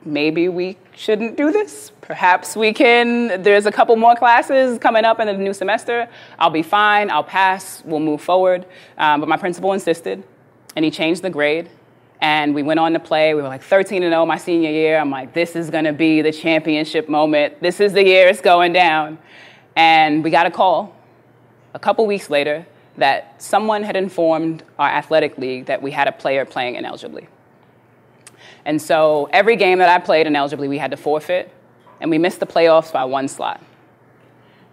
maybe 0.04 0.48
we 0.48 0.76
shouldn't 0.96 1.36
do 1.36 1.52
this. 1.52 1.92
Perhaps 2.00 2.56
we 2.56 2.72
can. 2.72 3.42
There's 3.42 3.66
a 3.66 3.72
couple 3.72 3.94
more 3.94 4.16
classes 4.16 4.78
coming 4.80 5.04
up 5.04 5.20
in 5.20 5.28
the 5.28 5.32
new 5.32 5.54
semester. 5.54 6.08
I'll 6.36 6.50
be 6.50 6.64
fine. 6.64 7.10
I'll 7.10 7.22
pass. 7.22 7.82
We'll 7.84 8.00
move 8.00 8.20
forward. 8.20 8.66
Um, 8.98 9.20
but 9.20 9.28
my 9.28 9.36
principal 9.36 9.72
insisted, 9.72 10.24
and 10.74 10.84
he 10.84 10.90
changed 10.90 11.22
the 11.22 11.30
grade. 11.30 11.70
And 12.20 12.54
we 12.54 12.62
went 12.62 12.80
on 12.80 12.92
to 12.92 13.00
play. 13.00 13.32
We 13.32 13.40
were 13.40 13.48
like 13.48 13.62
13 13.62 14.02
and 14.02 14.12
0 14.12 14.26
my 14.26 14.36
senior 14.36 14.70
year. 14.70 14.98
I'm 14.98 15.10
like, 15.10 15.32
this 15.32 15.54
is 15.54 15.70
going 15.70 15.84
to 15.84 15.92
be 15.92 16.22
the 16.22 16.32
championship 16.32 17.08
moment. 17.08 17.62
This 17.62 17.80
is 17.80 17.92
the 17.92 18.04
year 18.04 18.28
it's 18.28 18.40
going 18.40 18.72
down. 18.72 19.18
And 19.76 20.24
we 20.24 20.30
got 20.30 20.44
a 20.44 20.50
call 20.50 20.94
a 21.72 21.78
couple 21.78 22.04
weeks 22.06 22.28
later 22.28 22.66
that 23.00 23.40
someone 23.42 23.82
had 23.82 23.96
informed 23.96 24.62
our 24.78 24.88
athletic 24.88 25.38
league 25.38 25.66
that 25.66 25.80
we 25.80 25.90
had 25.90 26.06
a 26.06 26.12
player 26.12 26.44
playing 26.44 26.74
ineligibly. 26.74 27.28
And 28.66 28.80
so 28.80 29.28
every 29.32 29.56
game 29.56 29.78
that 29.78 29.88
I 29.88 29.98
played 30.04 30.26
ineligibly, 30.26 30.68
we 30.68 30.76
had 30.76 30.90
to 30.90 30.98
forfeit, 30.98 31.50
and 32.00 32.10
we 32.10 32.18
missed 32.18 32.40
the 32.40 32.46
playoffs 32.46 32.92
by 32.92 33.04
one 33.04 33.26
slot. 33.26 33.62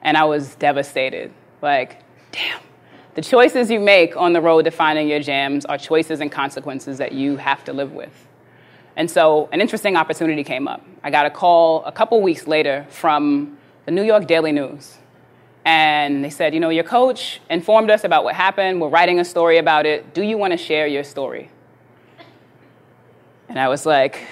And 0.02 0.18
I 0.18 0.26
was 0.26 0.56
devastated. 0.56 1.32
Like, 1.62 2.04
damn. 2.32 2.60
The 3.16 3.22
choices 3.22 3.72
you 3.72 3.80
make 3.80 4.16
on 4.18 4.34
the 4.34 4.42
road 4.42 4.66
to 4.66 4.72
finding 4.72 5.08
your 5.08 5.22
jams 5.22 5.66
are 5.66 5.78
choices 5.78 6.20
and 6.20 6.30
consequences 6.30 6.98
that 6.98 7.14
you 7.14 7.38
have 7.38 7.64
to 7.64 7.74
live 7.74 7.94
with. 7.94 8.28
And 8.98 9.10
so 9.10 9.48
an 9.54 9.62
interesting 9.62 9.96
opportunity 9.96 10.44
came 10.44 10.68
up. 10.68 10.86
I 11.02 11.12
got 11.12 11.26
a 11.26 11.30
call 11.30 11.84
a 11.86 11.92
couple 11.94 12.22
weeks 12.22 12.46
later 12.46 12.86
from 12.90 13.58
the 13.86 13.92
New 13.92 14.04
York 14.04 14.28
Daily 14.28 14.52
News 14.52 14.98
and 15.68 16.24
they 16.24 16.30
said, 16.30 16.54
you 16.54 16.62
know, 16.62 16.70
your 16.70 16.86
coach 16.86 17.42
informed 17.50 17.92
us 17.92 18.06
about 18.06 18.24
what 18.24 18.36
happened. 18.36 18.80
We're 18.80 18.88
writing 18.88 19.20
a 19.20 19.26
story 19.26 19.58
about 19.58 19.86
it. 19.86 20.14
Do 20.14 20.22
you 20.22 20.38
want 20.38 20.52
to 20.52 20.58
share 20.58 20.88
your 20.88 21.04
story? 21.04 21.52
And 23.50 23.60
I 23.60 23.68
was 23.68 23.86
like, 23.86 24.26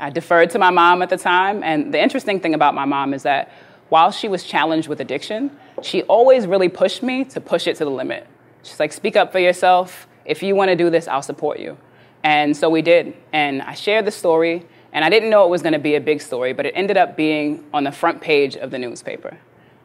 I 0.00 0.08
deferred 0.08 0.48
to 0.52 0.58
my 0.58 0.70
mom 0.70 1.02
at 1.02 1.10
the 1.10 1.18
time. 1.18 1.62
And 1.62 1.92
the 1.92 2.02
interesting 2.02 2.40
thing 2.40 2.54
about 2.54 2.74
my 2.74 2.86
mom 2.86 3.12
is 3.12 3.24
that 3.24 3.52
while 3.90 4.10
she 4.10 4.28
was 4.28 4.44
challenged 4.44 4.88
with 4.88 5.00
addiction, 5.00 5.54
she 5.82 6.04
always 6.04 6.46
really 6.46 6.70
pushed 6.70 7.02
me 7.02 7.26
to 7.26 7.38
push 7.38 7.66
it 7.66 7.76
to 7.76 7.84
the 7.84 7.90
limit. 7.90 8.26
She's 8.62 8.80
like, 8.80 8.94
speak 8.94 9.14
up 9.14 9.30
for 9.30 9.40
yourself. 9.40 10.08
If 10.24 10.42
you 10.42 10.56
want 10.56 10.70
to 10.70 10.74
do 10.74 10.88
this, 10.88 11.06
I'll 11.06 11.20
support 11.20 11.58
you. 11.58 11.76
And 12.24 12.56
so 12.56 12.70
we 12.70 12.80
did. 12.80 13.14
And 13.34 13.60
I 13.60 13.74
shared 13.74 14.06
the 14.06 14.10
story. 14.10 14.64
And 14.94 15.04
I 15.04 15.10
didn't 15.10 15.28
know 15.28 15.44
it 15.44 15.50
was 15.50 15.60
going 15.60 15.74
to 15.74 15.78
be 15.78 15.96
a 15.96 16.00
big 16.00 16.22
story, 16.22 16.54
but 16.54 16.64
it 16.64 16.72
ended 16.74 16.96
up 16.96 17.14
being 17.14 17.62
on 17.74 17.84
the 17.84 17.92
front 17.92 18.22
page 18.22 18.56
of 18.56 18.70
the 18.70 18.78
newspaper 18.78 19.36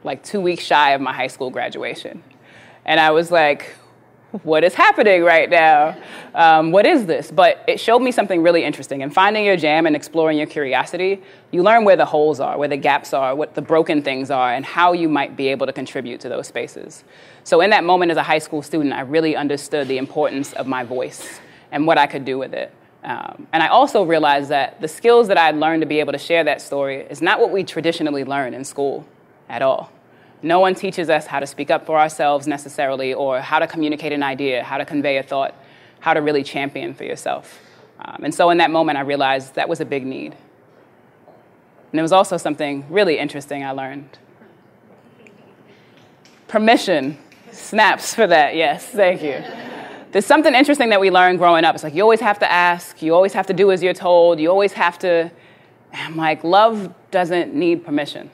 like 0.08 0.24
two 0.24 0.42
weeks 0.42 0.64
shy 0.64 0.92
of 0.92 1.02
my 1.02 1.14
high 1.14 1.28
school 1.28 1.52
graduation. 1.52 2.24
And 2.86 3.00
I 3.00 3.12
was 3.12 3.30
like, 3.30 3.76
what 4.44 4.64
is 4.64 4.74
happening 4.74 5.24
right 5.24 5.50
now? 5.50 5.98
Um, 6.36 6.72
what 6.72 6.86
is 6.86 7.06
this? 7.06 7.32
But 7.32 7.64
it 7.68 7.80
showed 7.80 8.00
me 8.00 8.12
something 8.12 8.42
really 8.42 8.64
interesting. 8.64 9.02
In 9.02 9.10
finding 9.10 9.46
your 9.46 9.56
jam 9.56 9.86
and 9.86 9.96
exploring 9.96 10.38
your 10.38 10.48
curiosity, 10.48 11.22
you 11.52 11.64
learn 11.64 11.86
where 11.86 11.96
the 11.96 12.06
holes 12.06 12.40
are, 12.40 12.58
where 12.58 12.68
the 12.68 12.78
gaps 12.78 13.14
are, 13.14 13.36
what 13.36 13.56
the 13.56 13.62
broken 13.62 14.02
things 14.02 14.30
are, 14.30 14.54
and 14.54 14.66
how 14.66 14.94
you 14.94 15.08
might 15.08 15.38
be 15.38 15.48
able 15.48 15.66
to 15.66 15.74
contribute 15.74 16.20
to 16.22 16.30
those 16.30 16.48
spaces. 16.48 17.04
So, 17.44 17.62
in 17.62 17.70
that 17.70 17.84
moment 17.84 18.12
as 18.12 18.18
a 18.18 18.24
high 18.24 18.40
school 18.40 18.62
student, 18.62 18.94
I 18.94 19.02
really 19.02 19.36
understood 19.36 19.88
the 19.88 19.98
importance 19.98 20.52
of 20.54 20.68
my 20.68 20.84
voice 20.84 21.40
and 21.72 21.88
what 21.88 21.98
I 21.98 22.08
could 22.08 22.26
do 22.26 22.38
with 22.38 22.54
it. 22.54 22.74
Um, 23.04 23.48
and 23.54 23.64
I 23.64 23.68
also 23.68 24.04
realized 24.04 24.50
that 24.50 24.82
the 24.82 24.88
skills 24.88 25.30
that 25.30 25.38
I 25.38 25.46
had 25.46 25.56
learned 25.56 25.82
to 25.82 25.88
be 25.88 26.02
able 26.02 26.12
to 26.12 26.20
share 26.20 26.44
that 26.44 26.62
story 26.62 26.98
is 27.10 27.22
not 27.22 27.40
what 27.40 27.52
we 27.52 27.64
traditionally 27.64 28.26
learn 28.26 28.54
in 28.54 28.66
school 28.66 29.06
at 29.48 29.62
all. 29.62 29.92
No 30.42 30.60
one 30.60 30.76
teaches 30.76 31.10
us 31.10 31.26
how 31.26 31.40
to 31.40 31.48
speak 31.48 31.72
up 31.72 31.86
for 31.86 31.98
ourselves 32.00 32.48
necessarily, 32.48 33.14
or 33.14 33.42
how 33.42 33.60
to 33.60 33.68
communicate 33.68 34.14
an 34.14 34.24
idea, 34.24 34.64
how 34.64 34.78
to 34.78 34.86
convey 34.86 35.18
a 35.18 35.24
thought, 35.24 35.56
how 36.00 36.14
to 36.14 36.22
really 36.22 36.44
champion 36.44 36.94
for 36.94 37.04
yourself. 37.04 37.60
Um, 38.00 38.22
and 38.24 38.34
so 38.34 38.50
in 38.52 38.60
that 38.60 38.70
moment, 38.70 38.98
I 38.98 39.02
realized 39.02 39.56
that 39.56 39.68
was 39.68 39.80
a 39.82 39.86
big 39.86 40.06
need. 40.06 40.36
And 41.92 42.00
it 42.00 42.04
was 42.04 42.12
also 42.12 42.38
something 42.38 42.86
really 42.90 43.18
interesting 43.18 43.64
I 43.64 43.72
learned. 43.72 44.18
Permission. 46.48 47.18
Snaps 47.52 48.14
for 48.14 48.28
that, 48.28 48.56
yes, 48.56 48.86
thank 48.86 49.24
you. 49.24 49.44
There's 50.12 50.26
something 50.26 50.54
interesting 50.54 50.90
that 50.90 51.02
we 51.02 51.10
learned 51.10 51.40
growing 51.40 51.66
up. 51.66 51.76
It's 51.76 51.84
like 51.84 51.96
you 51.96 52.04
always 52.04 52.20
have 52.20 52.40
to 52.40 52.52
ask, 52.52 53.02
you 53.02 53.16
always 53.16 53.34
have 53.34 53.48
to 53.48 53.54
do 53.54 53.72
as 53.72 53.82
you're 53.82 53.94
told, 53.94 54.40
you 54.40 54.50
always 54.50 54.74
have 54.74 55.00
to. 55.00 55.32
I'm 55.92 56.16
like, 56.16 56.44
love 56.44 56.94
doesn't 57.10 57.56
need 57.56 57.84
permission. 57.84 58.30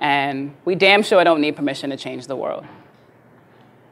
And 0.00 0.54
we 0.64 0.74
damn 0.74 1.02
sure 1.02 1.22
don't 1.22 1.40
need 1.40 1.56
permission 1.56 1.90
to 1.90 1.96
change 1.96 2.26
the 2.26 2.36
world. 2.36 2.64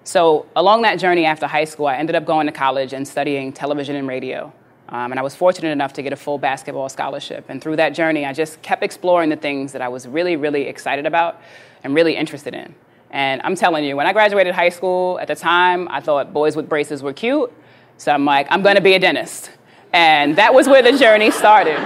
So, 0.05 0.47
along 0.57 0.83
that 0.83 0.99
journey 0.99 1.27
after 1.27 1.47
high 1.47 1.67
school, 1.67 1.87
I 1.87 1.97
ended 1.97 2.17
up 2.17 2.25
going 2.25 2.47
to 2.47 2.53
college 2.53 2.95
and 2.95 3.07
studying 3.07 3.53
television 3.53 3.95
and 3.95 4.09
radio. 4.09 4.51
Um, 4.89 5.13
and 5.13 5.21
I 5.21 5.23
was 5.23 5.35
fortunate 5.35 5.71
enough 5.71 5.93
to 5.95 6.03
get 6.03 6.15
a 6.15 6.17
full 6.17 6.39
basketball 6.39 6.89
scholarship. 6.89 7.45
And 7.51 7.63
through 7.63 7.77
that 7.77 7.91
journey, 7.91 8.25
I 8.25 8.33
just 8.33 8.63
kept 8.63 8.83
exploring 8.83 9.29
the 9.29 9.37
things 9.37 9.73
that 9.73 9.83
I 9.83 9.89
was 9.89 10.09
really, 10.09 10.37
really 10.37 10.63
excited 10.63 11.05
about 11.05 11.43
and 11.85 11.95
really 11.95 12.17
interested 12.17 12.55
in. 12.55 12.75
And 13.11 13.43
I'm 13.45 13.55
telling 13.55 13.85
you, 13.85 13.97
when 13.97 14.07
I 14.07 14.15
graduated 14.15 14.55
high 14.55 14.71
school, 14.71 15.19
at 15.21 15.29
the 15.29 15.35
time, 15.35 15.89
I 15.91 16.01
thought 16.01 16.33
boys 16.33 16.57
with 16.57 16.71
braces 16.71 17.03
were 17.03 17.13
cute. 17.13 17.53
So 17.99 18.11
I'm 18.11 18.25
like, 18.25 18.47
I'm 18.51 18.63
gonna 18.63 18.81
be 18.81 18.95
a 18.95 18.99
dentist. 18.99 19.51
And 19.93 20.37
that 20.37 20.55
was 20.55 20.69
where 20.69 20.83
the 20.83 20.97
journey 20.97 21.31
started. 21.31 21.79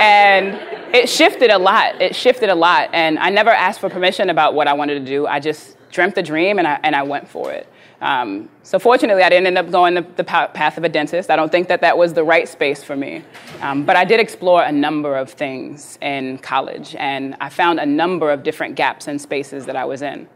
And 0.00 0.54
it 0.94 1.08
shifted 1.08 1.50
a 1.50 1.58
lot. 1.58 2.00
It 2.00 2.14
shifted 2.14 2.48
a 2.48 2.54
lot. 2.54 2.90
And 2.92 3.18
I 3.18 3.30
never 3.30 3.50
asked 3.50 3.80
for 3.80 3.90
permission 3.90 4.30
about 4.30 4.54
what 4.54 4.68
I 4.68 4.72
wanted 4.72 4.94
to 4.94 5.04
do. 5.04 5.26
I 5.26 5.40
just 5.40 5.76
dreamt 5.90 6.14
the 6.14 6.22
dream 6.22 6.58
and 6.58 6.66
I, 6.68 6.80
and 6.82 6.94
I 6.94 7.02
went 7.02 7.28
for 7.28 7.52
it. 7.52 7.66
Um, 8.00 8.48
so 8.62 8.78
fortunately, 8.78 9.24
I 9.24 9.28
didn't 9.28 9.48
end 9.48 9.58
up 9.58 9.70
going 9.70 9.94
the, 9.94 10.02
the, 10.16 10.22
path 10.22 10.78
of 10.78 10.84
a 10.84 10.88
dentist. 10.88 11.30
I 11.30 11.36
don't 11.36 11.50
think 11.50 11.66
that 11.68 11.80
that 11.80 11.98
was 11.98 12.14
the 12.14 12.22
right 12.22 12.48
space 12.48 12.82
for 12.84 12.94
me. 12.94 13.24
Um, 13.60 13.84
but 13.84 13.96
I 13.96 14.04
did 14.04 14.20
explore 14.20 14.62
a 14.62 14.70
number 14.70 15.16
of 15.16 15.30
things 15.30 15.98
in 16.00 16.38
college, 16.38 16.94
and 16.96 17.36
I 17.40 17.48
found 17.48 17.80
a 17.80 17.86
number 17.86 18.30
of 18.30 18.44
different 18.44 18.76
gaps 18.76 19.08
and 19.08 19.20
spaces 19.20 19.66
that 19.66 19.74
I 19.74 19.84
was 19.84 20.02
in. 20.02 20.28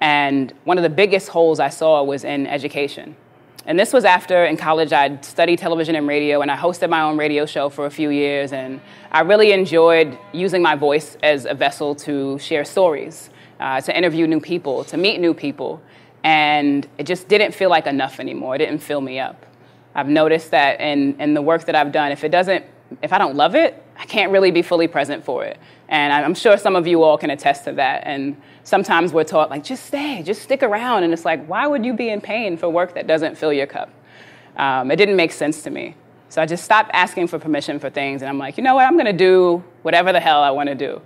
And 0.00 0.52
one 0.62 0.78
of 0.78 0.82
the 0.82 0.90
biggest 0.90 1.28
holes 1.28 1.58
I 1.58 1.70
saw 1.70 2.02
was 2.04 2.22
in 2.22 2.46
education. 2.46 3.16
And 3.64 3.78
this 3.78 3.92
was 3.92 4.04
after 4.04 4.44
in 4.44 4.56
college 4.56 4.92
I'd 4.92 5.24
studied 5.24 5.58
television 5.58 5.94
and 5.94 6.08
radio, 6.08 6.40
and 6.42 6.50
I 6.50 6.56
hosted 6.56 6.90
my 6.90 7.02
own 7.02 7.16
radio 7.16 7.46
show 7.46 7.68
for 7.68 7.86
a 7.86 7.90
few 7.90 8.10
years. 8.10 8.52
And 8.52 8.80
I 9.12 9.20
really 9.20 9.52
enjoyed 9.52 10.18
using 10.32 10.62
my 10.62 10.74
voice 10.74 11.16
as 11.22 11.44
a 11.44 11.54
vessel 11.54 11.94
to 11.96 12.38
share 12.38 12.64
stories, 12.64 13.30
uh, 13.60 13.80
to 13.80 13.96
interview 13.96 14.26
new 14.26 14.40
people, 14.40 14.82
to 14.84 14.96
meet 14.96 15.20
new 15.20 15.32
people. 15.32 15.80
And 16.24 16.86
it 16.98 17.04
just 17.04 17.28
didn't 17.28 17.52
feel 17.54 17.70
like 17.70 17.86
enough 17.86 18.18
anymore. 18.18 18.56
It 18.56 18.58
didn't 18.58 18.78
fill 18.78 19.00
me 19.00 19.20
up. 19.20 19.46
I've 19.94 20.08
noticed 20.08 20.50
that 20.50 20.80
in, 20.80 21.20
in 21.20 21.34
the 21.34 21.42
work 21.42 21.66
that 21.66 21.76
I've 21.76 21.92
done, 21.92 22.10
if 22.12 22.24
it 22.24 22.30
doesn't 22.30 22.64
if 23.02 23.12
I 23.12 23.18
don't 23.18 23.36
love 23.36 23.54
it, 23.54 23.82
I 23.96 24.04
can't 24.04 24.32
really 24.32 24.50
be 24.50 24.62
fully 24.62 24.88
present 24.88 25.24
for 25.24 25.44
it. 25.44 25.58
And 25.88 26.12
I'm 26.12 26.34
sure 26.34 26.56
some 26.56 26.74
of 26.74 26.86
you 26.86 27.02
all 27.02 27.18
can 27.18 27.30
attest 27.30 27.64
to 27.64 27.72
that. 27.72 28.02
And 28.06 28.40
sometimes 28.64 29.12
we're 29.12 29.24
taught, 29.24 29.50
like, 29.50 29.62
just 29.62 29.86
stay, 29.86 30.22
just 30.22 30.42
stick 30.42 30.62
around. 30.62 31.04
And 31.04 31.12
it's 31.12 31.24
like, 31.24 31.46
why 31.46 31.66
would 31.66 31.84
you 31.84 31.92
be 31.92 32.08
in 32.08 32.20
pain 32.20 32.56
for 32.56 32.68
work 32.68 32.94
that 32.94 33.06
doesn't 33.06 33.36
fill 33.36 33.52
your 33.52 33.66
cup? 33.66 33.90
Um, 34.56 34.90
it 34.90 34.96
didn't 34.96 35.16
make 35.16 35.32
sense 35.32 35.62
to 35.62 35.70
me. 35.70 35.96
So 36.28 36.40
I 36.40 36.46
just 36.46 36.64
stopped 36.64 36.90
asking 36.94 37.26
for 37.26 37.38
permission 37.38 37.78
for 37.78 37.90
things. 37.90 38.22
And 38.22 38.28
I'm 38.28 38.38
like, 38.38 38.56
you 38.56 38.62
know 38.62 38.74
what? 38.74 38.86
I'm 38.86 38.94
going 38.94 39.04
to 39.06 39.12
do 39.12 39.62
whatever 39.82 40.12
the 40.12 40.20
hell 40.20 40.42
I 40.42 40.50
want 40.50 40.70
to 40.70 40.74
do. 40.74 41.02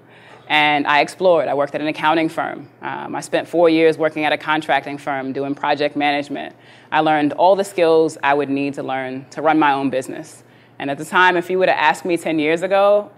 And 0.49 0.87
I 0.87 1.01
explored. 1.01 1.49
I 1.49 1.55
worked 1.55 1.75
at 1.75 1.81
an 1.81 1.89
accounting 1.89 2.29
firm. 2.29 2.69
Um, 2.81 3.17
I 3.17 3.21
spent 3.21 3.49
four 3.49 3.69
years 3.69 3.99
working 3.99 4.25
at 4.25 4.33
a 4.33 4.39
contracting 4.39 4.99
firm 4.99 5.33
doing 5.33 5.57
project 5.57 5.97
management. 5.97 6.55
I 6.93 7.01
learned 7.01 7.33
all 7.33 7.57
the 7.57 7.65
skills 7.65 8.17
I 8.23 8.35
would 8.35 8.49
need 8.49 8.75
to 8.75 8.85
learn 8.85 9.27
to 9.31 9.43
run 9.43 9.59
my 9.59 9.73
own 9.73 9.91
business. 9.91 10.45
And 10.79 10.91
at 10.91 10.99
the 10.99 11.05
time, 11.05 11.37
if 11.37 11.49
you 11.51 11.59
would 11.59 11.69
have 11.69 11.79
asked 11.79 12.05
me 12.05 12.17
10 12.17 12.39
years 12.39 12.63
ago, 12.63 13.11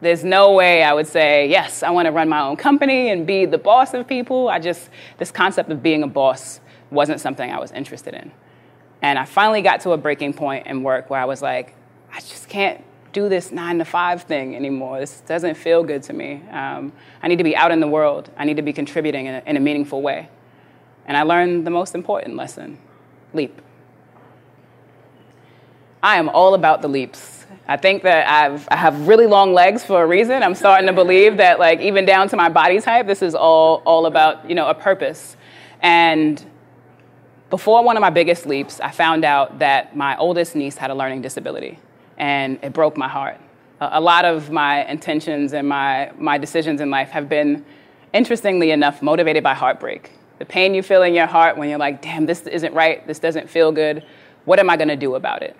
there's 0.00 0.24
no 0.24 0.52
way 0.52 0.82
I 0.82 0.92
would 0.92 1.06
say, 1.06 1.48
yes, 1.48 1.82
I 1.82 1.90
want 1.90 2.06
to 2.06 2.12
run 2.12 2.28
my 2.28 2.40
own 2.40 2.56
company 2.56 3.10
and 3.10 3.26
be 3.26 3.46
the 3.46 3.58
boss 3.58 3.94
of 3.94 4.06
people. 4.06 4.48
I 4.48 4.58
just, 4.58 4.90
this 5.18 5.30
concept 5.30 5.70
of 5.70 5.82
being 5.82 6.02
a 6.02 6.08
boss 6.08 6.60
wasn't 6.90 7.20
something 7.20 7.50
I 7.50 7.58
was 7.58 7.72
interested 7.72 8.14
in. 8.14 8.32
And 9.02 9.18
I 9.18 9.24
finally 9.24 9.62
got 9.62 9.80
to 9.82 9.92
a 9.92 9.96
breaking 9.96 10.34
point 10.34 10.66
in 10.66 10.82
work 10.82 11.10
where 11.10 11.20
I 11.20 11.24
was 11.24 11.42
like, 11.42 11.74
I 12.12 12.20
just 12.20 12.48
can't 12.48 12.82
do 13.12 13.28
this 13.28 13.52
nine 13.52 13.78
to 13.78 13.84
five 13.84 14.22
thing 14.22 14.56
anymore. 14.56 14.98
This 15.00 15.20
doesn't 15.20 15.54
feel 15.56 15.82
good 15.84 16.02
to 16.04 16.12
me. 16.12 16.42
Um, 16.50 16.92
I 17.22 17.28
need 17.28 17.38
to 17.38 17.44
be 17.44 17.56
out 17.56 17.70
in 17.70 17.80
the 17.80 17.88
world. 17.88 18.30
I 18.36 18.44
need 18.44 18.56
to 18.56 18.62
be 18.62 18.72
contributing 18.72 19.26
in 19.26 19.34
a, 19.34 19.42
in 19.46 19.56
a 19.56 19.60
meaningful 19.60 20.02
way. 20.02 20.28
And 21.06 21.16
I 21.16 21.22
learned 21.22 21.66
the 21.66 21.70
most 21.70 21.94
important 21.94 22.36
lesson 22.36 22.78
leap. 23.32 23.60
I 26.04 26.16
am 26.18 26.28
all 26.28 26.52
about 26.52 26.82
the 26.82 26.88
leaps. 26.88 27.46
I 27.66 27.78
think 27.78 28.02
that 28.02 28.28
I've, 28.28 28.68
I 28.70 28.76
have 28.76 29.08
really 29.08 29.26
long 29.26 29.54
legs 29.54 29.82
for 29.82 30.02
a 30.02 30.06
reason. 30.06 30.42
I'm 30.42 30.54
starting 30.54 30.86
to 30.86 30.92
believe 30.92 31.38
that, 31.38 31.58
like, 31.58 31.80
even 31.80 32.04
down 32.04 32.28
to 32.28 32.36
my 32.36 32.50
body 32.50 32.78
type, 32.78 33.06
this 33.06 33.22
is 33.22 33.34
all, 33.34 33.82
all 33.86 34.04
about, 34.04 34.46
you 34.46 34.54
know, 34.54 34.68
a 34.68 34.74
purpose. 34.74 35.38
And 35.80 36.44
before 37.48 37.82
one 37.82 37.96
of 37.96 38.02
my 38.02 38.10
biggest 38.10 38.44
leaps, 38.44 38.80
I 38.80 38.90
found 38.90 39.24
out 39.24 39.60
that 39.60 39.96
my 39.96 40.14
oldest 40.18 40.54
niece 40.54 40.76
had 40.76 40.90
a 40.90 40.94
learning 40.94 41.22
disability, 41.22 41.78
and 42.18 42.58
it 42.62 42.74
broke 42.74 42.98
my 42.98 43.08
heart. 43.08 43.40
A 43.80 44.00
lot 44.00 44.26
of 44.26 44.50
my 44.50 44.84
intentions 44.84 45.54
and 45.54 45.66
my, 45.66 46.12
my 46.18 46.36
decisions 46.36 46.82
in 46.82 46.90
life 46.90 47.08
have 47.08 47.30
been, 47.30 47.64
interestingly 48.12 48.72
enough, 48.72 49.00
motivated 49.00 49.42
by 49.42 49.54
heartbreak. 49.54 50.12
The 50.38 50.44
pain 50.44 50.74
you 50.74 50.82
feel 50.82 51.02
in 51.02 51.14
your 51.14 51.26
heart 51.26 51.56
when 51.56 51.70
you're 51.70 51.78
like, 51.78 52.02
damn, 52.02 52.26
this 52.26 52.42
isn't 52.42 52.74
right, 52.74 53.06
this 53.06 53.20
doesn't 53.20 53.48
feel 53.48 53.72
good. 53.72 54.04
What 54.44 54.58
am 54.58 54.68
I 54.68 54.76
gonna 54.76 54.96
do 54.96 55.14
about 55.14 55.42
it? 55.42 55.56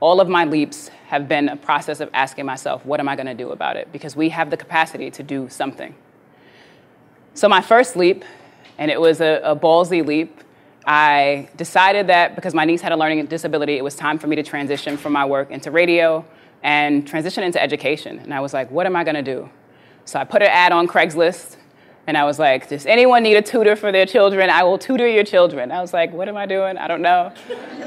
All 0.00 0.20
of 0.20 0.28
my 0.28 0.44
leaps 0.44 0.88
have 1.06 1.28
been 1.28 1.48
a 1.48 1.56
process 1.56 2.00
of 2.00 2.08
asking 2.14 2.46
myself, 2.46 2.84
what 2.86 3.00
am 3.00 3.08
I 3.08 3.16
going 3.16 3.26
to 3.26 3.34
do 3.34 3.50
about 3.50 3.76
it? 3.76 3.92
Because 3.92 4.16
we 4.16 4.30
have 4.30 4.50
the 4.50 4.56
capacity 4.56 5.10
to 5.10 5.22
do 5.22 5.48
something. 5.48 5.94
So, 7.34 7.48
my 7.48 7.60
first 7.60 7.96
leap, 7.96 8.24
and 8.78 8.90
it 8.90 9.00
was 9.00 9.20
a, 9.20 9.40
a 9.44 9.54
ballsy 9.54 10.04
leap, 10.04 10.40
I 10.86 11.48
decided 11.56 12.06
that 12.06 12.34
because 12.34 12.54
my 12.54 12.64
niece 12.64 12.80
had 12.80 12.92
a 12.92 12.96
learning 12.96 13.24
disability, 13.26 13.76
it 13.76 13.84
was 13.84 13.94
time 13.94 14.18
for 14.18 14.26
me 14.26 14.36
to 14.36 14.42
transition 14.42 14.96
from 14.96 15.12
my 15.12 15.24
work 15.24 15.50
into 15.50 15.70
radio 15.70 16.24
and 16.62 17.06
transition 17.06 17.44
into 17.44 17.62
education. 17.62 18.18
And 18.18 18.32
I 18.32 18.40
was 18.40 18.52
like, 18.52 18.70
what 18.70 18.86
am 18.86 18.96
I 18.96 19.04
going 19.04 19.16
to 19.16 19.22
do? 19.22 19.50
So, 20.06 20.18
I 20.18 20.24
put 20.24 20.42
an 20.42 20.48
ad 20.48 20.72
on 20.72 20.88
Craigslist. 20.88 21.56
And 22.06 22.16
I 22.16 22.24
was 22.24 22.38
like, 22.38 22.68
does 22.68 22.86
anyone 22.86 23.22
need 23.22 23.36
a 23.36 23.42
tutor 23.42 23.76
for 23.76 23.92
their 23.92 24.06
children? 24.06 24.50
I 24.50 24.64
will 24.64 24.78
tutor 24.78 25.06
your 25.06 25.22
children. 25.22 25.70
I 25.70 25.80
was 25.80 25.92
like, 25.92 26.12
what 26.12 26.28
am 26.28 26.36
I 26.36 26.46
doing? 26.46 26.76
I 26.78 26.88
don't 26.88 27.02
know. 27.02 27.32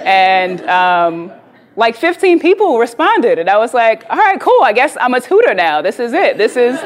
and 0.06 0.62
um, 0.70 1.34
like 1.76 1.96
15 1.96 2.40
people 2.40 2.78
responded 2.78 3.40
and 3.40 3.50
i 3.50 3.58
was 3.58 3.74
like 3.74 4.06
all 4.10 4.18
right 4.18 4.40
cool 4.40 4.62
i 4.64 4.72
guess 4.72 4.96
i'm 5.02 5.14
a 5.14 5.22
tutor 5.22 5.54
now. 5.54 5.82
This 5.82 6.00
is 6.00 6.14
it. 6.14 6.38
This 6.38 6.56
is 6.56 6.80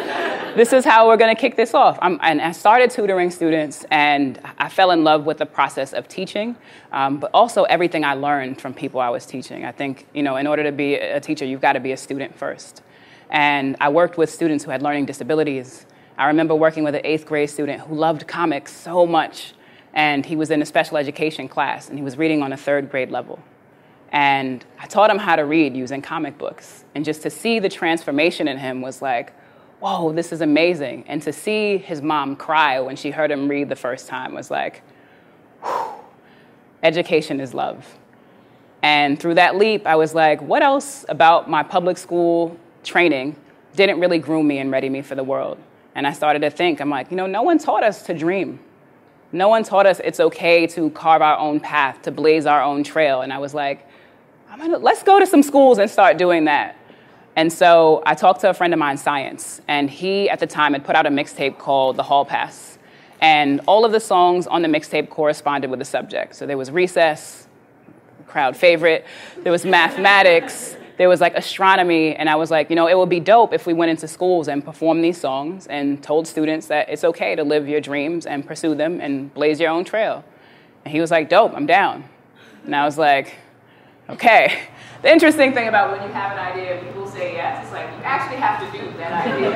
this 0.56 0.74
is 0.74 0.86
how 0.86 1.08
we're 1.08 1.18
going 1.18 1.34
to 1.36 1.40
kick 1.40 1.56
this 1.56 1.74
off. 1.74 2.00
I'm, 2.02 2.20
and 2.22 2.42
i 2.42 2.52
started 2.52 2.90
tutoring 2.90 3.30
students 3.32 3.86
and 3.92 4.40
i 4.58 4.70
fell 4.70 4.92
in 4.92 5.04
love 5.04 5.26
with 5.26 5.38
the 5.38 5.46
process 5.46 5.94
of 5.94 6.08
teaching 6.08 6.56
um, 6.92 7.20
but 7.20 7.32
also 7.34 7.64
everything 7.64 8.06
i 8.06 8.14
learned 8.14 8.62
from 8.62 8.74
people 8.74 9.00
i 9.00 9.10
was 9.10 9.26
teaching. 9.26 9.66
I 9.66 9.72
think 9.72 10.08
you 10.14 10.24
know 10.24 10.38
in 10.38 10.48
order 10.48 10.64
to 10.64 10.72
be 10.72 10.96
a 10.96 11.20
teacher 11.20 11.46
you've 11.46 11.62
got 11.62 11.74
to 11.74 11.80
be 11.80 11.92
a 11.92 11.98
student 11.98 12.38
first. 12.38 12.82
And 13.30 13.76
i 13.82 13.90
worked 13.90 14.18
with 14.18 14.30
students 14.30 14.64
who 14.64 14.72
had 14.72 14.82
learning 14.82 15.06
disabilities. 15.06 15.86
I 16.18 16.28
remember 16.28 16.56
working 16.56 16.84
with 16.84 16.96
an 16.96 17.02
eighth 17.04 17.26
grade 17.26 17.50
student 17.50 17.82
who 17.82 17.94
loved 17.94 18.26
comics 18.28 18.74
so 18.74 19.06
much 19.06 19.54
and 19.94 20.26
he 20.26 20.36
was 20.36 20.50
in 20.50 20.62
a 20.62 20.66
special 20.66 20.98
education 20.98 21.48
class 21.50 21.90
and 21.90 21.98
he 21.98 22.04
was 22.04 22.18
reading 22.18 22.42
on 22.42 22.54
a 22.54 22.58
third 22.58 22.90
grade 22.90 23.12
level 23.12 23.40
and 24.12 24.66
I 24.80 24.88
taught 24.88 25.10
him 25.10 25.18
how 25.18 25.36
to 25.36 25.46
read 25.46 25.76
using 25.76 26.02
comic 26.02 26.38
books. 26.38 26.86
And 26.96 27.04
just 27.04 27.22
to 27.24 27.30
see 27.30 27.60
the 27.60 27.70
transformation 27.70 28.48
in 28.48 28.58
him 28.58 28.82
was 28.82 29.02
like, 29.02 29.34
whoa, 29.80 30.12
this 30.12 30.32
is 30.32 30.42
amazing. 30.42 31.04
And 31.08 31.22
to 31.24 31.34
see 31.34 31.78
his 31.78 32.02
mom 32.02 32.36
cry 32.36 32.80
when 32.80 32.96
she 32.96 33.12
heard 33.12 33.32
him 33.32 33.48
read 33.48 33.70
the 33.70 33.76
first 33.76 34.08
time 34.08 34.34
was 34.34 34.50
like, 34.50 34.82
whew, 35.62 35.92
education 36.84 37.40
is 37.40 37.54
love. 37.54 37.86
And 38.82 39.20
through 39.20 39.36
that 39.36 39.56
leap, 39.56 39.86
I 39.86 39.96
was 39.96 40.16
like, 40.16 40.42
what 40.42 40.62
else 40.62 41.06
about 41.10 41.50
my 41.50 41.64
public 41.64 41.98
school 41.98 42.58
training 42.84 43.36
didn't 43.76 44.00
really 44.00 44.20
groom 44.20 44.48
me 44.48 44.60
and 44.60 44.72
ready 44.72 44.90
me 44.90 45.02
for 45.02 45.16
the 45.16 45.24
world? 45.24 45.58
And 45.96 46.06
I 46.08 46.14
started 46.14 46.40
to 46.40 46.50
think, 46.50 46.80
I'm 46.80 46.90
like, 46.90 47.10
you 47.12 47.18
know, 47.18 47.26
no 47.26 47.42
one 47.42 47.58
taught 47.58 47.84
us 47.84 48.04
to 48.04 48.14
dream. 48.14 48.60
No 49.32 49.50
one 49.50 49.64
taught 49.64 49.86
us 49.86 50.00
it's 50.04 50.20
okay 50.20 50.68
to 50.68 50.90
carve 50.92 51.22
our 51.22 51.38
own 51.38 51.60
path, 51.60 52.04
to 52.04 52.12
blaze 52.12 52.46
our 52.46 52.62
own 52.62 52.84
trail. 52.84 53.22
And 53.22 53.34
I 53.34 53.40
was 53.40 53.54
like, 53.54 53.87
gonna, 54.60 54.78
let's 54.78 55.04
go 55.04 55.20
to 55.20 55.26
some 55.26 55.44
schools 55.44 55.78
and 55.78 55.90
start 55.90 56.18
doing 56.18 56.46
that. 56.46 56.76
And 57.36 57.54
so 57.54 58.02
I 58.06 58.16
talked 58.16 58.42
to 58.42 58.50
a 58.50 58.54
friend 58.54 58.74
of 58.74 58.80
mine, 58.80 58.98
Science, 58.98 59.62
and 59.68 59.90
he 59.90 60.30
at 60.30 60.40
the 60.40 60.48
time 60.48 60.74
had 60.74 60.84
put 60.84 60.96
out 60.96 61.06
a 61.06 61.10
mixtape 61.10 61.60
called 61.60 61.96
The 61.96 62.04
Hall 62.04 62.26
Pass. 62.26 62.80
And 63.22 63.62
all 63.68 63.86
of 63.86 63.92
the 63.92 64.00
songs 64.00 64.48
on 64.48 64.62
the 64.62 64.68
mixtape 64.68 65.10
corresponded 65.10 65.70
with 65.70 65.80
the 65.80 65.86
subject. 65.86 66.36
So 66.36 66.46
there 66.46 66.58
was 66.58 66.72
recess, 66.72 67.48
crowd 68.26 68.58
favorite, 68.58 69.06
there 69.44 69.52
was 69.52 69.66
mathematics, 69.66 70.76
there 70.98 71.08
was 71.08 71.22
like 71.22 71.36
astronomy, 71.36 72.16
and 72.16 72.28
I 72.28 72.36
was 72.36 72.50
like, 72.50 72.72
you 72.72 72.76
know, 72.76 72.88
it 72.88 72.98
would 72.98 73.10
be 73.10 73.20
dope 73.20 73.54
if 73.54 73.68
we 73.68 73.74
went 73.74 73.92
into 73.92 74.08
schools 74.08 74.48
and 74.48 74.66
performed 74.66 75.04
these 75.04 75.20
songs 75.20 75.68
and 75.68 76.02
told 76.02 76.28
students 76.28 76.68
that 76.68 76.90
it's 76.90 77.04
okay 77.04 77.36
to 77.36 77.44
live 77.44 77.68
your 77.68 77.82
dreams 77.82 78.26
and 78.26 78.46
pursue 78.46 78.74
them 78.74 79.00
and 79.00 79.32
blaze 79.34 79.60
your 79.60 79.70
own 79.70 79.86
trail. 79.86 80.26
And 80.84 80.92
he 80.92 81.00
was 81.00 81.12
like, 81.12 81.30
dope, 81.30 81.54
I'm 81.54 81.68
down. 81.68 82.04
And 82.66 82.76
I 82.76 82.84
was 82.84 82.98
like, 82.98 83.36
Okay. 84.10 84.70
The 85.02 85.12
interesting 85.12 85.54
thing 85.54 85.68
about 85.68 85.92
when 85.92 86.08
you 86.08 86.14
have 86.14 86.32
an 86.32 86.40
idea 86.40 86.78
and 86.78 86.88
people 86.88 87.08
say 87.08 87.34
yes, 87.34 87.66
it's 87.66 87.74
like 87.74 87.92
you 87.92 88.04
actually 88.04 88.38
have 88.38 88.64
to 88.64 88.68
do 88.72 88.98
that 88.98 89.28
idea. 89.28 89.52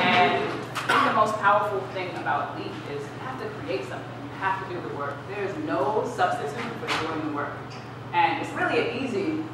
and 0.00 0.42
I 0.42 0.88
think 0.88 1.04
the 1.04 1.14
most 1.14 1.36
powerful 1.44 1.80
thing 1.92 2.08
about 2.16 2.58
Leap 2.58 2.72
is 2.90 3.02
you 3.04 3.20
have 3.20 3.38
to 3.38 3.48
create 3.60 3.84
something. 3.84 4.16
You 4.24 4.32
have 4.40 4.66
to 4.66 4.74
do 4.74 4.80
the 4.80 4.94
work. 4.96 5.14
There's 5.28 5.54
no 5.68 6.10
substitute 6.16 6.72
for 6.80 6.88
doing 7.06 7.28
the 7.28 7.36
work. 7.36 7.52
And 8.14 8.40
it's 8.40 8.50
really 8.54 8.80
an 8.80 9.04
easy, 9.04 9.44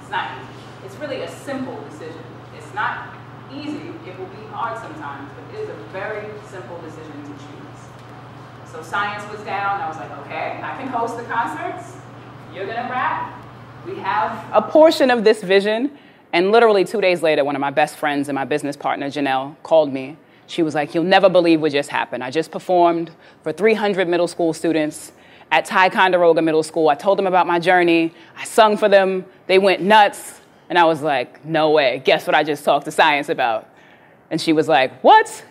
it's 0.00 0.10
not 0.10 0.30
easy. 0.38 0.86
It's 0.86 0.96
really 0.96 1.22
a 1.22 1.30
simple 1.42 1.76
decision. 1.90 2.22
It's 2.56 2.72
not 2.74 3.12
easy. 3.52 3.90
It 4.06 4.16
will 4.16 4.30
be 4.30 4.46
hard 4.54 4.78
sometimes, 4.78 5.28
but 5.34 5.58
it 5.58 5.64
is 5.64 5.68
a 5.68 5.78
very 5.90 6.30
simple 6.48 6.80
decision 6.82 7.18
to 7.24 7.32
choose. 7.34 7.80
So 8.70 8.80
science 8.80 9.28
was 9.28 9.40
down. 9.40 9.80
I 9.80 9.88
was 9.88 9.96
like, 9.96 10.12
okay, 10.24 10.60
I 10.62 10.76
can 10.78 10.86
host 10.86 11.16
the 11.16 11.24
concerts. 11.24 11.96
You're 12.54 12.66
gonna 12.66 12.88
rap 12.88 13.41
we 13.86 13.96
have 13.96 14.48
a 14.52 14.62
portion 14.62 15.10
of 15.10 15.24
this 15.24 15.42
vision. 15.42 15.96
And 16.32 16.50
literally 16.50 16.84
two 16.84 17.00
days 17.00 17.22
later, 17.22 17.44
one 17.44 17.54
of 17.56 17.60
my 17.60 17.70
best 17.70 17.96
friends 17.96 18.28
and 18.28 18.34
my 18.34 18.44
business 18.44 18.76
partner, 18.76 19.08
Janelle, 19.08 19.56
called 19.62 19.92
me. 19.92 20.16
She 20.46 20.62
was 20.62 20.74
like, 20.74 20.94
You'll 20.94 21.04
never 21.04 21.28
believe 21.28 21.60
what 21.60 21.72
just 21.72 21.90
happened. 21.90 22.24
I 22.24 22.30
just 22.30 22.50
performed 22.50 23.10
for 23.42 23.52
300 23.52 24.08
middle 24.08 24.28
school 24.28 24.52
students 24.52 25.12
at 25.50 25.66
Ticonderoga 25.66 26.40
Middle 26.40 26.62
School. 26.62 26.88
I 26.88 26.94
told 26.94 27.18
them 27.18 27.26
about 27.26 27.46
my 27.46 27.58
journey. 27.58 28.12
I 28.36 28.44
sung 28.44 28.76
for 28.76 28.88
them. 28.88 29.26
They 29.46 29.58
went 29.58 29.82
nuts. 29.82 30.40
And 30.70 30.78
I 30.78 30.84
was 30.84 31.02
like, 31.02 31.44
No 31.44 31.70
way. 31.70 32.00
Guess 32.04 32.26
what 32.26 32.34
I 32.34 32.44
just 32.44 32.64
talked 32.64 32.86
to 32.86 32.90
science 32.90 33.28
about? 33.28 33.68
And 34.30 34.40
she 34.40 34.52
was 34.52 34.68
like, 34.68 35.02
What? 35.02 35.44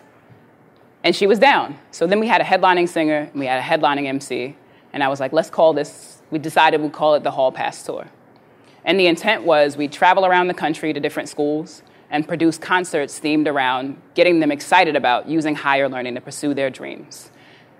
And 1.04 1.14
she 1.14 1.26
was 1.26 1.38
down. 1.38 1.78
So 1.90 2.06
then 2.06 2.20
we 2.20 2.26
had 2.26 2.40
a 2.40 2.44
headlining 2.44 2.88
singer, 2.88 3.28
and 3.32 3.34
we 3.34 3.46
had 3.46 3.58
a 3.58 3.62
headlining 3.62 4.06
MC. 4.06 4.56
And 4.92 5.02
I 5.02 5.08
was 5.08 5.20
like, 5.20 5.32
Let's 5.32 5.50
call 5.50 5.72
this, 5.72 6.20
we 6.30 6.38
decided 6.38 6.80
we'd 6.80 6.92
call 6.92 7.14
it 7.14 7.22
the 7.22 7.30
Hall 7.30 7.52
Pass 7.52 7.84
Tour. 7.84 8.08
And 8.84 8.98
the 8.98 9.06
intent 9.06 9.44
was 9.44 9.76
we'd 9.76 9.92
travel 9.92 10.26
around 10.26 10.48
the 10.48 10.54
country 10.54 10.92
to 10.92 11.00
different 11.00 11.28
schools 11.28 11.82
and 12.10 12.28
produce 12.28 12.58
concerts 12.58 13.18
themed 13.18 13.48
around 13.48 14.00
getting 14.14 14.40
them 14.40 14.52
excited 14.52 14.96
about 14.96 15.28
using 15.28 15.54
higher 15.54 15.88
learning 15.88 16.14
to 16.14 16.20
pursue 16.20 16.52
their 16.52 16.68
dreams. 16.68 17.30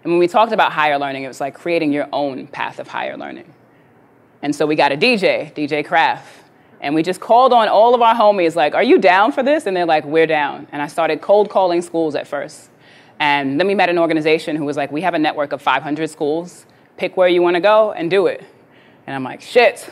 And 0.02 0.12
when 0.12 0.18
we 0.18 0.26
talked 0.26 0.52
about 0.52 0.72
higher 0.72 0.98
learning, 0.98 1.24
it 1.24 1.28
was 1.28 1.40
like 1.40 1.54
creating 1.54 1.92
your 1.92 2.08
own 2.12 2.46
path 2.46 2.78
of 2.78 2.88
higher 2.88 3.16
learning. 3.16 3.52
And 4.40 4.54
so 4.54 4.66
we 4.66 4.74
got 4.74 4.90
a 4.90 4.96
DJ, 4.96 5.54
DJ 5.54 5.84
Kraft, 5.84 6.42
and 6.80 6.94
we 6.96 7.02
just 7.04 7.20
called 7.20 7.52
on 7.52 7.68
all 7.68 7.94
of 7.94 8.02
our 8.02 8.14
homies, 8.14 8.56
like, 8.56 8.74
Are 8.74 8.82
you 8.82 8.98
down 8.98 9.30
for 9.30 9.42
this? 9.42 9.66
And 9.66 9.76
they're 9.76 9.86
like, 9.86 10.04
We're 10.04 10.26
down. 10.26 10.66
And 10.72 10.82
I 10.82 10.88
started 10.88 11.20
cold 11.20 11.48
calling 11.48 11.80
schools 11.80 12.16
at 12.16 12.26
first. 12.26 12.70
And 13.20 13.60
then 13.60 13.68
we 13.68 13.74
met 13.76 13.88
an 13.88 13.98
organization 13.98 14.56
who 14.56 14.64
was 14.64 14.76
like, 14.76 14.90
We 14.90 15.02
have 15.02 15.14
a 15.14 15.18
network 15.18 15.52
of 15.52 15.62
500 15.62 16.10
schools. 16.10 16.66
Pick 16.96 17.16
where 17.16 17.28
you 17.28 17.40
want 17.40 17.54
to 17.54 17.60
go 17.60 17.92
and 17.92 18.10
do 18.10 18.26
it. 18.26 18.44
And 19.06 19.14
I'm 19.14 19.22
like, 19.22 19.40
Shit, 19.40 19.88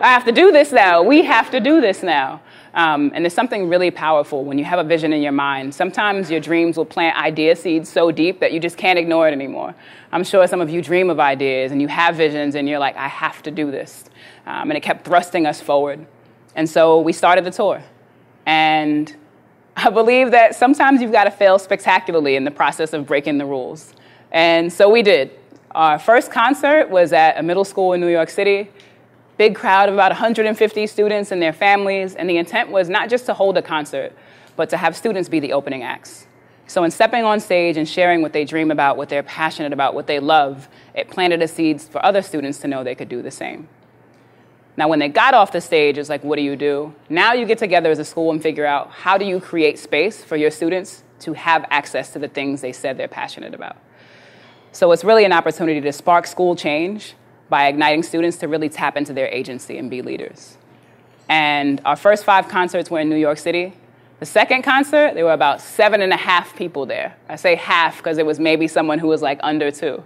I 0.00 0.08
have 0.08 0.24
to 0.24 0.32
do 0.32 0.52
this 0.52 0.72
now. 0.72 1.02
We 1.02 1.24
have 1.24 1.50
to 1.50 1.60
do 1.60 1.80
this 1.80 2.02
now. 2.02 2.40
Um, 2.74 3.10
and 3.14 3.24
there's 3.24 3.32
something 3.32 3.70
really 3.70 3.90
powerful 3.90 4.44
when 4.44 4.58
you 4.58 4.64
have 4.64 4.78
a 4.78 4.84
vision 4.84 5.14
in 5.14 5.22
your 5.22 5.32
mind. 5.32 5.74
Sometimes 5.74 6.30
your 6.30 6.40
dreams 6.40 6.76
will 6.76 6.84
plant 6.84 7.16
idea 7.16 7.56
seeds 7.56 7.88
so 7.88 8.12
deep 8.12 8.38
that 8.40 8.52
you 8.52 8.60
just 8.60 8.76
can't 8.76 8.98
ignore 8.98 9.26
it 9.26 9.32
anymore. 9.32 9.74
I'm 10.12 10.22
sure 10.22 10.46
some 10.46 10.60
of 10.60 10.68
you 10.68 10.82
dream 10.82 11.08
of 11.08 11.18
ideas 11.18 11.72
and 11.72 11.80
you 11.80 11.88
have 11.88 12.16
visions 12.16 12.54
and 12.54 12.68
you're 12.68 12.78
like, 12.78 12.94
I 12.96 13.08
have 13.08 13.42
to 13.44 13.50
do 13.50 13.70
this. 13.70 14.04
Um, 14.44 14.70
and 14.70 14.76
it 14.76 14.82
kept 14.82 15.06
thrusting 15.06 15.46
us 15.46 15.60
forward. 15.60 16.06
And 16.54 16.68
so 16.68 17.00
we 17.00 17.14
started 17.14 17.44
the 17.44 17.50
tour. 17.50 17.82
And 18.44 19.16
I 19.74 19.88
believe 19.88 20.30
that 20.32 20.54
sometimes 20.54 21.00
you've 21.00 21.12
got 21.12 21.24
to 21.24 21.30
fail 21.30 21.58
spectacularly 21.58 22.36
in 22.36 22.44
the 22.44 22.50
process 22.50 22.92
of 22.92 23.06
breaking 23.06 23.38
the 23.38 23.46
rules. 23.46 23.94
And 24.30 24.70
so 24.70 24.90
we 24.90 25.02
did. 25.02 25.30
Our 25.76 25.98
first 25.98 26.30
concert 26.30 26.88
was 26.88 27.12
at 27.12 27.36
a 27.36 27.42
middle 27.42 27.66
school 27.66 27.92
in 27.92 28.00
New 28.00 28.08
York 28.08 28.30
City 28.30 28.70
big 29.36 29.54
crowd 29.54 29.90
of 29.90 29.94
about 29.94 30.10
150 30.10 30.86
students 30.86 31.30
and 31.30 31.42
their 31.42 31.52
families, 31.52 32.14
and 32.14 32.30
the 32.30 32.38
intent 32.38 32.70
was 32.70 32.88
not 32.88 33.10
just 33.10 33.26
to 33.26 33.34
hold 33.34 33.58
a 33.58 33.62
concert, 33.62 34.14
but 34.56 34.70
to 34.70 34.76
have 34.78 34.96
students 34.96 35.28
be 35.28 35.38
the 35.38 35.52
opening 35.52 35.82
acts. 35.82 36.26
So, 36.66 36.82
in 36.82 36.90
stepping 36.90 37.24
on 37.24 37.40
stage 37.40 37.76
and 37.76 37.86
sharing 37.86 38.22
what 38.22 38.32
they 38.32 38.46
dream 38.46 38.70
about, 38.70 38.96
what 38.96 39.10
they're 39.10 39.22
passionate 39.22 39.74
about, 39.74 39.94
what 39.94 40.06
they 40.06 40.18
love, 40.18 40.66
it 40.94 41.10
planted 41.10 41.42
a 41.42 41.48
seed 41.48 41.82
for 41.82 42.02
other 42.02 42.22
students 42.22 42.58
to 42.60 42.68
know 42.68 42.82
they 42.82 42.94
could 42.94 43.10
do 43.10 43.20
the 43.20 43.30
same. 43.30 43.68
Now, 44.78 44.88
when 44.88 44.98
they 44.98 45.10
got 45.10 45.34
off 45.34 45.52
the 45.52 45.60
stage, 45.60 45.98
it's 45.98 46.08
like, 46.08 46.24
what 46.24 46.36
do 46.36 46.42
you 46.42 46.56
do? 46.56 46.94
Now 47.10 47.34
you 47.34 47.44
get 47.44 47.58
together 47.58 47.90
as 47.90 47.98
a 47.98 48.04
school 48.06 48.30
and 48.30 48.42
figure 48.42 48.64
out 48.64 48.90
how 48.90 49.18
do 49.18 49.26
you 49.26 49.40
create 49.40 49.78
space 49.78 50.24
for 50.24 50.36
your 50.36 50.50
students 50.50 51.04
to 51.20 51.34
have 51.34 51.66
access 51.68 52.14
to 52.14 52.18
the 52.18 52.28
things 52.28 52.62
they 52.62 52.72
said 52.72 52.96
they're 52.96 53.08
passionate 53.08 53.54
about. 53.54 53.76
So, 54.76 54.92
it's 54.92 55.04
really 55.04 55.24
an 55.24 55.32
opportunity 55.32 55.80
to 55.80 55.90
spark 55.90 56.26
school 56.26 56.54
change 56.54 57.14
by 57.48 57.68
igniting 57.68 58.02
students 58.02 58.36
to 58.40 58.46
really 58.46 58.68
tap 58.68 58.98
into 58.98 59.14
their 59.14 59.26
agency 59.28 59.78
and 59.78 59.88
be 59.88 60.02
leaders. 60.02 60.58
And 61.30 61.80
our 61.86 61.96
first 61.96 62.24
five 62.24 62.48
concerts 62.48 62.90
were 62.90 63.00
in 63.00 63.08
New 63.08 63.16
York 63.16 63.38
City. 63.38 63.72
The 64.20 64.26
second 64.26 64.64
concert, 64.64 65.14
there 65.14 65.24
were 65.24 65.32
about 65.32 65.62
seven 65.62 66.02
and 66.02 66.12
a 66.12 66.16
half 66.18 66.54
people 66.56 66.84
there. 66.84 67.16
I 67.26 67.36
say 67.36 67.54
half 67.54 67.96
because 67.96 68.18
it 68.18 68.26
was 68.26 68.38
maybe 68.38 68.68
someone 68.68 68.98
who 68.98 69.06
was 69.06 69.22
like 69.22 69.40
under 69.42 69.70
two. 69.70 70.04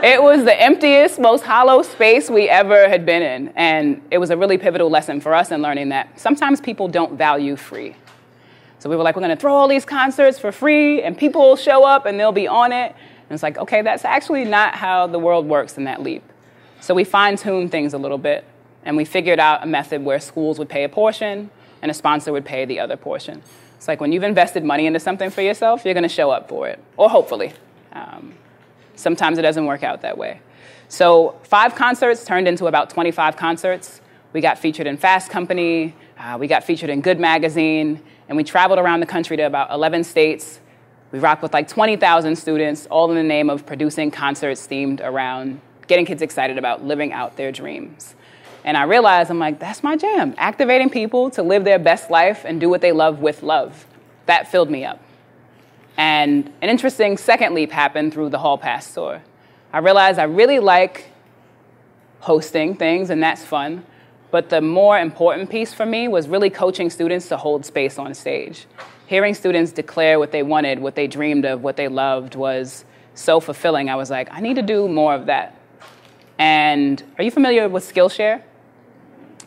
it 0.00 0.22
was 0.22 0.44
the 0.44 0.62
emptiest, 0.62 1.18
most 1.18 1.42
hollow 1.42 1.82
space 1.82 2.30
we 2.30 2.48
ever 2.48 2.88
had 2.88 3.04
been 3.04 3.22
in. 3.22 3.48
And 3.56 4.00
it 4.12 4.18
was 4.18 4.30
a 4.30 4.36
really 4.36 4.58
pivotal 4.58 4.90
lesson 4.90 5.20
for 5.20 5.34
us 5.34 5.50
in 5.50 5.60
learning 5.60 5.88
that 5.88 6.20
sometimes 6.20 6.60
people 6.60 6.86
don't 6.86 7.18
value 7.18 7.56
free. 7.56 7.96
So 8.78 8.88
we 8.88 8.94
were 8.94 9.02
like, 9.02 9.16
we're 9.16 9.22
gonna 9.22 9.34
throw 9.34 9.54
all 9.54 9.66
these 9.66 9.84
concerts 9.84 10.38
for 10.38 10.52
free, 10.52 11.02
and 11.02 11.18
people 11.18 11.40
will 11.40 11.56
show 11.56 11.84
up 11.84 12.06
and 12.06 12.20
they'll 12.20 12.30
be 12.30 12.46
on 12.46 12.70
it. 12.70 12.94
And 13.28 13.34
it's 13.34 13.42
like, 13.42 13.58
okay, 13.58 13.82
that's 13.82 14.04
actually 14.04 14.44
not 14.44 14.76
how 14.76 15.06
the 15.06 15.18
world 15.18 15.46
works 15.46 15.76
in 15.76 15.84
that 15.84 16.02
leap. 16.02 16.22
So 16.80 16.94
we 16.94 17.04
fine 17.04 17.36
tuned 17.36 17.70
things 17.70 17.94
a 17.94 17.98
little 17.98 18.18
bit, 18.18 18.44
and 18.84 18.96
we 18.96 19.04
figured 19.04 19.40
out 19.40 19.64
a 19.64 19.66
method 19.66 20.04
where 20.04 20.20
schools 20.20 20.58
would 20.58 20.68
pay 20.68 20.84
a 20.84 20.88
portion 20.88 21.50
and 21.82 21.90
a 21.90 21.94
sponsor 21.94 22.32
would 22.32 22.44
pay 22.44 22.64
the 22.64 22.80
other 22.80 22.96
portion. 22.96 23.42
It's 23.76 23.88
like 23.88 24.00
when 24.00 24.12
you've 24.12 24.22
invested 24.22 24.64
money 24.64 24.86
into 24.86 25.00
something 25.00 25.30
for 25.30 25.42
yourself, 25.42 25.84
you're 25.84 25.94
going 25.94 26.02
to 26.02 26.08
show 26.08 26.30
up 26.30 26.48
for 26.48 26.68
it, 26.68 26.82
or 26.96 27.10
hopefully. 27.10 27.52
Um, 27.92 28.34
sometimes 28.94 29.38
it 29.38 29.42
doesn't 29.42 29.66
work 29.66 29.82
out 29.82 30.02
that 30.02 30.16
way. 30.16 30.40
So, 30.88 31.38
five 31.42 31.74
concerts 31.74 32.24
turned 32.24 32.46
into 32.46 32.66
about 32.66 32.90
25 32.90 33.36
concerts. 33.36 34.00
We 34.32 34.40
got 34.40 34.58
featured 34.58 34.86
in 34.86 34.96
Fast 34.96 35.30
Company, 35.30 35.94
uh, 36.18 36.36
we 36.38 36.46
got 36.46 36.64
featured 36.64 36.90
in 36.90 37.00
Good 37.00 37.18
Magazine, 37.18 38.02
and 38.28 38.36
we 38.36 38.44
traveled 38.44 38.78
around 38.78 39.00
the 39.00 39.06
country 39.06 39.36
to 39.36 39.42
about 39.42 39.70
11 39.70 40.04
states 40.04 40.60
we 41.12 41.18
rocked 41.18 41.42
with 41.42 41.54
like 41.54 41.68
20,000 41.68 42.36
students, 42.36 42.86
all 42.86 43.10
in 43.10 43.16
the 43.16 43.22
name 43.22 43.48
of 43.48 43.64
producing 43.64 44.10
concerts 44.10 44.66
themed 44.66 45.00
around 45.02 45.60
getting 45.86 46.04
kids 46.04 46.22
excited 46.22 46.58
about 46.58 46.84
living 46.84 47.12
out 47.12 47.36
their 47.36 47.52
dreams. 47.52 48.14
And 48.64 48.76
I 48.76 48.82
realized, 48.82 49.30
I'm 49.30 49.38
like, 49.38 49.60
that's 49.60 49.84
my 49.84 49.96
jam. 49.96 50.34
Activating 50.36 50.90
people 50.90 51.30
to 51.30 51.42
live 51.42 51.64
their 51.64 51.78
best 51.78 52.10
life 52.10 52.44
and 52.44 52.60
do 52.60 52.68
what 52.68 52.80
they 52.80 52.90
love 52.90 53.20
with 53.20 53.44
love. 53.44 53.86
That 54.26 54.50
filled 54.50 54.70
me 54.70 54.84
up. 54.84 55.00
And 55.96 56.52
an 56.60 56.68
interesting 56.68 57.16
second 57.16 57.54
leap 57.54 57.70
happened 57.70 58.12
through 58.12 58.30
the 58.30 58.38
Hall 58.38 58.58
Pass 58.58 58.92
tour. 58.92 59.22
I 59.72 59.78
realized 59.78 60.18
I 60.18 60.24
really 60.24 60.58
like 60.58 61.10
hosting 62.20 62.74
things, 62.74 63.08
and 63.10 63.22
that's 63.22 63.44
fun. 63.44 63.86
But 64.32 64.50
the 64.50 64.60
more 64.60 64.98
important 64.98 65.48
piece 65.48 65.72
for 65.72 65.86
me 65.86 66.08
was 66.08 66.26
really 66.26 66.50
coaching 66.50 66.90
students 66.90 67.28
to 67.28 67.36
hold 67.36 67.64
space 67.64 67.98
on 67.98 68.12
stage 68.14 68.66
hearing 69.06 69.34
students 69.34 69.72
declare 69.72 70.18
what 70.18 70.32
they 70.32 70.42
wanted, 70.42 70.78
what 70.78 70.94
they 70.94 71.06
dreamed 71.06 71.44
of, 71.44 71.62
what 71.62 71.76
they 71.76 71.88
loved 71.88 72.34
was 72.34 72.84
so 73.14 73.40
fulfilling. 73.40 73.88
I 73.88 73.96
was 73.96 74.10
like, 74.10 74.28
I 74.30 74.40
need 74.40 74.54
to 74.54 74.62
do 74.62 74.88
more 74.88 75.14
of 75.14 75.26
that. 75.26 75.58
And 76.38 77.02
are 77.18 77.24
you 77.24 77.30
familiar 77.30 77.68
with 77.68 77.90
Skillshare? 77.90 78.42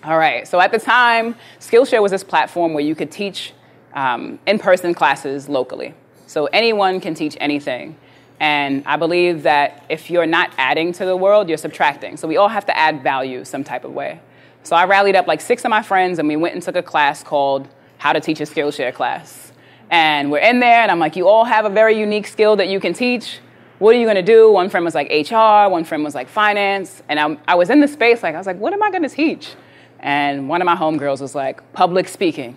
All 0.03 0.17
right, 0.17 0.47
so 0.47 0.61
at 0.61 0.71
the 0.71 0.79
time, 0.79 1.35
Skillshare 1.59 2.01
was 2.01 2.11
this 2.11 2.23
platform 2.23 2.73
where 2.73 2.83
you 2.83 2.95
could 2.95 3.11
teach 3.11 3.53
um, 3.93 4.39
in 4.47 4.57
person 4.57 4.93
classes 4.93 5.49
locally. 5.49 5.93
So 6.25 6.45
anyone 6.47 7.01
can 7.01 7.13
teach 7.13 7.35
anything. 7.39 7.97
And 8.39 8.83
I 8.85 8.95
believe 8.95 9.43
that 9.43 9.83
if 9.89 10.09
you're 10.09 10.25
not 10.25 10.53
adding 10.57 10.93
to 10.93 11.05
the 11.05 11.17
world, 11.17 11.49
you're 11.49 11.57
subtracting. 11.57 12.15
So 12.15 12.27
we 12.27 12.37
all 12.37 12.47
have 12.47 12.65
to 12.67 12.77
add 12.77 13.03
value 13.03 13.43
some 13.43 13.63
type 13.63 13.83
of 13.83 13.91
way. 13.91 14.21
So 14.63 14.75
I 14.75 14.85
rallied 14.85 15.15
up 15.15 15.27
like 15.27 15.41
six 15.41 15.65
of 15.65 15.69
my 15.69 15.81
friends 15.81 16.19
and 16.19 16.27
we 16.27 16.37
went 16.37 16.53
and 16.53 16.63
took 16.63 16.75
a 16.75 16.83
class 16.83 17.23
called 17.23 17.67
How 17.97 18.13
to 18.13 18.21
Teach 18.21 18.39
a 18.39 18.43
Skillshare 18.43 18.93
class. 18.93 19.48
And 19.89 20.31
we're 20.31 20.39
in 20.39 20.59
there, 20.59 20.81
and 20.81 20.91
I'm 20.91 20.99
like, 20.99 21.15
you 21.15 21.27
all 21.27 21.45
have 21.45 21.65
a 21.65 21.69
very 21.69 21.97
unique 21.97 22.27
skill 22.27 22.55
that 22.57 22.67
you 22.67 22.79
can 22.79 22.93
teach. 22.93 23.39
What 23.79 23.95
are 23.95 23.99
you 23.99 24.05
gonna 24.05 24.21
do? 24.21 24.51
One 24.51 24.69
friend 24.69 24.85
was 24.85 24.93
like 24.93 25.09
HR, 25.09 25.69
one 25.69 25.83
friend 25.83 26.03
was 26.03 26.13
like 26.13 26.27
finance. 26.27 27.01
And 27.09 27.19
I, 27.19 27.37
I 27.47 27.55
was 27.55 27.69
in 27.69 27.79
the 27.79 27.87
space, 27.87 28.21
like, 28.21 28.35
I 28.35 28.37
was 28.37 28.45
like, 28.45 28.57
what 28.57 28.73
am 28.73 28.83
I 28.83 28.91
gonna 28.91 29.09
teach? 29.09 29.55
And 29.99 30.47
one 30.47 30.61
of 30.61 30.65
my 30.65 30.75
homegirls 30.75 31.21
was 31.21 31.33
like, 31.33 31.73
public 31.73 32.07
speaking. 32.07 32.55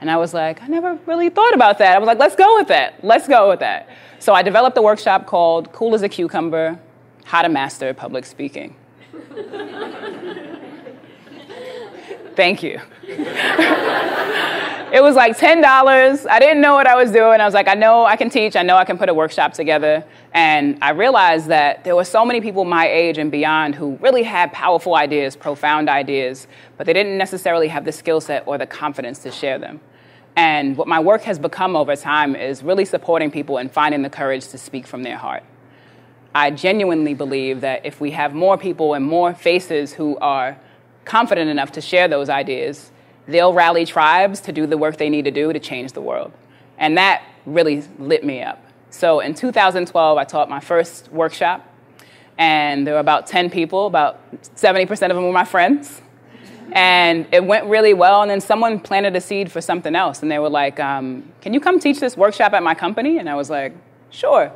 And 0.00 0.10
I 0.10 0.16
was 0.16 0.32
like, 0.32 0.62
I 0.62 0.68
never 0.68 0.98
really 1.06 1.28
thought 1.28 1.54
about 1.54 1.78
that. 1.78 1.96
I 1.96 1.98
was 1.98 2.06
like, 2.06 2.18
let's 2.18 2.36
go 2.36 2.56
with 2.56 2.68
that. 2.68 3.02
Let's 3.02 3.26
go 3.26 3.48
with 3.48 3.60
that. 3.60 3.88
So 4.20 4.32
I 4.32 4.42
developed 4.42 4.78
a 4.78 4.82
workshop 4.82 5.26
called 5.26 5.72
Cool 5.72 5.94
as 5.94 6.02
a 6.02 6.08
Cucumber 6.08 6.78
How 7.24 7.42
to 7.42 7.48
Master 7.48 7.92
Public 7.94 8.24
Speaking. 8.24 8.76
Thank 12.36 12.62
you. 12.62 12.80
it 14.92 15.02
was 15.02 15.16
like 15.16 15.36
$10. 15.36 16.26
I 16.30 16.38
didn't 16.38 16.60
know 16.60 16.74
what 16.74 16.86
I 16.86 16.96
was 16.96 17.10
doing. 17.10 17.40
I 17.40 17.44
was 17.44 17.54
like, 17.54 17.68
I 17.68 17.74
know 17.74 18.06
I 18.06 18.16
can 18.16 18.30
teach. 18.30 18.56
I 18.56 18.62
know 18.62 18.76
I 18.76 18.84
can 18.84 18.96
put 18.96 19.08
a 19.08 19.14
workshop 19.14 19.52
together. 19.52 20.04
And 20.32 20.78
I 20.82 20.90
realized 20.90 21.48
that 21.48 21.84
there 21.84 21.94
were 21.94 22.04
so 22.04 22.24
many 22.24 22.40
people 22.40 22.64
my 22.64 22.88
age 22.88 23.18
and 23.18 23.30
beyond 23.30 23.74
who 23.74 23.96
really 24.00 24.22
had 24.22 24.52
powerful 24.52 24.94
ideas, 24.94 25.36
profound 25.36 25.88
ideas, 25.88 26.46
but 26.76 26.86
they 26.86 26.92
didn't 26.92 27.18
necessarily 27.18 27.68
have 27.68 27.84
the 27.84 27.92
skill 27.92 28.20
set 28.20 28.44
or 28.46 28.56
the 28.56 28.66
confidence 28.66 29.18
to 29.20 29.30
share 29.30 29.58
them. 29.58 29.80
And 30.36 30.76
what 30.76 30.88
my 30.88 31.00
work 31.00 31.22
has 31.22 31.38
become 31.38 31.76
over 31.76 31.96
time 31.96 32.34
is 32.34 32.62
really 32.62 32.84
supporting 32.84 33.30
people 33.30 33.58
and 33.58 33.70
finding 33.70 34.02
the 34.02 34.10
courage 34.10 34.48
to 34.48 34.58
speak 34.58 34.86
from 34.86 35.02
their 35.02 35.16
heart. 35.16 35.42
I 36.34 36.50
genuinely 36.50 37.14
believe 37.14 37.60
that 37.62 37.84
if 37.84 38.00
we 38.00 38.12
have 38.12 38.34
more 38.34 38.56
people 38.56 38.94
and 38.94 39.04
more 39.04 39.34
faces 39.34 39.94
who 39.94 40.16
are 40.18 40.56
confident 41.04 41.50
enough 41.50 41.72
to 41.72 41.80
share 41.80 42.06
those 42.06 42.28
ideas, 42.28 42.92
they'll 43.28 43.52
rally 43.52 43.84
tribes 43.84 44.40
to 44.40 44.52
do 44.52 44.66
the 44.66 44.76
work 44.76 44.96
they 44.96 45.10
need 45.10 45.26
to 45.26 45.30
do 45.30 45.52
to 45.52 45.60
change 45.60 45.92
the 45.92 46.00
world. 46.00 46.32
And 46.78 46.96
that 46.96 47.22
really 47.46 47.84
lit 47.98 48.24
me 48.24 48.42
up. 48.42 48.64
So 48.90 49.20
in 49.20 49.34
2012, 49.34 50.18
I 50.18 50.24
taught 50.24 50.48
my 50.48 50.60
first 50.60 51.12
workshop, 51.12 51.64
and 52.38 52.86
there 52.86 52.94
were 52.94 53.00
about 53.00 53.26
10 53.26 53.50
people, 53.50 53.86
about 53.86 54.18
70% 54.56 54.90
of 54.90 54.98
them 54.98 55.24
were 55.24 55.32
my 55.32 55.44
friends. 55.44 56.00
And 56.72 57.26
it 57.32 57.44
went 57.44 57.66
really 57.66 57.94
well, 57.94 58.22
and 58.22 58.30
then 58.30 58.40
someone 58.40 58.80
planted 58.80 59.16
a 59.16 59.20
seed 59.20 59.50
for 59.50 59.60
something 59.60 59.94
else, 59.94 60.22
and 60.22 60.30
they 60.30 60.38
were 60.38 60.50
like, 60.50 60.78
um, 60.80 61.24
Can 61.40 61.54
you 61.54 61.60
come 61.60 61.78
teach 61.78 61.98
this 61.98 62.16
workshop 62.16 62.52
at 62.52 62.62
my 62.62 62.74
company? 62.74 63.18
And 63.18 63.28
I 63.28 63.34
was 63.34 63.48
like, 63.48 63.74
Sure. 64.10 64.52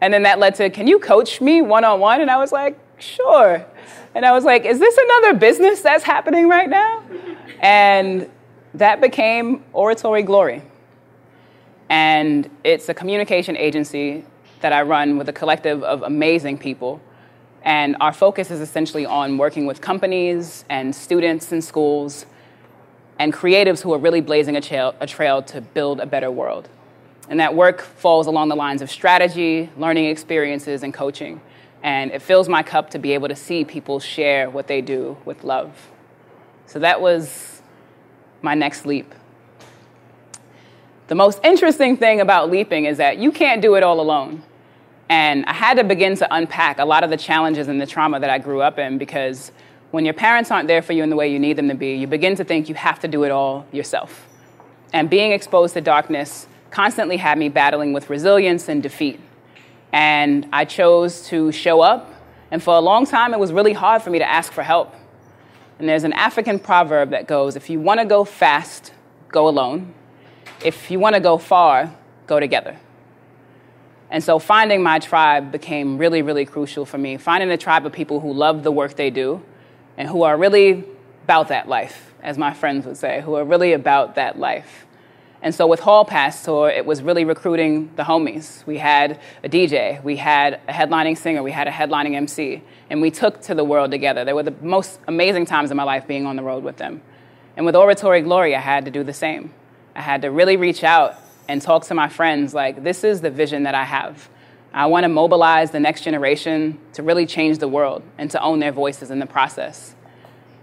And 0.00 0.12
then 0.12 0.22
that 0.22 0.38
led 0.38 0.54
to, 0.56 0.70
Can 0.70 0.86
you 0.86 0.98
coach 0.98 1.40
me 1.40 1.62
one 1.62 1.84
on 1.84 1.98
one? 1.98 2.20
And 2.20 2.30
I 2.30 2.36
was 2.36 2.52
like, 2.52 2.78
Sure. 2.98 3.64
And 4.14 4.24
I 4.24 4.32
was 4.32 4.44
like, 4.44 4.64
Is 4.64 4.78
this 4.78 4.96
another 4.96 5.34
business 5.38 5.80
that's 5.80 6.04
happening 6.04 6.48
right 6.48 6.70
now? 6.70 7.02
And 7.60 8.30
that 8.74 9.00
became 9.00 9.64
Oratory 9.72 10.22
Glory. 10.22 10.62
And 11.88 12.50
it's 12.64 12.88
a 12.88 12.94
communication 12.94 13.56
agency 13.56 14.24
that 14.60 14.72
I 14.72 14.82
run 14.82 15.18
with 15.18 15.28
a 15.28 15.32
collective 15.32 15.82
of 15.82 16.02
amazing 16.02 16.58
people. 16.58 17.00
And 17.62 17.96
our 18.00 18.12
focus 18.12 18.50
is 18.50 18.60
essentially 18.60 19.06
on 19.06 19.38
working 19.38 19.66
with 19.66 19.80
companies 19.80 20.64
and 20.68 20.94
students 20.94 21.52
and 21.52 21.62
schools 21.62 22.26
and 23.18 23.32
creatives 23.32 23.80
who 23.80 23.92
are 23.92 23.98
really 23.98 24.20
blazing 24.20 24.56
a 24.56 24.60
trail, 24.60 24.94
a 25.00 25.06
trail 25.06 25.42
to 25.42 25.60
build 25.60 26.00
a 26.00 26.06
better 26.06 26.30
world. 26.30 26.68
And 27.28 27.40
that 27.40 27.54
work 27.54 27.80
falls 27.80 28.26
along 28.26 28.50
the 28.50 28.56
lines 28.56 28.82
of 28.82 28.90
strategy, 28.90 29.70
learning 29.76 30.06
experiences, 30.06 30.82
and 30.82 30.94
coaching. 30.94 31.40
And 31.82 32.10
it 32.12 32.22
fills 32.22 32.48
my 32.48 32.62
cup 32.62 32.90
to 32.90 32.98
be 32.98 33.12
able 33.12 33.28
to 33.28 33.36
see 33.36 33.64
people 33.64 34.00
share 34.00 34.48
what 34.48 34.66
they 34.66 34.80
do 34.80 35.16
with 35.24 35.42
love. 35.44 35.90
So 36.66 36.78
that 36.80 37.00
was 37.00 37.62
my 38.42 38.54
next 38.54 38.86
leap. 38.86 39.14
The 41.08 41.14
most 41.14 41.40
interesting 41.44 41.96
thing 41.96 42.20
about 42.20 42.50
leaping 42.50 42.84
is 42.84 42.98
that 42.98 43.18
you 43.18 43.32
can't 43.32 43.62
do 43.62 43.76
it 43.76 43.82
all 43.82 44.00
alone. 44.00 44.42
And 45.08 45.44
I 45.46 45.52
had 45.52 45.78
to 45.78 45.84
begin 45.84 46.16
to 46.16 46.34
unpack 46.34 46.78
a 46.78 46.84
lot 46.84 47.04
of 47.04 47.10
the 47.10 47.16
challenges 47.16 47.68
and 47.68 47.80
the 47.80 47.86
trauma 47.86 48.18
that 48.18 48.30
I 48.30 48.38
grew 48.38 48.60
up 48.60 48.78
in 48.78 48.98
because 48.98 49.52
When 49.90 50.04
your 50.04 50.14
parents 50.14 50.50
aren't 50.50 50.68
there 50.68 50.82
for 50.82 50.92
you 50.92 51.02
in 51.02 51.10
the 51.10 51.16
way 51.16 51.32
you 51.32 51.38
need 51.38 51.56
them 51.56 51.68
to 51.68 51.74
be, 51.74 51.94
you 51.94 52.06
begin 52.06 52.36
to 52.36 52.44
think 52.44 52.68
you 52.68 52.74
have 52.74 53.00
to 53.00 53.08
do 53.08 53.24
it 53.24 53.30
all 53.30 53.66
yourself. 53.72 54.26
And 54.92 55.08
being 55.08 55.32
exposed 55.32 55.74
to 55.74 55.80
darkness 55.80 56.46
constantly 56.70 57.16
had 57.16 57.38
me 57.38 57.48
battling 57.48 57.92
with 57.92 58.10
resilience 58.10 58.68
and 58.68 58.82
defeat. 58.82 59.20
And 59.92 60.48
I 60.52 60.64
chose 60.64 61.26
to 61.28 61.52
show 61.52 61.80
up, 61.80 62.12
and 62.50 62.62
for 62.62 62.74
a 62.74 62.80
long 62.80 63.06
time, 63.06 63.32
it 63.32 63.40
was 63.40 63.52
really 63.52 63.72
hard 63.72 64.02
for 64.02 64.10
me 64.10 64.18
to 64.18 64.28
ask 64.28 64.52
for 64.52 64.62
help. 64.62 64.94
And 65.78 65.88
there's 65.88 66.04
an 66.04 66.12
African 66.14 66.58
proverb 66.58 67.10
that 67.10 67.26
goes 67.26 67.56
if 67.56 67.68
you 67.68 67.80
want 67.80 68.00
to 68.00 68.06
go 68.06 68.24
fast, 68.24 68.92
go 69.28 69.48
alone. 69.48 69.94
If 70.64 70.90
you 70.90 70.98
want 70.98 71.14
to 71.14 71.20
go 71.20 71.36
far, 71.36 71.94
go 72.26 72.40
together. 72.40 72.78
And 74.10 74.22
so 74.22 74.38
finding 74.38 74.82
my 74.82 74.98
tribe 74.98 75.52
became 75.52 75.98
really, 75.98 76.22
really 76.22 76.44
crucial 76.44 76.86
for 76.86 76.96
me. 76.96 77.16
Finding 77.16 77.50
a 77.50 77.56
tribe 77.56 77.84
of 77.84 77.92
people 77.92 78.20
who 78.20 78.32
love 78.32 78.62
the 78.62 78.70
work 78.70 78.94
they 78.94 79.10
do 79.10 79.42
and 79.96 80.08
who 80.08 80.22
are 80.22 80.36
really 80.36 80.84
about 81.24 81.48
that 81.48 81.68
life, 81.68 82.14
as 82.22 82.38
my 82.38 82.54
friends 82.54 82.86
would 82.86 82.96
say, 82.96 83.20
who 83.20 83.34
are 83.34 83.44
really 83.44 83.72
about 83.72 84.14
that 84.14 84.38
life. 84.38 84.86
And 85.42 85.54
so 85.54 85.66
with 85.66 85.80
Hall 85.80 86.04
Pass 86.04 86.44
Tour, 86.44 86.70
it 86.70 86.86
was 86.86 87.02
really 87.02 87.24
recruiting 87.24 87.90
the 87.96 88.04
homies. 88.04 88.64
We 88.64 88.78
had 88.78 89.20
a 89.44 89.48
DJ, 89.48 90.02
we 90.02 90.16
had 90.16 90.60
a 90.68 90.72
headlining 90.72 91.18
singer, 91.18 91.42
we 91.42 91.52
had 91.52 91.68
a 91.68 91.70
headlining 91.70 92.14
MC, 92.14 92.62
and 92.90 93.02
we 93.02 93.10
took 93.10 93.40
to 93.42 93.54
the 93.54 93.64
world 93.64 93.90
together. 93.90 94.24
They 94.24 94.32
were 94.32 94.42
the 94.42 94.54
most 94.62 95.00
amazing 95.08 95.46
times 95.46 95.70
of 95.70 95.76
my 95.76 95.82
life 95.82 96.06
being 96.06 96.26
on 96.26 96.36
the 96.36 96.42
road 96.42 96.64
with 96.64 96.76
them. 96.76 97.02
And 97.56 97.64
with 97.66 97.74
Oratory 97.74 98.22
Glory, 98.22 98.54
I 98.54 98.60
had 98.60 98.84
to 98.84 98.90
do 98.90 99.02
the 99.02 99.12
same. 99.12 99.52
I 99.94 100.02
had 100.02 100.22
to 100.22 100.30
really 100.30 100.56
reach 100.56 100.84
out 100.84 101.14
and 101.48 101.62
talk 101.62 101.84
to 101.86 101.94
my 101.94 102.08
friends 102.08 102.54
like, 102.54 102.82
this 102.82 103.02
is 103.04 103.20
the 103.20 103.30
vision 103.30 103.62
that 103.64 103.74
I 103.74 103.84
have. 103.84 104.28
I 104.72 104.86
want 104.86 105.04
to 105.04 105.08
mobilize 105.08 105.70
the 105.70 105.80
next 105.80 106.02
generation 106.02 106.78
to 106.92 107.02
really 107.02 107.24
change 107.24 107.58
the 107.58 107.68
world 107.68 108.02
and 108.18 108.30
to 108.32 108.42
own 108.42 108.58
their 108.58 108.72
voices 108.72 109.10
in 109.10 109.20
the 109.20 109.26
process. 109.26 109.94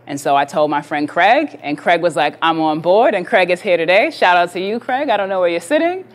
And 0.06 0.20
so 0.20 0.36
I 0.36 0.46
told 0.46 0.70
my 0.70 0.82
friend 0.82 1.08
Craig, 1.08 1.60
and 1.64 1.78
Craig 1.78 2.02
was 2.02 2.16
like, 2.16 2.38
I'm 2.42 2.60
on 2.60 2.82
board, 2.82 3.16
and 3.16 3.26
Craig 3.26 3.50
is 3.50 3.62
here 3.62 3.78
today. 3.78 4.12
Shout 4.12 4.36
out 4.36 4.52
to 4.52 4.60
you, 4.60 4.80
Craig. 4.80 5.10
I 5.10 5.18
don't 5.18 5.30
know 5.30 5.40
where 5.40 5.50
you're 5.50 5.62
sitting. 5.62 6.06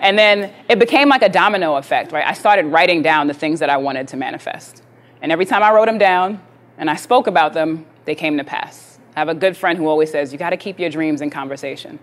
And 0.00 0.18
then 0.18 0.52
it 0.68 0.78
became 0.78 1.08
like 1.08 1.22
a 1.22 1.28
domino 1.28 1.76
effect, 1.76 2.12
right? 2.12 2.26
I 2.26 2.34
started 2.34 2.66
writing 2.66 3.02
down 3.02 3.28
the 3.28 3.34
things 3.34 3.60
that 3.60 3.70
I 3.70 3.76
wanted 3.76 4.08
to 4.08 4.16
manifest. 4.16 4.82
And 5.26 5.32
every 5.32 5.44
time 5.44 5.64
I 5.64 5.72
wrote 5.72 5.86
them 5.86 5.98
down 5.98 6.40
and 6.78 6.88
I 6.88 6.94
spoke 6.94 7.26
about 7.26 7.52
them, 7.52 7.84
they 8.04 8.14
came 8.14 8.38
to 8.38 8.44
pass. 8.44 9.00
I 9.16 9.18
have 9.18 9.28
a 9.28 9.34
good 9.34 9.56
friend 9.56 9.76
who 9.76 9.88
always 9.88 10.08
says, 10.08 10.30
You 10.30 10.38
got 10.38 10.50
to 10.50 10.56
keep 10.56 10.78
your 10.78 10.88
dreams 10.88 11.20
in 11.20 11.30
conversation. 11.30 11.98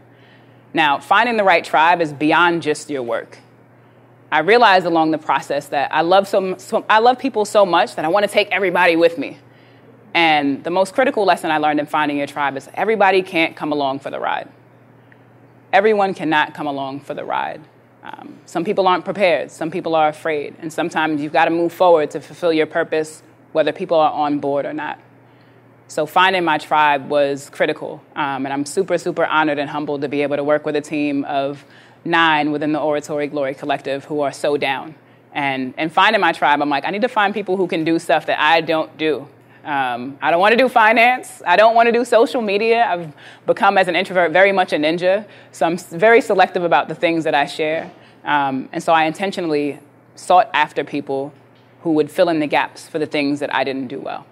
Now, 0.73 0.99
finding 0.99 1.37
the 1.37 1.45
right 1.45 1.63
tribe 1.63 2.01
is 2.01 2.11
beyond 2.11 2.63
just 2.63 2.89
your 2.89 3.01
work. 3.01 3.37
I 4.29 4.39
realized 4.39 4.85
along 4.85 5.11
the 5.11 5.17
process 5.17 5.67
that 5.67 5.93
I 5.93 6.01
love, 6.01 6.27
so, 6.27 6.57
so 6.57 6.85
I 6.89 6.99
love 6.99 7.17
people 7.17 7.45
so 7.45 7.65
much 7.65 7.95
that 7.95 8.03
I 8.03 8.09
want 8.09 8.25
to 8.25 8.29
take 8.29 8.51
everybody 8.51 8.97
with 8.97 9.17
me. 9.17 9.37
And 10.13 10.61
the 10.61 10.71
most 10.71 10.93
critical 10.93 11.23
lesson 11.23 11.49
I 11.49 11.59
learned 11.59 11.79
in 11.79 11.85
finding 11.85 12.17
your 12.17 12.27
tribe 12.27 12.57
is 12.57 12.67
everybody 12.73 13.21
can't 13.21 13.55
come 13.55 13.71
along 13.71 13.99
for 13.99 14.09
the 14.09 14.19
ride. 14.19 14.49
Everyone 15.71 16.13
cannot 16.13 16.53
come 16.53 16.67
along 16.67 16.99
for 16.99 17.13
the 17.13 17.23
ride. 17.23 17.61
Um, 18.03 18.37
some 18.45 18.65
people 18.65 18.87
aren't 18.87 19.05
prepared, 19.05 19.49
some 19.49 19.71
people 19.71 19.95
are 19.95 20.09
afraid, 20.09 20.55
and 20.59 20.71
sometimes 20.71 21.21
you've 21.21 21.31
got 21.31 21.45
to 21.45 21.51
move 21.51 21.71
forward 21.71 22.11
to 22.11 22.19
fulfill 22.19 22.51
your 22.51 22.65
purpose, 22.65 23.23
whether 23.53 23.71
people 23.71 23.97
are 23.97 24.11
on 24.11 24.39
board 24.39 24.65
or 24.65 24.73
not. 24.73 24.99
So 25.87 26.05
finding 26.05 26.43
my 26.43 26.57
tribe 26.57 27.09
was 27.09 27.49
critical, 27.49 28.03
um, 28.15 28.45
and 28.45 28.51
I'm 28.51 28.65
super, 28.65 28.97
super 28.97 29.25
honored 29.25 29.57
and 29.57 29.69
humbled 29.69 30.01
to 30.01 30.09
be 30.09 30.21
able 30.21 30.35
to 30.35 30.43
work 30.43 30.65
with 30.65 30.75
a 30.75 30.81
team 30.81 31.23
of 31.25 31.63
nine 32.03 32.51
within 32.51 32.73
the 32.73 32.79
Oratory 32.79 33.27
Glory 33.27 33.53
Collective 33.53 34.03
who 34.05 34.19
are 34.21 34.33
so 34.33 34.57
down. 34.57 34.95
And, 35.31 35.73
and 35.77 35.91
finding 35.91 36.19
my 36.19 36.31
tribe, 36.31 36.61
I'm 36.61 36.69
like, 36.69 36.85
I 36.85 36.91
need 36.91 37.01
to 37.03 37.07
find 37.07 37.33
people 37.33 37.57
who 37.57 37.67
can 37.67 37.83
do 37.83 37.99
stuff 37.99 38.25
that 38.25 38.39
I 38.39 38.61
don't 38.61 38.95
do. 38.97 39.27
Um, 39.63 40.17
I 40.21 40.29
don't 40.29 40.41
want 40.41 40.51
to 40.51 40.57
do 40.57 40.67
finance. 40.67 41.41
I 41.45 41.55
don't 41.55 41.73
want 41.73 41.87
to 41.87 41.91
do 41.91 42.03
social 42.03 42.41
media. 42.41 42.85
I've 42.85 43.13
become, 43.45 43.77
as 43.77 43.87
an 43.87 43.95
introvert, 43.95 44.31
very 44.31 44.51
much 44.51 44.73
a 44.73 44.75
ninja. 44.75 45.25
So 45.51 45.65
I'm 45.65 45.77
very 45.77 46.19
selective 46.19 46.63
about 46.63 46.89
the 46.89 46.95
things 46.95 47.23
that 47.23 47.33
I 47.33 47.45
share. 47.45 47.91
Um, 48.25 48.67
and 48.73 48.83
so 48.83 48.91
I 48.91 49.05
intentionally 49.05 49.79
sought 50.15 50.49
after 50.53 50.83
people 50.83 51.33
who 51.81 51.91
would 51.93 52.11
fill 52.11 52.29
in 52.29 52.39
the 52.39 52.47
gaps 52.47 52.87
for 52.87 52.99
the 52.99 53.05
things 53.05 53.39
that 53.39 53.53
I 53.55 53.63
didn't 53.63 53.87
do 53.87 53.99
well. 53.99 54.25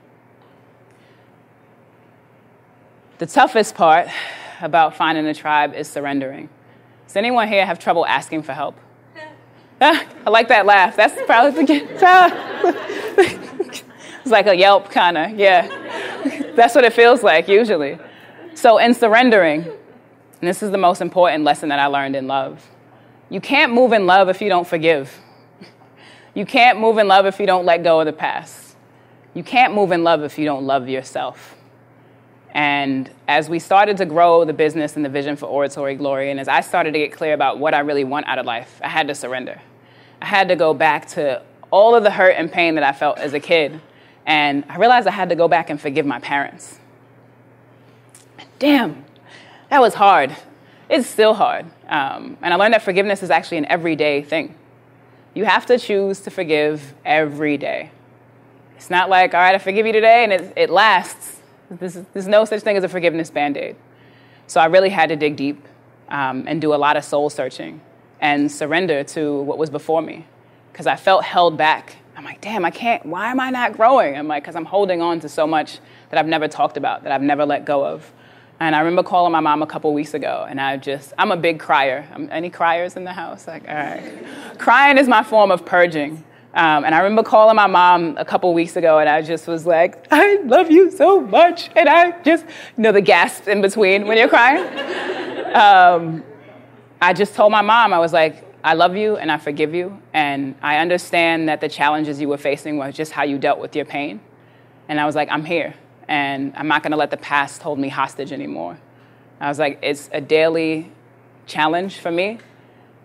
The 3.20 3.26
toughest 3.26 3.76
part 3.76 4.08
about 4.62 4.96
finding 4.96 5.26
a 5.28 5.34
tribe 5.34 5.74
is 5.76 5.88
surrendering. 5.88 6.50
Does 7.08 7.16
anyone 7.16 7.48
here 7.48 7.66
have 7.66 7.80
trouble 7.80 8.06
asking 8.06 8.44
for 8.44 8.54
help? 8.54 8.78
I 9.82 10.30
like 10.30 10.48
that 10.50 10.66
laugh. 10.66 10.96
That's 10.96 11.20
probably 11.26 11.66
the 11.66 13.58
It's 14.22 14.32
like 14.32 14.48
a 14.48 14.56
yelp, 14.56 14.90
kind 14.90 15.18
of, 15.18 15.32
yeah. 15.38 15.68
That's 16.56 16.76
what 16.76 16.84
it 16.84 16.94
feels 16.94 17.24
like 17.24 17.48
usually. 17.48 17.98
So, 18.54 18.78
in 18.78 18.94
surrendering, 18.94 19.64
and 19.64 20.48
this 20.48 20.64
is 20.64 20.72
the 20.72 20.78
most 20.78 21.02
important 21.02 21.44
lesson 21.44 21.70
that 21.70 21.80
I 21.80 21.88
learned 21.88 22.16
in 22.16 22.28
love 22.28 22.68
you 23.30 23.40
can't 23.40 23.72
move 23.74 23.94
in 23.94 24.06
love 24.06 24.28
if 24.28 24.42
you 24.42 24.50
don't 24.50 24.68
forgive. 24.68 25.20
You 26.34 26.46
can't 26.46 26.80
move 26.80 26.98
in 26.98 27.10
love 27.10 27.26
if 27.26 27.42
you 27.42 27.46
don't 27.46 27.66
let 27.66 27.84
go 27.84 28.00
of 28.00 28.06
the 28.06 28.14
past. 28.14 28.78
You 29.34 29.44
can't 29.44 29.74
move 29.74 29.92
in 29.92 30.06
love 30.06 30.24
if 30.24 30.40
you 30.40 30.46
don't 30.46 30.66
love 30.66 30.88
yourself. 30.88 31.58
And 32.54 33.10
as 33.28 33.50
we 33.50 33.60
started 33.60 33.98
to 33.98 34.06
grow 34.06 34.46
the 34.46 34.54
business 34.54 34.96
and 34.96 35.04
the 35.04 35.10
vision 35.10 35.36
for 35.36 35.48
Oratory 35.48 35.96
Glory, 35.96 36.32
and 36.32 36.40
as 36.40 36.48
I 36.48 36.62
started 36.62 36.94
to 36.94 37.00
get 37.00 37.12
clear 37.12 37.34
about 37.34 37.60
what 37.60 37.74
I 37.74 37.80
really 37.80 38.06
want 38.06 38.28
out 38.28 38.40
of 38.40 38.46
life, 38.46 38.80
I 38.82 38.88
had 38.88 39.10
to 39.10 39.16
surrender. 39.16 39.62
I 40.22 40.26
had 40.26 40.48
to 40.48 40.56
go 40.56 40.74
back 40.74 41.08
to 41.10 41.42
all 41.70 41.96
of 41.96 42.04
the 42.04 42.12
hurt 42.12 42.36
and 42.38 42.50
pain 42.50 42.76
that 42.76 42.84
I 42.86 42.94
felt 42.94 43.18
as 43.18 43.34
a 43.34 43.40
kid. 43.42 43.82
And 44.26 44.64
I 44.70 44.78
realized 44.78 45.08
I 45.08 45.12
had 45.12 45.30
to 45.30 45.36
go 45.36 45.48
back 45.48 45.70
and 45.70 45.80
forgive 45.80 46.06
my 46.06 46.20
parents. 46.20 46.80
Damn, 48.60 49.06
that 49.70 49.82
was 49.82 49.96
hard. 49.96 50.36
It's 50.90 51.08
still 51.08 51.34
hard. 51.34 51.66
Um, 51.88 52.38
and 52.42 52.54
I 52.54 52.58
learned 52.58 52.74
that 52.74 52.84
forgiveness 52.84 53.24
is 53.24 53.30
actually 53.30 53.58
an 53.58 53.66
everyday 53.66 54.22
thing. 54.22 54.56
You 55.34 55.46
have 55.46 55.66
to 55.68 55.80
choose 55.80 56.20
to 56.22 56.30
forgive 56.30 56.94
every 57.06 57.58
day. 57.58 57.92
It's 58.76 58.90
not 58.90 59.10
like, 59.10 59.34
all 59.34 59.40
right, 59.40 59.56
I 59.56 59.58
forgive 59.58 59.86
you 59.86 59.94
today 59.94 60.24
and 60.24 60.34
it, 60.34 60.54
it 60.56 60.70
lasts 60.70 61.42
there's, 61.80 61.94
there's 62.14 62.28
no 62.28 62.46
such 62.46 62.62
thing 62.62 62.76
as 62.76 62.84
a 62.84 62.90
forgiveness 62.90 63.30
band 63.30 63.58
aid. 63.58 63.76
So 64.48 64.60
I 64.60 64.66
really 64.66 64.90
had 64.90 65.10
to 65.10 65.16
dig 65.16 65.36
deep 65.36 65.66
um, 66.10 66.44
and 66.48 66.60
do 66.60 66.74
a 66.74 66.76
lot 66.76 66.98
of 66.98 67.06
soul 67.06 67.30
searching 67.30 67.80
and 68.20 68.52
surrender 68.52 69.04
to 69.04 69.42
what 69.42 69.58
was 69.58 69.70
before 69.70 70.02
me 70.02 70.26
because 70.72 70.88
I 70.88 70.96
felt 70.96 71.24
held 71.24 71.58
back. 71.58 71.96
I'm 72.16 72.24
like, 72.24 72.42
damn, 72.42 72.66
I 72.66 72.72
can't, 72.72 73.06
why 73.06 73.32
am 73.32 73.40
I 73.40 73.50
not 73.50 73.74
growing? 73.74 74.18
I'm 74.18 74.28
like, 74.28 74.44
because 74.44 74.56
I'm 74.56 74.66
holding 74.66 75.02
on 75.02 75.20
to 75.22 75.30
so 75.30 75.48
much 75.48 75.80
that 76.10 76.20
I've 76.20 76.28
never 76.28 76.48
talked 76.48 76.78
about, 76.78 77.04
that 77.04 77.12
I've 77.12 77.22
never 77.22 77.46
let 77.46 77.66
go 77.66 77.86
of. 77.86 78.12
And 78.60 78.76
I 78.76 78.80
remember 78.80 79.02
calling 79.02 79.32
my 79.32 79.40
mom 79.40 79.64
a 79.64 79.66
couple 79.66 79.92
weeks 79.94 80.14
ago, 80.14 80.46
and 80.48 80.62
I 80.62 80.78
just, 80.78 81.14
I'm 81.18 81.32
a 81.32 81.38
big 81.38 81.60
crier. 81.60 82.08
any 82.30 82.52
criers 82.52 82.96
in 82.96 83.04
the 83.04 83.14
house? 83.14 83.48
Like, 83.48 83.68
all 83.68 83.74
right. 83.74 84.24
Crying 84.60 85.00
is 85.00 85.08
my 85.08 85.24
form 85.24 85.52
of 85.52 85.66
purging. 85.66 86.24
Um, 86.54 86.84
and 86.84 86.94
I 86.94 87.00
remember 87.00 87.24
calling 87.24 87.56
my 87.56 87.66
mom 87.66 88.18
a 88.18 88.26
couple 88.26 88.54
weeks 88.54 88.76
ago, 88.76 89.00
and 89.00 89.10
I 89.10 89.22
just 89.22 89.48
was 89.48 89.66
like, 89.66 90.06
I 90.12 90.36
love 90.44 90.70
you 90.70 90.92
so 90.92 91.22
much. 91.22 91.72
And 91.76 91.90
I 91.90 92.22
just, 92.22 92.46
you 92.78 92.84
know, 92.84 92.92
the 92.92 93.02
gasp 93.02 93.48
in 93.48 93.62
between 93.62 94.06
when 94.06 94.18
you're 94.18 94.28
crying. 94.28 94.66
um, 95.56 96.24
I 97.02 97.14
just 97.14 97.34
told 97.34 97.52
my 97.52 97.64
mom, 97.64 97.94
I 97.94 98.00
was 98.00 98.14
like, 98.14 98.46
I 98.64 98.74
love 98.74 98.96
you 98.96 99.18
and 99.18 99.32
I 99.32 99.38
forgive 99.38 99.74
you. 99.74 100.02
And 100.14 100.56
I 100.62 100.78
understand 100.78 101.50
that 101.50 101.62
the 101.62 101.70
challenges 101.70 102.22
you 102.22 102.30
were 102.30 102.38
facing 102.38 102.78
was 102.78 102.96
just 102.96 103.12
how 103.12 103.24
you 103.24 103.38
dealt 103.38 103.60
with 103.60 103.76
your 103.76 103.86
pain. 103.86 104.22
And 104.88 105.00
I 105.00 105.06
was 105.06 105.16
like, 105.16 105.30
I'm 105.32 105.46
here. 105.46 105.74
And 106.08 106.54
I'm 106.56 106.68
not 106.68 106.84
going 106.84 106.92
to 106.92 106.98
let 106.98 107.12
the 107.12 107.18
past 107.18 107.62
hold 107.62 107.80
me 107.80 107.90
hostage 107.90 108.32
anymore. 108.32 108.80
I 109.40 109.48
was 109.48 109.60
like, 109.60 109.80
it's 109.82 110.10
a 110.12 110.22
daily 110.22 110.92
challenge 111.46 112.00
for 112.00 112.12
me. 112.12 112.40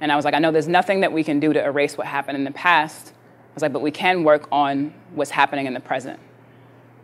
And 0.01 0.13
I 0.13 0.17
was 0.17 0.25
like, 0.25 0.35
I 0.35 0.39
know 0.39 0.53
there's 0.53 0.69
nothing 0.69 1.01
that 1.01 1.13
we 1.13 1.25
can 1.25 1.41
do 1.41 1.53
to 1.53 1.65
erase 1.65 1.97
what 1.97 2.07
happened 2.07 2.37
in 2.37 2.45
the 2.45 2.51
past 2.51 3.13
I 3.57 3.57
was 3.57 3.63
like, 3.63 3.73
but 3.73 3.81
we 3.81 3.91
can 3.91 4.23
work 4.23 4.49
on 4.53 4.93
what's 5.15 5.31
happening 5.31 5.65
in 5.65 5.73
the 5.73 5.81
present. 5.81 6.21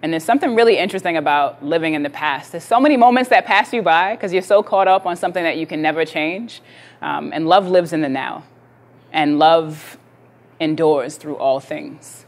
And 0.02 0.12
there's 0.12 0.24
something 0.24 0.56
really 0.56 0.78
interesting 0.78 1.16
about 1.16 1.64
living 1.64 1.94
in 1.94 2.02
the 2.02 2.10
past. 2.10 2.50
There's 2.52 2.64
so 2.64 2.80
many 2.80 2.96
moments 2.96 3.30
that 3.30 3.46
pass 3.46 3.72
you 3.72 3.82
by 3.82 4.16
because 4.16 4.32
you're 4.32 4.42
so 4.42 4.62
caught 4.62 4.88
up 4.88 5.06
on 5.06 5.16
something 5.16 5.44
that 5.44 5.56
you 5.56 5.66
can 5.66 5.80
never 5.80 6.04
change. 6.04 6.60
Um, 7.00 7.32
and 7.32 7.48
love 7.48 7.68
lives 7.68 7.92
in 7.92 8.00
the 8.00 8.08
now. 8.08 8.44
And 9.12 9.38
love 9.38 9.98
endures 10.58 11.16
through 11.16 11.36
all 11.36 11.60
things. 11.60 12.26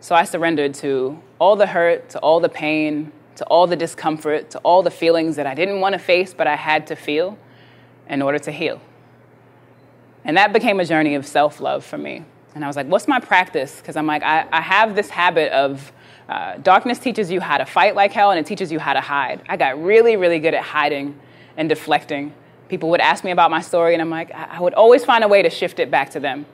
So 0.00 0.14
I 0.14 0.24
surrendered 0.24 0.74
to 0.74 1.18
all 1.38 1.56
the 1.56 1.66
hurt, 1.66 2.10
to 2.10 2.18
all 2.18 2.40
the 2.40 2.48
pain, 2.50 3.10
to 3.36 3.44
all 3.46 3.66
the 3.66 3.76
discomfort, 3.76 4.50
to 4.50 4.58
all 4.58 4.82
the 4.82 4.90
feelings 4.90 5.36
that 5.36 5.46
I 5.46 5.54
didn't 5.54 5.80
want 5.80 5.94
to 5.94 5.98
face, 5.98 6.34
but 6.34 6.46
I 6.46 6.56
had 6.56 6.86
to 6.88 6.96
feel 6.96 7.38
in 8.08 8.20
order 8.20 8.38
to 8.40 8.52
heal. 8.52 8.80
And 10.24 10.36
that 10.36 10.52
became 10.52 10.78
a 10.78 10.84
journey 10.84 11.14
of 11.14 11.26
self 11.26 11.60
love 11.60 11.84
for 11.84 11.98
me. 11.98 12.24
And 12.54 12.64
I 12.64 12.66
was 12.66 12.76
like, 12.76 12.86
what's 12.86 13.08
my 13.08 13.18
practice? 13.18 13.76
Because 13.76 13.96
I'm 13.96 14.06
like, 14.06 14.22
I, 14.22 14.46
I, 14.52 14.60
have 14.60 14.94
this 14.94 15.10
habit 15.10 15.50
of 15.52 15.92
uh, 16.28 16.56
darkness 16.58 16.98
teaches 16.98 17.30
you 17.30 17.40
how 17.40 17.58
to 17.58 17.66
fight 17.66 17.94
like 17.94 18.12
hell 18.12 18.30
and 18.30 18.40
it 18.40 18.46
teaches 18.46 18.72
you 18.72 18.78
how 18.78 18.94
to 18.94 19.00
hide. 19.00 19.42
I 19.48 19.56
got 19.56 19.82
really, 19.82 20.16
really 20.16 20.38
good 20.38 20.54
at 20.54 20.62
hiding 20.62 21.18
and 21.56 21.68
deflecting. 21.68 22.32
People 22.68 22.90
would 22.90 23.00
ask 23.00 23.24
me 23.24 23.30
about 23.30 23.50
my 23.50 23.60
story, 23.60 23.92
and 23.92 24.00
I'm 24.00 24.10
like, 24.10 24.30
I, 24.32 24.58
would 24.60 24.74
always 24.74 25.04
find 25.04 25.22
a 25.22 25.28
way 25.28 25.42
to 25.42 25.50
shift 25.50 25.78
it 25.78 25.90
back 25.90 26.10
to 26.10 26.20
them. 26.20 26.46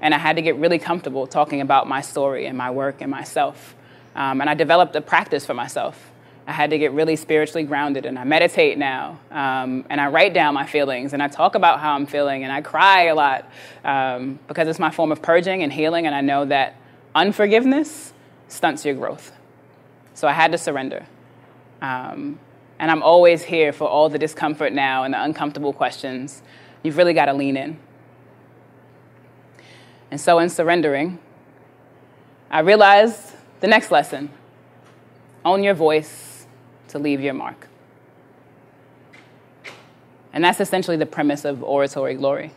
And 0.00 0.14
I 0.14 0.18
had 0.18 0.36
to 0.36 0.42
get 0.42 0.56
really 0.56 0.78
comfortable 0.78 1.26
talking 1.26 1.60
about 1.60 1.86
my 1.86 2.00
story 2.00 2.46
and 2.46 2.56
my 2.56 2.70
work 2.70 3.00
and 3.00 3.10
myself. 3.10 3.76
Um, 4.16 4.40
and 4.40 4.48
I 4.48 4.54
developed 4.54 4.96
a 4.96 5.00
practice 5.00 5.44
for 5.44 5.54
myself. 5.54 6.10
I 6.46 6.52
had 6.52 6.70
to 6.70 6.78
get 6.78 6.92
really 6.92 7.16
spiritually 7.16 7.64
grounded, 7.64 8.06
and 8.06 8.18
I 8.18 8.24
meditate 8.24 8.78
now, 8.78 9.20
um, 9.30 9.84
and 9.90 10.00
I 10.00 10.06
write 10.06 10.32
down 10.32 10.54
my 10.54 10.64
feelings, 10.64 11.12
and 11.12 11.22
I 11.22 11.28
talk 11.28 11.54
about 11.54 11.80
how 11.80 11.94
I'm 11.94 12.06
feeling, 12.06 12.42
and 12.44 12.50
I 12.50 12.62
cry 12.62 13.04
a 13.04 13.14
lot 13.14 13.50
um, 13.84 14.38
because 14.48 14.66
it's 14.66 14.78
my 14.78 14.90
form 14.90 15.12
of 15.12 15.20
purging 15.20 15.62
and 15.62 15.70
healing, 15.70 16.06
and 16.06 16.14
I 16.14 16.22
know 16.22 16.46
that 16.46 16.76
unforgiveness 17.14 18.14
stunts 18.48 18.84
your 18.84 18.94
growth. 18.94 19.32
So 20.14 20.26
I 20.26 20.32
had 20.32 20.52
to 20.52 20.58
surrender. 20.58 21.06
Um, 21.80 22.40
and 22.78 22.90
I'm 22.90 23.02
always 23.02 23.42
here 23.42 23.72
for 23.72 23.88
all 23.88 24.08
the 24.08 24.18
discomfort 24.18 24.72
now 24.72 25.04
and 25.04 25.14
the 25.14 25.22
uncomfortable 25.22 25.72
questions. 25.72 26.42
You've 26.82 26.96
really 26.96 27.14
got 27.14 27.26
to 27.26 27.32
lean 27.32 27.56
in. 27.56 27.78
And 30.10 30.20
so, 30.20 30.38
in 30.38 30.48
surrendering, 30.48 31.18
I 32.50 32.60
realized 32.60 33.34
the 33.60 33.66
next 33.66 33.90
lesson 33.90 34.30
own 35.44 35.62
your 35.62 35.74
voice 35.74 36.46
to 36.88 36.98
leave 36.98 37.20
your 37.20 37.34
mark. 37.34 37.68
And 40.32 40.44
that's 40.44 40.60
essentially 40.60 40.96
the 40.96 41.06
premise 41.06 41.44
of 41.44 41.62
oratory 41.62 42.14
glory 42.14 42.52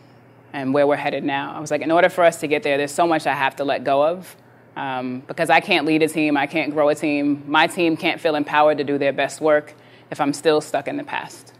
and 0.52 0.72
where 0.72 0.86
we're 0.86 0.96
headed 0.96 1.24
now. 1.24 1.54
I 1.54 1.60
was 1.60 1.70
like, 1.70 1.80
in 1.80 1.90
order 1.90 2.08
for 2.08 2.24
us 2.24 2.40
to 2.40 2.46
get 2.46 2.62
there, 2.62 2.76
there's 2.76 2.92
so 2.92 3.06
much 3.06 3.26
I 3.26 3.34
have 3.34 3.56
to 3.56 3.64
let 3.64 3.84
go 3.84 4.04
of 4.04 4.36
um, 4.76 5.20
because 5.26 5.50
I 5.50 5.60
can't 5.60 5.86
lead 5.86 6.02
a 6.02 6.08
team, 6.08 6.36
I 6.36 6.46
can't 6.46 6.72
grow 6.72 6.88
a 6.88 6.94
team. 6.94 7.44
My 7.46 7.66
team 7.66 7.96
can't 7.96 8.20
feel 8.20 8.34
empowered 8.34 8.78
to 8.78 8.84
do 8.84 8.98
their 8.98 9.12
best 9.12 9.40
work 9.40 9.74
if 10.10 10.20
I'm 10.20 10.32
still 10.32 10.60
stuck 10.60 10.88
in 10.88 10.96
the 10.96 11.04
past. 11.04 11.52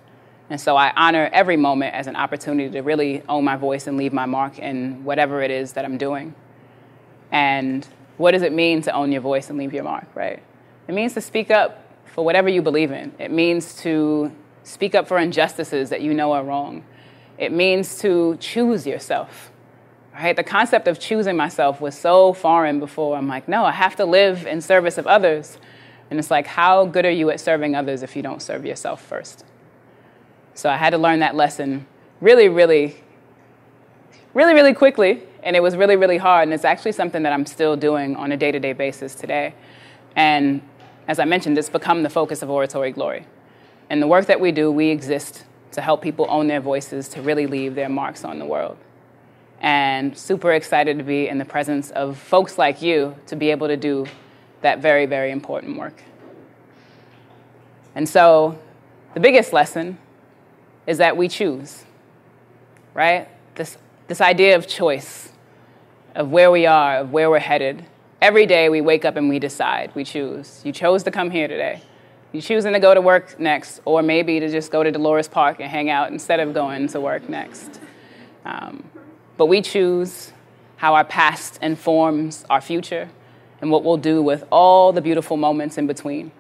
And 0.51 0.61
so 0.61 0.77
I 0.77 0.93
honor 0.95 1.31
every 1.33 1.57
moment 1.57 1.95
as 1.95 2.07
an 2.07 2.17
opportunity 2.17 2.71
to 2.71 2.81
really 2.81 3.23
own 3.29 3.45
my 3.45 3.57
voice 3.57 3.87
and 3.87 3.97
leave 3.97 4.13
my 4.13 4.27
mark 4.27 4.59
in 4.59 5.05
whatever 5.05 5.43
it 5.43 5.51
is 5.51 5.73
that 5.75 5.85
I'm 5.85 5.99
doing. 5.99 6.35
And 7.31 7.87
what 8.19 8.33
does 8.33 8.43
it 8.43 8.53
mean 8.53 8.83
to 8.83 8.93
own 8.93 9.13
your 9.13 9.23
voice 9.23 9.49
and 9.49 9.59
leave 9.59 9.73
your 9.73 9.85
mark, 9.85 10.07
right? 10.15 10.43
It 10.89 10.93
means 10.93 11.15
to 11.15 11.21
speak 11.21 11.51
up 11.51 11.87
for 12.05 12.25
whatever 12.25 12.49
you 12.49 12.61
believe 12.61 12.93
in. 12.93 13.13
It 13.19 13.31
means 13.31 13.77
to 13.83 14.31
speak 14.65 14.95
up 14.95 15.09
for 15.09 15.19
injustices 15.19 15.91
that 15.91 16.03
you 16.03 16.13
know 16.13 16.33
are 16.33 16.45
wrong. 16.45 16.85
It 17.39 17.53
means 17.53 17.99
to 18.01 18.37
choose 18.37 18.87
yourself. 18.87 19.51
Right? 20.15 20.37
The 20.37 20.45
concept 20.45 20.89
of 20.89 20.99
choosing 20.99 21.37
myself 21.37 21.81
was 21.81 21.99
so 21.99 22.33
foreign 22.33 22.81
before. 22.81 23.17
I'm 23.17 23.29
like, 23.29 23.49
no, 23.49 23.65
I 23.65 23.73
have 23.73 23.97
to 23.97 24.05
live 24.05 24.47
in 24.47 24.61
service 24.61 24.99
of 24.99 25.07
others. 25.07 25.59
And 26.11 26.19
it's 26.19 26.31
like, 26.31 26.47
how 26.47 26.85
good 26.85 27.07
are 27.07 27.11
you 27.11 27.31
at 27.31 27.41
serving 27.41 27.75
others 27.75 28.03
if 28.03 28.15
you 28.15 28.23
don't 28.23 28.43
serve 28.43 28.67
yourself 28.67 29.03
first? 29.03 29.45
So 30.55 30.69
I 30.69 30.77
had 30.77 30.91
to 30.91 30.99
learn 30.99 31.21
that 31.21 31.35
lesson 31.35 31.87
really, 32.21 32.49
really, 32.49 32.97
really, 34.35 34.55
really 34.55 34.75
quickly. 34.75 35.23
And 35.43 35.57
it 35.57 35.61
was 35.61 35.77
really, 35.77 35.97
really 35.97 36.19
hard. 36.19 36.45
And 36.45 36.53
it's 36.53 36.65
actually 36.65 36.93
something 36.93 37.23
that 37.23 37.33
I'm 37.33 37.47
still 37.47 37.77
doing 37.77 38.15
on 38.17 38.33
a 38.33 38.37
day 38.37 38.53
to 38.53 38.61
day 38.61 38.75
basis 38.75 39.15
today. 39.15 39.55
And 40.15 40.61
as 41.09 41.19
I 41.19 41.25
mentioned, 41.25 41.57
it's 41.57 41.71
become 41.71 42.03
the 42.03 42.11
focus 42.11 42.43
of 42.43 42.51
Oratory 42.51 42.93
Glory. 42.93 43.27
In 43.91 44.01
the 44.01 44.07
work 44.07 44.27
that 44.27 44.41
we 44.41 44.53
do, 44.53 44.71
we 44.71 44.89
exist 44.89 45.45
to 45.73 45.81
help 45.81 46.03
people 46.03 46.27
own 46.29 46.47
their 46.47 46.61
voices, 46.61 47.09
to 47.09 47.23
really 47.23 47.47
leave 47.47 47.75
their 47.75 47.89
marks 47.89 48.25
on 48.25 48.39
the 48.39 48.45
world. 48.45 48.77
And 49.63 50.15
super 50.17 50.53
excited 50.53 50.99
to 50.99 51.05
be 51.05 51.29
in 51.29 51.39
the 51.39 51.47
presence 51.47 51.91
of 51.93 52.19
folks 52.19 52.59
like 52.59 52.83
you 52.83 53.17
to 53.29 53.37
be 53.37 53.51
able 53.51 53.69
to 53.69 53.77
do 53.79 54.07
that 54.61 54.81
very, 54.81 55.07
very 55.07 55.31
important 55.31 55.79
work. 55.79 56.03
And 57.95 58.07
so, 58.07 58.59
the 59.15 59.21
biggest 59.21 59.55
lesson 59.55 59.97
is 60.87 60.99
that 60.99 61.17
we 61.17 61.29
choose, 61.29 61.85
right? 62.93 63.29
This, 63.55 63.79
this 64.09 64.21
idea 64.21 64.57
of 64.57 64.67
choice, 64.67 65.33
of 66.15 66.31
where 66.31 66.51
we 66.51 66.67
are, 66.67 66.99
of 66.99 67.13
where 67.13 67.31
we're 67.31 67.39
headed, 67.39 67.87
Every 68.23 68.47
day 68.47 68.69
we 68.69 68.81
wake 68.81 69.05
up 69.05 69.17
and 69.17 69.29
we 69.29 69.41
decide, 69.41 69.91
we 69.97 70.05
choose. 70.05 70.61
You 70.65 70.71
chose 70.71 71.03
to 71.03 71.11
come 71.11 71.29
here 71.29 71.49
today. 71.49 71.83
You're 72.31 72.41
choosing 72.41 72.73
to 72.73 72.79
go 72.79 72.95
to 72.95 73.01
work 73.01 73.41
next, 73.41 73.81
or 73.85 74.01
maybe 74.01 74.39
to 74.39 74.49
just 74.49 74.71
go 74.71 74.85
to 74.85 74.93
Dolores 74.93 75.27
Park 75.27 75.57
and 75.59 75.69
hang 75.69 75.91
out 75.91 76.13
instead 76.13 76.39
of 76.39 76.55
going 76.55 76.87
to 76.87 77.01
work 77.01 77.29
next. 77.29 77.81
Um, 78.45 78.89
but 79.43 79.47
we 79.47 79.61
choose 79.61 80.33
how 80.77 80.95
our 80.95 81.05
past 81.05 81.59
informs 81.61 82.45
our 82.49 82.61
future 82.61 83.09
and 83.61 83.73
what 83.73 83.83
we'll 83.83 83.97
do 83.97 84.23
with 84.23 84.45
all 84.53 84.93
the 84.93 85.01
beautiful 85.01 85.37
moments 85.37 85.77
in 85.77 85.89
between. 85.89 86.31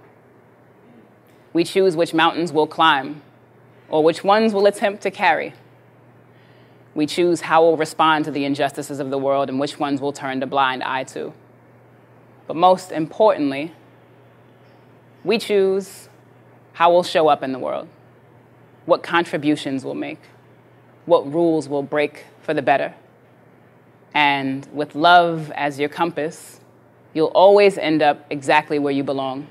We 1.52 1.64
choose 1.64 1.96
which 1.96 2.14
mountains 2.14 2.52
we'll 2.52 2.68
climb 2.68 3.20
or 3.88 4.04
which 4.04 4.22
ones 4.22 4.54
we'll 4.54 4.68
attempt 4.68 5.02
to 5.02 5.10
carry. 5.10 5.52
We 6.94 7.06
choose 7.06 7.40
how 7.40 7.64
we'll 7.64 7.76
respond 7.76 8.24
to 8.26 8.30
the 8.30 8.44
injustices 8.44 9.00
of 9.00 9.10
the 9.10 9.18
world 9.18 9.48
and 9.48 9.58
which 9.58 9.80
ones 9.80 10.00
we'll 10.00 10.12
turn 10.12 10.40
a 10.40 10.46
blind 10.46 10.84
eye 10.84 11.02
to. 11.02 11.32
But 12.46 12.54
most 12.54 12.92
importantly, 12.92 13.72
we 15.24 15.38
choose 15.38 16.08
how 16.74 16.92
we'll 16.92 17.02
show 17.02 17.26
up 17.26 17.42
in 17.42 17.50
the 17.50 17.58
world, 17.58 17.88
what 18.86 19.02
contributions 19.02 19.84
we'll 19.84 19.96
make, 19.96 20.20
what 21.06 21.32
rules 21.32 21.68
we'll 21.68 21.82
break 21.82 22.24
for 22.42 22.54
the 22.54 22.62
better. 22.62 22.94
And 24.14 24.66
with 24.72 24.94
love 24.94 25.50
as 25.52 25.78
your 25.78 25.88
compass, 25.88 26.60
you'll 27.14 27.26
always 27.28 27.78
end 27.78 28.02
up 28.02 28.26
exactly 28.30 28.78
where 28.78 28.92
you 28.92 29.04
belong, 29.04 29.48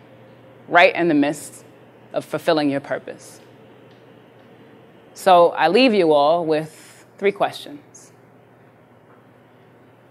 right 0.67 0.95
in 0.95 1.07
the 1.07 1.13
midst 1.13 1.65
of 2.13 2.25
fulfilling 2.25 2.69
your 2.69 2.79
purpose. 2.79 3.39
So 5.13 5.49
I 5.49 5.67
leave 5.67 5.93
you 5.93 6.13
all 6.13 6.45
with 6.45 7.05
three 7.17 7.31
questions 7.31 8.11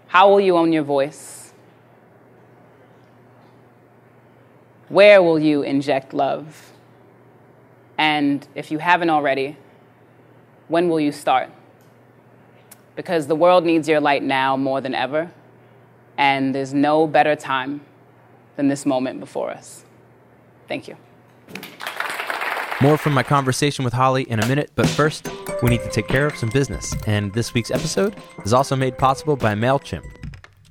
How 0.07 0.29
will 0.29 0.39
you 0.39 0.57
own 0.57 0.73
your 0.73 0.83
voice? 0.83 1.53
Where 4.89 5.23
will 5.23 5.39
you 5.39 5.61
inject 5.61 6.13
love? 6.13 6.73
And 7.97 8.45
if 8.55 8.71
you 8.71 8.77
haven't 8.79 9.09
already, 9.09 9.55
when 10.71 10.87
will 10.87 10.99
you 10.99 11.11
start? 11.11 11.49
Because 12.95 13.27
the 13.27 13.35
world 13.35 13.65
needs 13.65 13.89
your 13.89 13.99
light 13.99 14.23
now 14.23 14.55
more 14.55 14.79
than 14.79 14.95
ever, 14.95 15.31
and 16.17 16.55
there's 16.55 16.73
no 16.73 17.07
better 17.07 17.35
time 17.35 17.81
than 18.55 18.69
this 18.69 18.85
moment 18.85 19.19
before 19.19 19.51
us. 19.51 19.83
Thank 20.67 20.87
you. 20.87 20.95
More 22.81 22.97
from 22.97 23.13
my 23.13 23.21
conversation 23.21 23.83
with 23.83 23.93
Holly 23.93 24.23
in 24.23 24.39
a 24.39 24.47
minute, 24.47 24.71
but 24.75 24.87
first, 24.87 25.29
we 25.61 25.69
need 25.69 25.83
to 25.83 25.89
take 25.89 26.07
care 26.07 26.25
of 26.25 26.35
some 26.37 26.49
business. 26.49 26.95
And 27.05 27.33
this 27.33 27.53
week's 27.53 27.69
episode 27.69 28.15
is 28.45 28.53
also 28.53 28.75
made 28.75 28.97
possible 28.97 29.35
by 29.35 29.53
MailChimp. 29.53 30.20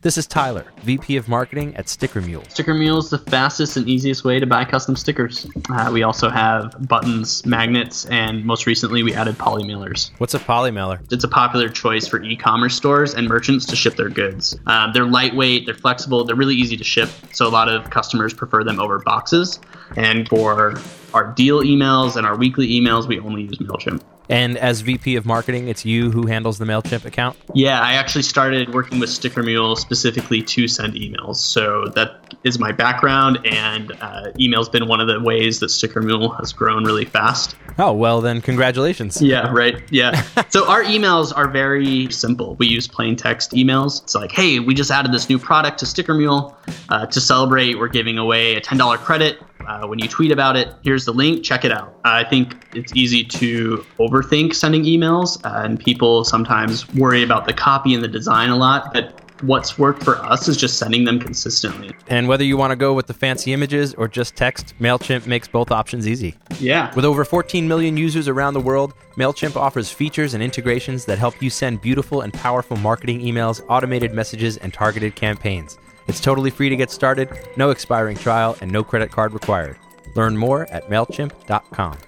This 0.03 0.17
is 0.17 0.27
Tyler, 0.27 0.65
VP 0.79 1.19
of 1.19 1.29
Marketing 1.29 1.77
at 1.77 1.87
Sticker 1.87 2.23
Mule. 2.23 2.43
Sticker 2.49 2.73
Mule 2.73 2.97
is 2.97 3.11
the 3.11 3.19
fastest 3.19 3.77
and 3.77 3.87
easiest 3.87 4.25
way 4.25 4.41
to 4.41 4.47
buy 4.47 4.65
custom 4.65 4.97
stickers. 4.97 5.47
Uh, 5.69 5.91
we 5.93 6.03
also 6.03 6.31
have 6.31 6.75
buttons, 6.89 7.45
magnets, 7.45 8.07
and 8.07 8.43
most 8.43 8.65
recently 8.65 9.03
we 9.03 9.13
added 9.13 9.37
poly 9.37 9.63
mailers. 9.63 10.11
What's 10.17 10.33
a 10.33 10.39
poly 10.39 10.71
mailer? 10.71 11.03
It's 11.11 11.25
a 11.25 11.29
popular 11.29 11.69
choice 11.69 12.09
for 12.09 12.23
e-commerce 12.23 12.75
stores 12.75 13.13
and 13.13 13.29
merchants 13.29 13.67
to 13.67 13.77
ship 13.77 13.97
their 13.97 14.09
goods. 14.09 14.59
Uh, 14.67 14.91
they're 14.91 15.05
lightweight, 15.05 15.67
they're 15.67 15.75
flexible, 15.75 16.25
they're 16.25 16.35
really 16.35 16.57
easy 16.57 16.79
to 16.79 16.85
ship, 16.85 17.11
so 17.35 17.47
a 17.47 17.51
lot 17.51 17.69
of 17.69 17.91
customers 17.91 18.33
prefer 18.33 18.65
them 18.65 18.81
over 18.81 19.01
boxes. 19.01 19.61
And 19.99 20.27
for 20.31 20.81
our 21.13 21.27
deal 21.35 21.61
emails 21.61 22.17
and 22.17 22.27
our 22.27 22.39
weekly 22.39 22.69
emails, 22.71 23.07
we 23.07 23.21
only 23.21 23.43
use 23.43 23.59
MailChimp. 23.59 24.01
And 24.31 24.57
as 24.59 24.81
VP 24.81 25.17
of 25.17 25.27
Marketing, 25.27 25.67
it's 25.67 25.85
you 25.85 26.13
who 26.13 26.27
handles 26.27 26.59
the 26.59 26.65
MailChimp 26.65 27.05
account? 27.05 27.37
Yeah, 27.53 27.81
I 27.81 27.95
actually 27.95 28.23
started 28.23 28.73
working 28.73 29.01
with 29.01 29.11
Sticker 29.11 29.43
Mule 29.43 29.75
specifically 29.75 30.41
to 30.41 30.69
send 30.69 30.95
emails. 30.95 31.37
So 31.37 31.87
that 31.97 32.37
is 32.45 32.61
my 32.61 32.71
background, 32.71 33.45
and 33.45 33.91
uh, 34.01 34.31
email's 34.39 34.69
been 34.69 34.87
one 34.87 35.01
of 35.01 35.09
the 35.09 35.19
ways 35.19 35.59
that 35.59 35.71
Sticker 35.71 36.01
Mule 36.01 36.31
has 36.35 36.53
grown 36.53 36.85
really 36.85 37.05
fast. 37.05 37.57
Oh, 37.77 37.93
well, 37.93 38.21
then 38.21 38.41
congratulations. 38.41 39.21
Yeah, 39.21 39.51
right. 39.51 39.83
Yeah. 39.91 40.23
so 40.51 40.69
our 40.69 40.85
emails 40.85 41.37
are 41.37 41.49
very 41.49 42.11
simple. 42.13 42.55
We 42.55 42.69
use 42.69 42.87
plain 42.87 43.17
text 43.17 43.51
emails. 43.51 44.01
It's 44.05 44.15
like, 44.15 44.31
hey, 44.31 44.61
we 44.61 44.75
just 44.75 44.93
added 44.93 45.13
this 45.13 45.29
new 45.29 45.41
product 45.41 45.79
to 45.81 45.87
Sticker 45.87 46.15
Mule. 46.15 46.57
Uh, 46.89 47.05
to 47.07 47.21
celebrate, 47.21 47.81
we're 47.81 47.89
giving 47.89 48.17
away 48.17 48.55
a 48.55 48.61
$10 48.61 48.97
credit 48.99 49.41
uh, 49.71 49.87
when 49.87 50.01
you 50.01 50.09
tweet 50.09 50.33
about 50.33 50.57
it, 50.57 50.75
here's 50.83 51.05
the 51.05 51.13
link, 51.13 51.45
check 51.45 51.65
it 51.65 51.71
out. 51.71 51.95
I 52.05 52.25
think 52.25 52.67
it's 52.75 52.93
easy 52.97 53.23
to 53.25 53.87
overthink 54.01 54.53
sending 54.55 54.83
emails, 54.83 55.41
uh, 55.45 55.63
and 55.65 55.79
people 55.79 56.25
sometimes 56.25 56.93
worry 56.95 57.23
about 57.23 57.47
the 57.47 57.53
copy 57.53 57.95
and 57.95 58.03
the 58.03 58.09
design 58.09 58.51
a 58.51 58.57
lot. 58.57 58.93
But 58.93 59.21
what's 59.43 59.79
worked 59.79 60.03
for 60.03 60.17
us 60.17 60.49
is 60.49 60.57
just 60.57 60.77
sending 60.77 61.05
them 61.05 61.21
consistently. 61.21 61.93
And 62.09 62.27
whether 62.27 62.43
you 62.43 62.57
want 62.57 62.73
to 62.73 62.77
go 62.77 62.93
with 62.95 63.07
the 63.07 63.15
fancy 63.15 63.53
images 63.53 63.95
or 63.95 64.09
just 64.09 64.35
text, 64.35 64.75
MailChimp 64.81 65.29
makes 65.29 65.47
both 65.47 65.71
options 65.71 66.09
easy. 66.09 66.35
Yeah. 66.59 66.93
With 66.97 67.05
over 67.05 67.25
14 67.25 67.69
million 67.69 67.97
users 67.97 68.27
around 68.27 68.55
the 68.55 68.61
world, 68.61 68.95
MailChimp 69.17 69.55
offers 69.55 69.89
features 69.89 70.35
and 70.35 70.43
integrations 70.43 71.05
that 71.05 71.19
help 71.19 71.41
you 71.41 71.49
send 71.49 71.81
beautiful 71.81 72.23
and 72.23 72.33
powerful 72.33 72.77
marketing 72.79 73.21
emails, 73.21 73.63
automated 73.69 74.13
messages, 74.13 74.57
and 74.57 74.75
targeted 74.75 75.15
campaigns. 75.15 75.79
It's 76.11 76.19
totally 76.19 76.51
free 76.51 76.69
to 76.69 76.75
get 76.75 76.91
started, 76.91 77.31
no 77.57 77.71
expiring 77.71 78.17
trial, 78.17 78.57
and 78.61 78.69
no 78.69 78.83
credit 78.83 79.13
card 79.13 79.33
required. 79.33 79.77
Learn 80.17 80.37
more 80.37 80.69
at 80.69 80.89
MailChimp.com. 80.89 81.99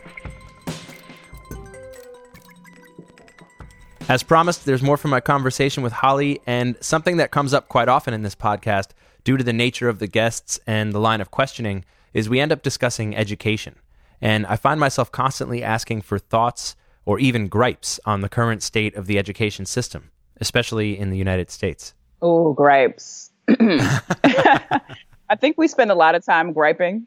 As 4.09 4.25
promised, 4.25 4.65
there's 4.65 4.83
more 4.83 4.97
from 4.97 5.13
my 5.13 5.21
conversation 5.21 5.85
with 5.85 5.93
Holly, 5.93 6.41
and 6.49 6.77
something 6.81 7.19
that 7.19 7.31
comes 7.31 7.55
up 7.55 7.69
quite 7.69 7.89
often 7.89 8.13
in 8.13 8.23
this 8.23 8.35
podcast, 8.35 8.89
due 9.23 9.37
to 9.37 9.45
the 9.45 9.53
nature 9.53 9.89
of 9.89 10.01
the 10.01 10.09
guests 10.09 10.59
and 10.67 10.93
the 10.93 10.99
line 10.99 11.21
of 11.21 11.31
questioning, 11.31 11.85
is 12.13 12.29
we 12.29 12.41
end 12.41 12.51
up 12.51 12.65
discussing 12.65 13.15
education. 13.15 13.77
And 14.21 14.47
I 14.47 14.57
find 14.57 14.81
myself 14.81 15.13
constantly 15.13 15.63
asking 15.63 16.03
for 16.03 16.19
thoughts 16.19 16.75
or 17.05 17.21
even 17.21 17.47
gripes 17.47 18.01
on 18.05 18.21
the 18.21 18.29
current 18.29 18.65
state 18.65 18.97
of 18.97 19.07
the 19.07 19.17
education 19.17 19.65
system, 19.65 20.11
especially 20.41 20.99
in 20.99 21.11
the 21.11 21.19
United 21.19 21.53
States. 21.53 21.95
Oh, 22.21 22.53
gripes. 22.53 23.32
I 23.49 25.37
think 25.41 25.59
we 25.59 25.69
spend 25.69 25.91
a 25.91 25.95
lot 25.95 26.15
of 26.15 26.25
time 26.25 26.53
griping, 26.53 27.07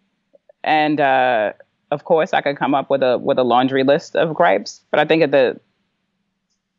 and 0.63 0.99
uh, 0.99 1.53
of 1.91 2.03
course, 2.03 2.33
I 2.33 2.41
could 2.41 2.57
come 2.57 2.73
up 2.75 2.89
with 2.89 3.03
a 3.03 3.17
with 3.17 3.37
a 3.37 3.43
laundry 3.43 3.83
list 3.83 4.15
of 4.15 4.33
gripes. 4.33 4.81
But 4.91 4.99
I 4.99 5.05
think 5.05 5.31
the 5.31 5.59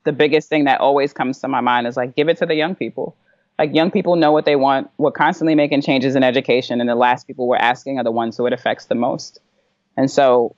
the 0.05 0.13
biggest 0.13 0.49
thing 0.49 0.65
that 0.65 0.81
always 0.81 1.13
comes 1.13 1.41
to 1.41 1.49
my 1.49 1.61
mind 1.61 1.87
is 1.87 1.97
like, 1.97 2.15
give 2.15 2.29
it 2.29 2.37
to 2.39 2.47
the 2.47 2.55
young 2.55 2.75
people. 2.75 3.17
Like 3.59 3.75
young 3.75 3.91
people 3.91 4.17
know 4.17 4.33
what 4.33 4.45
they 4.45 4.57
want. 4.57 4.91
We're 4.99 5.11
constantly 5.11 5.55
making 5.55 5.83
changes 5.83 6.15
in 6.15 6.23
education, 6.23 6.81
and 6.81 6.89
the 6.89 6.95
last 6.95 7.27
people 7.27 7.49
we're 7.49 7.57
asking 7.57 7.99
are 7.99 8.05
the 8.05 8.11
ones 8.11 8.37
who 8.37 8.47
it 8.47 8.53
affects 8.53 8.87
the 8.87 8.95
most. 8.95 9.41
And 9.97 10.11
so, 10.11 10.55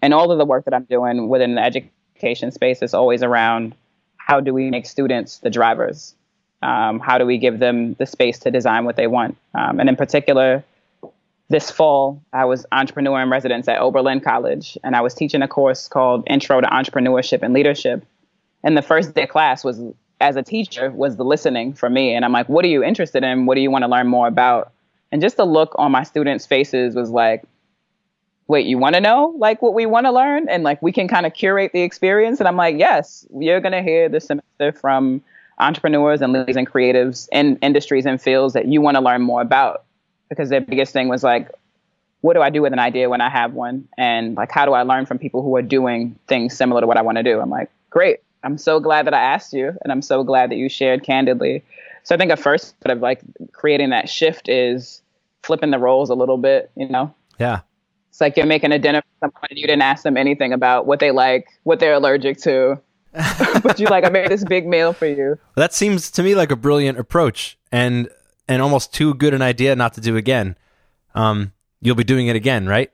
and 0.00 0.14
all 0.14 0.30
of 0.30 0.38
the 0.38 0.44
work 0.44 0.64
that 0.66 0.74
I'm 0.74 0.84
doing 0.84 1.28
within 1.28 1.56
the 1.56 1.62
education 1.62 2.52
space 2.52 2.80
is 2.82 2.94
always 2.94 3.24
around 3.24 3.74
how 4.16 4.40
do 4.40 4.54
we 4.54 4.70
make 4.70 4.86
students 4.86 5.38
the 5.38 5.50
drivers 5.50 6.14
um, 6.62 7.00
how 7.00 7.18
do 7.18 7.26
we 7.26 7.38
give 7.38 7.58
them 7.58 7.94
the 7.94 8.06
space 8.06 8.38
to 8.40 8.50
design 8.50 8.84
what 8.84 8.96
they 8.96 9.06
want? 9.06 9.36
Um, 9.54 9.80
and 9.80 9.88
in 9.88 9.96
particular, 9.96 10.64
this 11.48 11.70
fall, 11.70 12.22
I 12.32 12.44
was 12.44 12.64
entrepreneur 12.72 13.20
in 13.20 13.30
residence 13.30 13.68
at 13.68 13.78
Oberlin 13.80 14.20
College, 14.20 14.78
and 14.82 14.96
I 14.96 15.00
was 15.00 15.14
teaching 15.14 15.42
a 15.42 15.48
course 15.48 15.88
called 15.88 16.24
Intro 16.26 16.60
to 16.60 16.66
Entrepreneurship 16.66 17.40
and 17.42 17.52
Leadership. 17.52 18.04
And 18.64 18.76
the 18.76 18.82
first 18.82 19.14
day 19.14 19.24
of 19.24 19.28
class 19.28 19.62
was, 19.64 19.80
as 20.20 20.36
a 20.36 20.42
teacher, 20.42 20.90
was 20.90 21.16
the 21.16 21.24
listening 21.24 21.74
for 21.74 21.90
me. 21.90 22.14
And 22.14 22.24
I'm 22.24 22.32
like, 22.32 22.48
what 22.48 22.64
are 22.64 22.68
you 22.68 22.82
interested 22.82 23.22
in? 23.22 23.46
What 23.46 23.56
do 23.56 23.60
you 23.60 23.70
want 23.70 23.82
to 23.82 23.88
learn 23.88 24.06
more 24.06 24.28
about? 24.28 24.72
And 25.10 25.20
just 25.20 25.36
the 25.36 25.44
look 25.44 25.74
on 25.76 25.92
my 25.92 26.04
students' 26.04 26.46
faces 26.46 26.94
was 26.94 27.10
like, 27.10 27.44
wait, 28.48 28.66
you 28.66 28.78
want 28.78 28.94
to 28.94 29.00
know 29.00 29.34
like 29.38 29.62
what 29.62 29.74
we 29.74 29.84
want 29.84 30.06
to 30.06 30.12
learn? 30.12 30.48
And 30.48 30.62
like 30.62 30.80
we 30.80 30.92
can 30.92 31.08
kind 31.08 31.26
of 31.26 31.34
curate 31.34 31.72
the 31.72 31.82
experience. 31.82 32.38
And 32.38 32.48
I'm 32.48 32.56
like, 32.56 32.78
yes, 32.78 33.26
you're 33.38 33.60
going 33.60 33.72
to 33.72 33.82
hear 33.82 34.08
this 34.08 34.26
semester 34.26 34.72
from 34.72 35.22
entrepreneurs 35.62 36.20
and 36.20 36.32
leaders 36.32 36.56
and 36.56 36.68
creatives 36.68 37.28
in 37.32 37.56
industries 37.56 38.04
and 38.06 38.20
fields 38.20 38.54
that 38.54 38.66
you 38.66 38.80
want 38.80 38.96
to 38.96 39.00
learn 39.00 39.22
more 39.22 39.40
about. 39.40 39.84
Because 40.28 40.48
their 40.48 40.60
biggest 40.60 40.92
thing 40.92 41.08
was 41.08 41.22
like 41.22 41.50
what 42.22 42.34
do 42.34 42.40
i 42.40 42.50
do 42.50 42.62
with 42.62 42.72
an 42.72 42.78
idea 42.78 43.10
when 43.10 43.20
i 43.20 43.28
have 43.28 43.52
one? 43.52 43.86
And 43.98 44.36
like 44.36 44.50
how 44.50 44.64
do 44.64 44.72
i 44.72 44.82
learn 44.82 45.06
from 45.06 45.18
people 45.18 45.42
who 45.42 45.54
are 45.56 45.62
doing 45.62 46.16
things 46.26 46.56
similar 46.56 46.80
to 46.80 46.86
what 46.86 46.96
i 46.96 47.02
want 47.02 47.18
to 47.18 47.22
do? 47.22 47.38
I'm 47.38 47.50
like 47.50 47.70
great. 47.90 48.20
I'm 48.42 48.58
so 48.58 48.80
glad 48.80 49.06
that 49.06 49.14
i 49.14 49.20
asked 49.20 49.52
you 49.52 49.76
and 49.82 49.92
i'm 49.92 50.02
so 50.02 50.24
glad 50.24 50.50
that 50.50 50.56
you 50.56 50.68
shared 50.68 51.02
candidly. 51.02 51.62
So 52.04 52.14
i 52.14 52.18
think 52.18 52.32
a 52.32 52.36
first 52.36 52.74
sort 52.82 52.96
of 52.96 53.02
like 53.02 53.20
creating 53.52 53.90
that 53.90 54.08
shift 54.08 54.48
is 54.48 55.02
flipping 55.42 55.70
the 55.70 55.78
roles 55.78 56.10
a 56.10 56.14
little 56.14 56.38
bit 56.38 56.70
you 56.76 56.88
know? 56.88 57.12
Yeah. 57.38 57.60
It's 58.10 58.20
like 58.20 58.36
you're 58.36 58.46
making 58.46 58.72
a 58.72 58.78
dinner 58.78 59.02
for 59.02 59.26
someone 59.26 59.48
and 59.50 59.58
you 59.58 59.66
didn't 59.66 59.82
ask 59.82 60.04
them 60.04 60.16
anything 60.16 60.52
about 60.52 60.86
what 60.86 61.00
they 61.00 61.10
like 61.10 61.48
what 61.64 61.80
they're 61.80 61.94
allergic 61.94 62.38
to 62.42 62.80
but 63.62 63.78
you 63.78 63.86
like 63.86 64.04
I 64.04 64.08
made 64.08 64.30
this 64.30 64.44
big 64.44 64.66
meal 64.66 64.92
for 64.92 65.06
you. 65.06 65.38
That 65.56 65.74
seems 65.74 66.10
to 66.12 66.22
me 66.22 66.34
like 66.34 66.50
a 66.50 66.56
brilliant 66.56 66.98
approach 66.98 67.58
and 67.70 68.08
and 68.48 68.62
almost 68.62 68.94
too 68.94 69.14
good 69.14 69.34
an 69.34 69.42
idea 69.42 69.76
not 69.76 69.94
to 69.94 70.00
do 70.00 70.16
again. 70.16 70.56
Um, 71.14 71.52
you'll 71.80 71.94
be 71.94 72.04
doing 72.04 72.28
it 72.28 72.36
again, 72.36 72.66
right? 72.66 72.90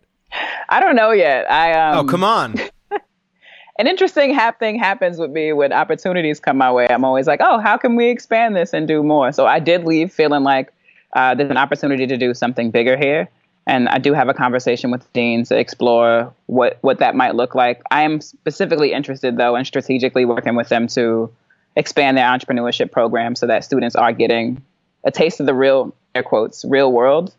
I 0.68 0.80
don't 0.80 0.96
know 0.96 1.12
yet. 1.12 1.50
I 1.50 1.72
um, 1.72 1.98
oh 1.98 2.10
come 2.10 2.24
on. 2.24 2.56
an 3.78 3.86
interesting 3.86 4.34
hap- 4.34 4.58
thing 4.58 4.78
happens 4.78 5.18
with 5.18 5.30
me 5.30 5.52
when 5.52 5.72
opportunities 5.72 6.40
come 6.40 6.58
my 6.58 6.72
way. 6.72 6.88
I'm 6.90 7.04
always 7.04 7.26
like, 7.26 7.40
oh, 7.42 7.58
how 7.58 7.76
can 7.76 7.94
we 7.94 8.08
expand 8.08 8.56
this 8.56 8.72
and 8.72 8.88
do 8.88 9.02
more? 9.02 9.30
So 9.30 9.46
I 9.46 9.60
did 9.60 9.84
leave 9.84 10.12
feeling 10.12 10.42
like 10.42 10.72
uh, 11.12 11.36
there's 11.36 11.50
an 11.50 11.56
opportunity 11.56 12.06
to 12.08 12.16
do 12.16 12.34
something 12.34 12.70
bigger 12.72 12.96
here 12.96 13.28
and 13.68 13.86
I 13.90 13.98
do 13.98 14.14
have 14.14 14.28
a 14.28 14.34
conversation 14.34 14.90
with 14.90 15.12
deans 15.12 15.50
to 15.50 15.58
explore 15.58 16.32
what 16.46 16.78
what 16.80 16.98
that 16.98 17.14
might 17.14 17.34
look 17.34 17.54
like. 17.54 17.82
I 17.90 18.02
am 18.02 18.20
specifically 18.20 18.92
interested 18.92 19.36
though 19.36 19.54
in 19.54 19.64
strategically 19.66 20.24
working 20.24 20.56
with 20.56 20.70
them 20.70 20.88
to 20.88 21.30
expand 21.76 22.16
their 22.16 22.24
entrepreneurship 22.24 22.90
program 22.90 23.36
so 23.36 23.46
that 23.46 23.62
students 23.62 23.94
are 23.94 24.12
getting 24.12 24.62
a 25.04 25.12
taste 25.12 25.38
of 25.38 25.46
the 25.46 25.54
real 25.54 25.94
air 26.14 26.22
quotes 26.22 26.64
real 26.64 26.90
world 26.90 27.34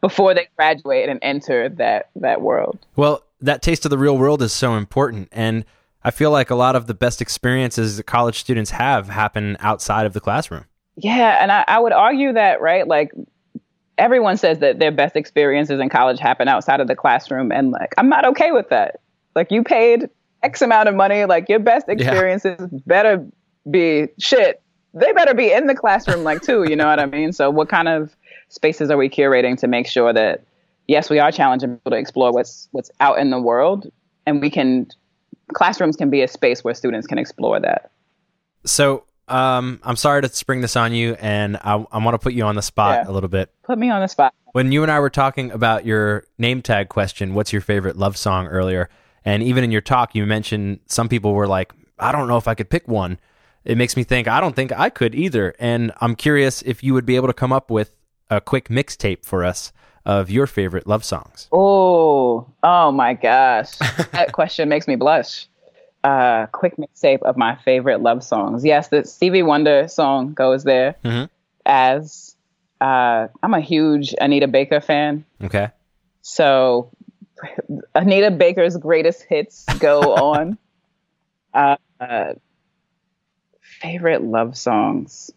before 0.00 0.32
they 0.32 0.48
graduate 0.56 1.08
and 1.08 1.18
enter 1.20 1.68
that 1.68 2.08
that 2.14 2.40
world. 2.40 2.78
Well, 2.94 3.24
that 3.40 3.60
taste 3.60 3.84
of 3.84 3.90
the 3.90 3.98
real 3.98 4.16
world 4.16 4.40
is 4.42 4.52
so 4.52 4.76
important 4.76 5.28
and 5.32 5.64
I 6.02 6.12
feel 6.12 6.30
like 6.30 6.48
a 6.48 6.54
lot 6.54 6.76
of 6.76 6.86
the 6.86 6.94
best 6.94 7.20
experiences 7.20 7.96
that 7.96 8.04
college 8.04 8.38
students 8.38 8.70
have 8.70 9.08
happen 9.08 9.56
outside 9.60 10.06
of 10.06 10.14
the 10.14 10.20
classroom. 10.20 10.64
Yeah, 10.96 11.36
and 11.40 11.52
I, 11.52 11.64
I 11.66 11.78
would 11.78 11.92
argue 11.92 12.32
that, 12.34 12.60
right? 12.62 12.86
Like 12.86 13.12
everyone 14.00 14.36
says 14.36 14.58
that 14.58 14.78
their 14.78 14.90
best 14.90 15.14
experiences 15.14 15.78
in 15.78 15.88
college 15.88 16.18
happen 16.18 16.48
outside 16.48 16.80
of 16.80 16.88
the 16.88 16.96
classroom 16.96 17.52
and 17.52 17.70
like 17.70 17.94
i'm 17.98 18.08
not 18.08 18.24
okay 18.24 18.50
with 18.50 18.68
that. 18.70 19.00
Like 19.36 19.52
you 19.52 19.62
paid 19.62 20.08
x 20.42 20.62
amount 20.62 20.88
of 20.88 20.94
money 20.94 21.24
like 21.26 21.48
your 21.48 21.60
best 21.60 21.88
experiences 21.88 22.58
yeah. 22.58 22.78
better 22.86 23.26
be 23.70 24.08
shit. 24.18 24.60
They 24.94 25.12
better 25.12 25.34
be 25.34 25.52
in 25.52 25.66
the 25.66 25.74
classroom 25.74 26.24
like 26.24 26.42
too 26.42 26.64
you 26.68 26.74
know 26.74 26.86
what 26.86 26.98
i 26.98 27.06
mean? 27.06 27.32
So 27.32 27.50
what 27.50 27.68
kind 27.68 27.88
of 27.88 28.16
spaces 28.48 28.90
are 28.90 28.96
we 28.96 29.08
curating 29.08 29.56
to 29.58 29.68
make 29.68 29.86
sure 29.86 30.12
that 30.12 30.44
yes 30.88 31.08
we 31.10 31.20
are 31.20 31.30
challenging 31.30 31.76
people 31.76 31.92
to 31.92 31.98
explore 31.98 32.32
what's 32.32 32.68
what's 32.72 32.90
out 32.98 33.18
in 33.18 33.30
the 33.30 33.40
world 33.40 33.90
and 34.26 34.40
we 34.40 34.50
can 34.50 34.88
classrooms 35.52 35.96
can 35.96 36.10
be 36.10 36.22
a 36.22 36.28
space 36.28 36.64
where 36.64 36.74
students 36.74 37.06
can 37.06 37.18
explore 37.18 37.60
that. 37.60 37.90
So 38.64 39.04
um, 39.30 39.80
I'm 39.82 39.96
sorry 39.96 40.22
to 40.22 40.28
spring 40.28 40.60
this 40.60 40.76
on 40.76 40.92
you, 40.92 41.14
and 41.14 41.56
I, 41.56 41.84
I 41.92 41.98
want 41.98 42.14
to 42.14 42.18
put 42.18 42.32
you 42.32 42.44
on 42.44 42.56
the 42.56 42.62
spot 42.62 43.04
yeah. 43.04 43.10
a 43.10 43.12
little 43.12 43.28
bit. 43.28 43.52
Put 43.62 43.78
me 43.78 43.90
on 43.90 44.00
the 44.00 44.08
spot. 44.08 44.34
When 44.52 44.72
you 44.72 44.82
and 44.82 44.90
I 44.90 44.98
were 44.98 45.10
talking 45.10 45.52
about 45.52 45.86
your 45.86 46.24
name 46.38 46.60
tag 46.62 46.88
question, 46.88 47.34
what's 47.34 47.52
your 47.52 47.62
favorite 47.62 47.96
love 47.96 48.16
song 48.16 48.48
earlier? 48.48 48.88
And 49.24 49.42
even 49.42 49.62
in 49.62 49.70
your 49.70 49.80
talk, 49.80 50.14
you 50.14 50.26
mentioned 50.26 50.80
some 50.86 51.08
people 51.08 51.34
were 51.34 51.46
like, 51.46 51.72
I 51.98 52.10
don't 52.10 52.26
know 52.26 52.36
if 52.36 52.48
I 52.48 52.54
could 52.54 52.70
pick 52.70 52.88
one. 52.88 53.18
It 53.64 53.76
makes 53.76 53.96
me 53.96 54.02
think, 54.02 54.26
I 54.26 54.40
don't 54.40 54.56
think 54.56 54.72
I 54.72 54.90
could 54.90 55.14
either. 55.14 55.54
And 55.58 55.92
I'm 56.00 56.16
curious 56.16 56.62
if 56.62 56.82
you 56.82 56.94
would 56.94 57.06
be 57.06 57.16
able 57.16 57.28
to 57.28 57.34
come 57.34 57.52
up 57.52 57.70
with 57.70 57.94
a 58.30 58.40
quick 58.40 58.68
mixtape 58.68 59.24
for 59.24 59.44
us 59.44 59.72
of 60.06 60.30
your 60.30 60.46
favorite 60.46 60.86
love 60.86 61.04
songs. 61.04 61.46
Oh, 61.52 62.50
oh 62.62 62.90
my 62.90 63.14
gosh. 63.14 63.76
that 64.12 64.32
question 64.32 64.68
makes 64.68 64.88
me 64.88 64.96
blush 64.96 65.46
uh, 66.04 66.46
quick 66.46 66.76
mixtape 66.76 67.22
of 67.22 67.36
my 67.36 67.56
favorite 67.56 68.00
love 68.00 68.24
songs. 68.24 68.64
Yes, 68.64 68.88
the 68.88 69.04
Stevie 69.04 69.42
Wonder 69.42 69.88
song 69.88 70.32
goes 70.32 70.64
there. 70.64 70.96
Mm-hmm. 71.04 71.24
As 71.66 72.36
uh, 72.80 73.28
I'm 73.42 73.54
a 73.54 73.60
huge 73.60 74.14
Anita 74.20 74.48
Baker 74.48 74.80
fan. 74.80 75.24
Okay. 75.42 75.68
So 76.22 76.90
Anita 77.94 78.30
Baker's 78.30 78.76
greatest 78.76 79.22
hits 79.22 79.64
go 79.78 80.00
on. 80.14 80.58
Uh, 81.52 81.76
uh, 81.98 82.34
favorite 83.60 84.22
love 84.22 84.56
songs. 84.56 85.30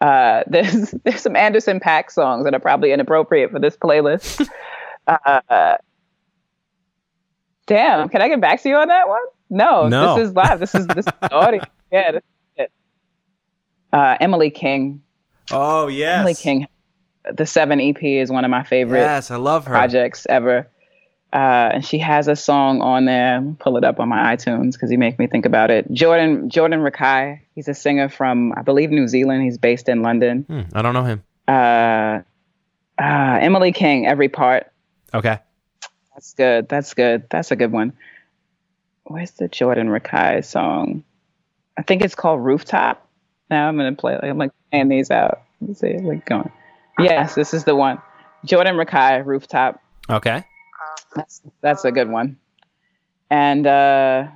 Uh, 0.00 0.44
there's 0.46 0.90
there's 1.04 1.20
some 1.20 1.36
Anderson 1.36 1.80
.Paak 1.80 2.10
songs 2.10 2.44
that 2.44 2.54
are 2.54 2.60
probably 2.60 2.92
inappropriate 2.92 3.50
for 3.50 3.58
this 3.58 3.76
playlist. 3.76 4.48
uh, 5.06 5.76
Damn, 7.70 8.08
can 8.08 8.20
I 8.20 8.26
get 8.28 8.40
back 8.40 8.60
to 8.62 8.68
you 8.68 8.74
on 8.74 8.88
that 8.88 9.08
one? 9.08 9.20
No, 9.48 9.86
no. 9.86 10.16
this 10.16 10.26
is 10.28 10.34
live. 10.34 10.58
This 10.58 10.74
is 10.74 10.88
this 10.88 11.06
is 11.06 11.12
audio. 11.30 11.62
Yeah, 11.92 12.12
this 12.12 12.22
is 12.22 12.24
it. 12.56 12.72
Uh, 13.92 14.16
Emily 14.20 14.50
King. 14.50 15.02
Oh 15.52 15.86
yes, 15.86 16.18
Emily 16.18 16.34
King. 16.34 16.66
The 17.32 17.46
Seven 17.46 17.80
EP 17.80 18.02
is 18.02 18.30
one 18.30 18.44
of 18.44 18.50
my 18.50 18.64
favorite. 18.64 18.98
Yes, 19.00 19.30
I 19.30 19.36
love 19.36 19.66
her 19.66 19.70
projects 19.70 20.26
ever. 20.28 20.68
Uh, 21.32 21.70
and 21.74 21.84
she 21.84 21.98
has 21.98 22.26
a 22.26 22.34
song 22.34 22.80
on 22.80 23.04
there. 23.04 23.40
Pull 23.60 23.76
it 23.76 23.84
up 23.84 24.00
on 24.00 24.08
my 24.08 24.34
iTunes 24.34 24.72
because 24.72 24.90
you 24.90 24.98
make 24.98 25.16
me 25.20 25.28
think 25.28 25.46
about 25.46 25.70
it. 25.70 25.90
Jordan 25.92 26.50
Jordan 26.50 26.80
Rakei. 26.80 27.40
He's 27.54 27.68
a 27.68 27.74
singer 27.74 28.08
from 28.08 28.52
I 28.56 28.62
believe 28.62 28.90
New 28.90 29.06
Zealand. 29.06 29.44
He's 29.44 29.58
based 29.58 29.88
in 29.88 30.02
London. 30.02 30.42
Hmm, 30.48 30.62
I 30.74 30.82
don't 30.82 30.94
know 30.94 31.04
him. 31.04 31.22
Uh, 31.46 32.22
uh, 33.00 33.38
Emily 33.40 33.70
King. 33.70 34.08
Every 34.08 34.28
part. 34.28 34.66
Okay. 35.14 35.38
That's 36.20 36.34
good. 36.34 36.68
That's 36.68 36.92
good. 36.92 37.30
That's 37.30 37.50
a 37.50 37.56
good 37.56 37.72
one. 37.72 37.94
Where's 39.04 39.30
the 39.30 39.48
Jordan 39.48 39.88
Rakei 39.88 40.44
song? 40.44 41.02
I 41.78 41.82
think 41.82 42.02
it's 42.02 42.14
called 42.14 42.44
Rooftop. 42.44 43.08
Now 43.48 43.66
I'm 43.66 43.78
gonna 43.78 43.94
play. 43.94 44.18
I'm 44.22 44.36
like 44.36 44.50
playing 44.70 44.90
these 44.90 45.10
out. 45.10 45.40
Let's 45.62 45.80
see, 45.80 45.96
like 45.96 46.26
going. 46.26 46.52
Yes, 46.98 47.34
this 47.34 47.54
is 47.54 47.64
the 47.64 47.74
one. 47.74 48.02
Jordan 48.44 48.76
Rakei, 48.76 49.24
Rooftop. 49.24 49.80
Okay. 50.10 50.44
That's 51.16 51.40
that's 51.62 51.86
a 51.86 51.90
good 51.90 52.10
one. 52.10 52.36
And 53.30 53.66
uh, 53.66 54.28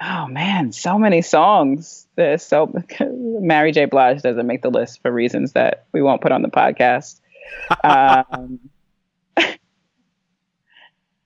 oh 0.00 0.26
man, 0.28 0.70
so 0.70 1.00
many 1.00 1.20
songs. 1.20 2.06
There's 2.14 2.44
so 2.44 2.72
Mary 3.00 3.72
J. 3.72 3.86
Blige 3.86 4.22
doesn't 4.22 4.46
make 4.46 4.62
the 4.62 4.70
list 4.70 5.02
for 5.02 5.10
reasons 5.10 5.54
that 5.54 5.86
we 5.90 6.00
won't 6.00 6.20
put 6.20 6.30
on 6.30 6.42
the 6.42 6.48
podcast. 6.48 7.18
um, 7.82 8.60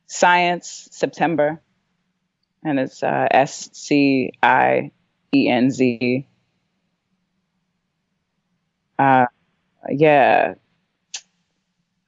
Science 0.07 0.89
September, 0.93 1.61
and 2.65 2.79
it's 2.79 3.03
uh, 3.03 3.27
S 3.31 3.71
C 3.73 4.33
I 4.43 4.91
E 5.35 5.49
N 5.49 5.71
Z. 5.71 6.27
Uh, 8.99 9.27
yeah, 9.91 10.55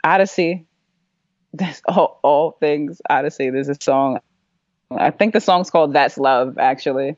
Oddisee. 0.04 0.64
There's 1.52 1.82
all, 1.88 2.20
all 2.22 2.52
things 2.52 3.00
Oddisee. 3.10 3.52
There's 3.52 3.68
a 3.68 3.76
song. 3.80 4.20
I 4.90 5.10
think 5.10 5.34
the 5.34 5.40
song's 5.40 5.70
called 5.70 5.92
That's 5.92 6.16
Love, 6.16 6.56
actually. 6.58 7.16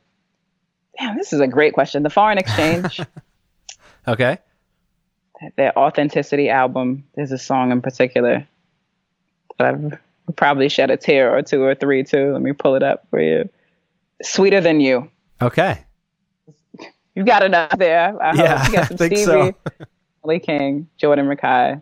Damn, 0.99 1.16
this 1.16 1.33
is 1.33 1.41
a 1.41 1.47
great 1.47 1.72
question. 1.72 2.03
The 2.03 2.11
Foreign 2.11 2.39
Exchange, 2.39 3.01
Okay. 4.09 4.39
their 5.57 5.78
Authenticity 5.78 6.51
album, 6.51 7.05
there's 7.14 7.31
a 7.31 7.39
song 7.39 7.70
in 7.70 7.81
particular 7.81 8.47
that 9.59 9.66
I've 9.74 9.99
probably 10.37 10.68
shed 10.68 10.91
a 10.91 10.97
tear 10.97 11.35
or 11.37 11.43
two 11.43 11.62
or 11.62 11.74
three 11.74 12.05
too. 12.05 12.33
Let 12.33 12.43
me 12.43 12.53
pull 12.53 12.74
it 12.74 12.83
up 12.83 13.07
for 13.11 13.20
you. 13.20 13.49
Sweeter 14.22 14.61
Than 14.61 14.81
You. 14.81 15.11
Okay. 15.41 15.85
You've 17.14 17.26
got 17.26 17.43
enough 17.43 17.76
there. 17.78 18.20
I 18.22 18.35
Yeah, 18.35 18.59
hope. 18.59 18.68
You 18.68 18.72
got 18.74 18.85
I 18.85 18.87
some 18.87 18.97
think 18.97 19.16
Stevie, 19.16 19.24
so. 19.24 19.55
Lee 20.24 20.39
King, 20.39 20.89
Jordan 20.97 21.26
Rakei, 21.26 21.81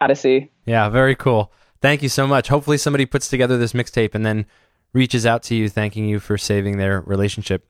Oddisee. 0.00 0.48
Yeah, 0.66 0.88
very 0.88 1.14
cool. 1.14 1.52
Thank 1.80 2.02
you 2.02 2.08
so 2.08 2.26
much. 2.26 2.48
Hopefully, 2.48 2.78
somebody 2.78 3.06
puts 3.06 3.28
together 3.28 3.58
this 3.58 3.72
mixtape 3.72 4.14
and 4.14 4.24
then 4.24 4.46
reaches 4.92 5.26
out 5.26 5.42
to 5.44 5.54
you, 5.54 5.68
thanking 5.68 6.06
you 6.06 6.20
for 6.20 6.38
saving 6.38 6.76
their 6.78 7.00
relationship. 7.02 7.66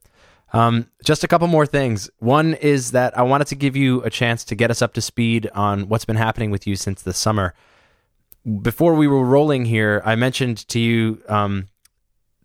Um, 0.53 0.87
just 1.03 1.23
a 1.23 1.27
couple 1.27 1.47
more 1.47 1.65
things. 1.65 2.09
One 2.19 2.53
is 2.55 2.91
that 2.91 3.17
I 3.17 3.23
wanted 3.23 3.47
to 3.47 3.55
give 3.55 3.75
you 3.75 4.03
a 4.03 4.09
chance 4.09 4.43
to 4.45 4.55
get 4.55 4.69
us 4.69 4.81
up 4.81 4.93
to 4.93 5.01
speed 5.01 5.49
on 5.55 5.89
what's 5.89 6.05
been 6.05 6.15
happening 6.15 6.51
with 6.51 6.67
you 6.67 6.75
since 6.75 7.01
the 7.01 7.13
summer. 7.13 7.55
Before 8.61 8.93
we 8.93 9.07
were 9.07 9.23
rolling 9.23 9.65
here, 9.65 10.01
I 10.03 10.15
mentioned 10.15 10.67
to 10.69 10.79
you 10.79 11.21
um, 11.29 11.69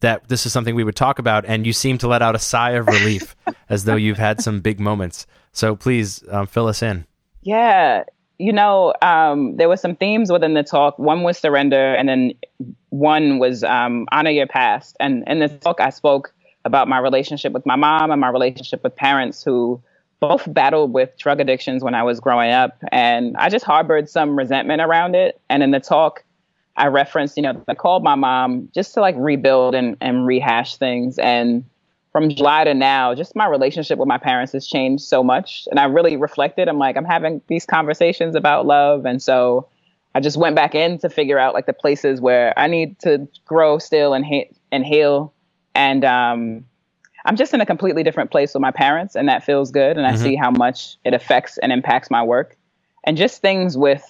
that 0.00 0.28
this 0.28 0.46
is 0.46 0.52
something 0.52 0.74
we 0.74 0.84
would 0.84 0.96
talk 0.96 1.18
about, 1.18 1.44
and 1.44 1.66
you 1.66 1.72
seem 1.72 1.98
to 1.98 2.08
let 2.08 2.22
out 2.22 2.36
a 2.36 2.38
sigh 2.38 2.72
of 2.72 2.86
relief 2.86 3.34
as 3.68 3.84
though 3.84 3.96
you've 3.96 4.18
had 4.18 4.40
some 4.40 4.60
big 4.60 4.78
moments. 4.78 5.26
So 5.52 5.74
please 5.74 6.22
um, 6.30 6.46
fill 6.46 6.68
us 6.68 6.82
in. 6.82 7.06
Yeah, 7.42 8.04
you 8.38 8.52
know, 8.52 8.94
um, 9.02 9.56
there 9.56 9.68
were 9.68 9.76
some 9.76 9.96
themes 9.96 10.30
within 10.30 10.54
the 10.54 10.62
talk. 10.62 10.98
One 10.98 11.22
was 11.22 11.38
surrender, 11.38 11.94
and 11.94 12.08
then 12.08 12.32
one 12.90 13.38
was 13.38 13.64
um, 13.64 14.06
honor 14.12 14.30
your 14.30 14.46
past. 14.46 14.96
And 15.00 15.24
in 15.26 15.40
this 15.40 15.52
talk, 15.60 15.80
I 15.80 15.90
spoke 15.90 16.32
about 16.64 16.86
my 16.86 16.98
relationship 16.98 17.52
with 17.52 17.66
my 17.66 17.76
mom 17.76 18.10
and 18.10 18.20
my 18.20 18.28
relationship 18.28 18.84
with 18.84 18.94
parents 18.94 19.42
who 19.42 19.82
both 20.20 20.52
battled 20.52 20.92
with 20.92 21.16
drug 21.18 21.40
addictions 21.40 21.82
when 21.82 21.94
I 21.94 22.02
was 22.02 22.20
growing 22.20 22.50
up. 22.50 22.78
And 22.90 23.36
I 23.36 23.48
just 23.48 23.64
harbored 23.64 24.08
some 24.08 24.36
resentment 24.36 24.82
around 24.82 25.14
it. 25.14 25.40
And 25.48 25.62
in 25.62 25.70
the 25.70 25.80
talk, 25.80 26.24
I 26.76 26.86
referenced, 26.86 27.36
you 27.36 27.42
know, 27.42 27.62
I 27.68 27.74
called 27.74 28.02
my 28.02 28.14
mom 28.14 28.68
just 28.74 28.94
to 28.94 29.00
like 29.00 29.14
rebuild 29.18 29.74
and, 29.74 29.96
and 30.00 30.26
rehash 30.26 30.76
things. 30.76 31.18
And 31.18 31.64
from 32.12 32.30
July 32.30 32.64
to 32.64 32.74
now, 32.74 33.14
just 33.14 33.36
my 33.36 33.46
relationship 33.46 33.98
with 33.98 34.08
my 34.08 34.18
parents 34.18 34.52
has 34.52 34.66
changed 34.66 35.04
so 35.04 35.22
much. 35.22 35.68
And 35.70 35.78
I 35.78 35.84
really 35.84 36.16
reflected. 36.16 36.68
I'm 36.68 36.78
like, 36.78 36.96
I'm 36.96 37.04
having 37.04 37.40
these 37.48 37.66
conversations 37.66 38.34
about 38.34 38.66
love. 38.66 39.04
And 39.06 39.22
so 39.22 39.68
I 40.14 40.20
just 40.20 40.36
went 40.36 40.56
back 40.56 40.74
in 40.74 40.98
to 40.98 41.10
figure 41.10 41.38
out 41.38 41.54
like 41.54 41.66
the 41.66 41.72
places 41.72 42.20
where 42.20 42.58
I 42.58 42.66
need 42.66 42.98
to 43.00 43.28
grow 43.44 43.78
still 43.78 44.14
and, 44.14 44.24
ha- 44.24 44.50
and 44.72 44.84
heal. 44.84 45.32
And 45.74 46.04
um, 46.04 46.64
I'm 47.24 47.36
just 47.36 47.52
in 47.52 47.60
a 47.60 47.66
completely 47.66 48.02
different 48.02 48.30
place 48.30 48.54
with 48.54 48.60
my 48.60 48.70
parents, 48.70 49.16
and 49.16 49.28
that 49.28 49.44
feels 49.44 49.70
good. 49.70 49.96
And 49.96 50.06
I 50.06 50.16
see 50.16 50.36
how 50.36 50.50
much 50.50 50.96
it 51.04 51.14
affects 51.14 51.58
and 51.58 51.72
impacts 51.72 52.10
my 52.10 52.22
work. 52.22 52.56
And 53.04 53.16
just 53.16 53.40
things 53.40 53.76
with 53.76 54.04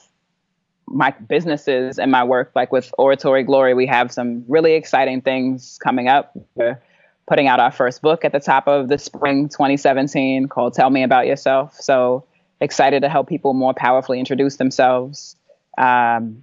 my 0.87 1.11
businesses 1.11 1.99
and 1.99 2.11
my 2.11 2.25
work, 2.25 2.53
like 2.55 2.73
with 2.73 2.93
Oratory 2.99 3.43
Glory, 3.43 3.75
we 3.75 3.87
have 3.87 4.13
some 4.13 4.45
really 4.49 4.75
exciting 4.75 5.21
things 5.21 5.79
coming 5.83 6.09
up. 6.09 6.37
We're 6.55 6.81
putting 7.27 7.47
out 7.47 7.61
our 7.61 7.71
first 7.71 8.03
book 8.03 8.25
at 8.25 8.33
the 8.33 8.41
top 8.41 8.67
of 8.67 8.89
the 8.89 8.99
spring 8.99 9.49
2017 9.49 10.49
called 10.49 10.75
Tell 10.75 10.91
Me 10.91 11.03
About 11.03 11.27
Yourself. 11.27 11.75
So 11.75 12.25
excited 12.61 13.03
to 13.03 13.09
help 13.09 13.29
people 13.29 13.55
more 13.55 13.75
powerfully 13.75 14.19
introduce 14.19 14.57
themselves. 14.57 15.37
Um, 15.77 16.43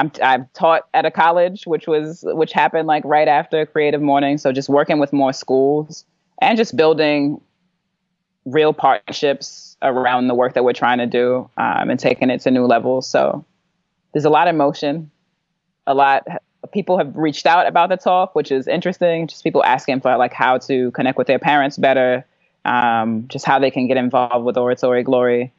I'm, 0.00 0.10
I've 0.22 0.50
taught 0.54 0.88
at 0.94 1.04
a 1.04 1.10
college, 1.10 1.66
which 1.66 1.86
was 1.86 2.24
which 2.26 2.52
happened 2.52 2.88
like 2.88 3.04
right 3.04 3.28
after 3.28 3.66
Creative 3.66 4.00
Morning. 4.00 4.38
So 4.38 4.50
just 4.50 4.70
working 4.70 4.98
with 4.98 5.12
more 5.12 5.34
schools 5.34 6.06
and 6.40 6.56
just 6.56 6.74
building 6.74 7.38
real 8.46 8.72
partnerships 8.72 9.76
around 9.82 10.28
the 10.28 10.34
work 10.34 10.54
that 10.54 10.64
we're 10.64 10.72
trying 10.72 10.98
to 10.98 11.06
do 11.06 11.50
um, 11.58 11.90
and 11.90 12.00
taking 12.00 12.30
it 12.30 12.40
to 12.40 12.50
new 12.50 12.64
levels. 12.64 13.06
So 13.06 13.44
there's 14.12 14.24
a 14.24 14.30
lot 14.30 14.48
of 14.48 14.54
motion. 14.54 15.10
A 15.86 15.92
lot 15.92 16.26
people 16.72 16.96
have 16.96 17.14
reached 17.14 17.44
out 17.44 17.66
about 17.66 17.90
the 17.90 17.98
talk, 17.98 18.34
which 18.34 18.50
is 18.50 18.66
interesting. 18.66 19.26
Just 19.26 19.44
people 19.44 19.62
asking 19.64 20.00
for 20.00 20.16
like 20.16 20.32
how 20.32 20.56
to 20.58 20.90
connect 20.92 21.18
with 21.18 21.26
their 21.26 21.38
parents 21.38 21.76
better, 21.76 22.24
um, 22.64 23.28
just 23.28 23.44
how 23.44 23.58
they 23.58 23.70
can 23.70 23.86
get 23.86 23.98
involved 23.98 24.46
with 24.46 24.56
Oratory 24.56 25.02
Glory, 25.02 25.52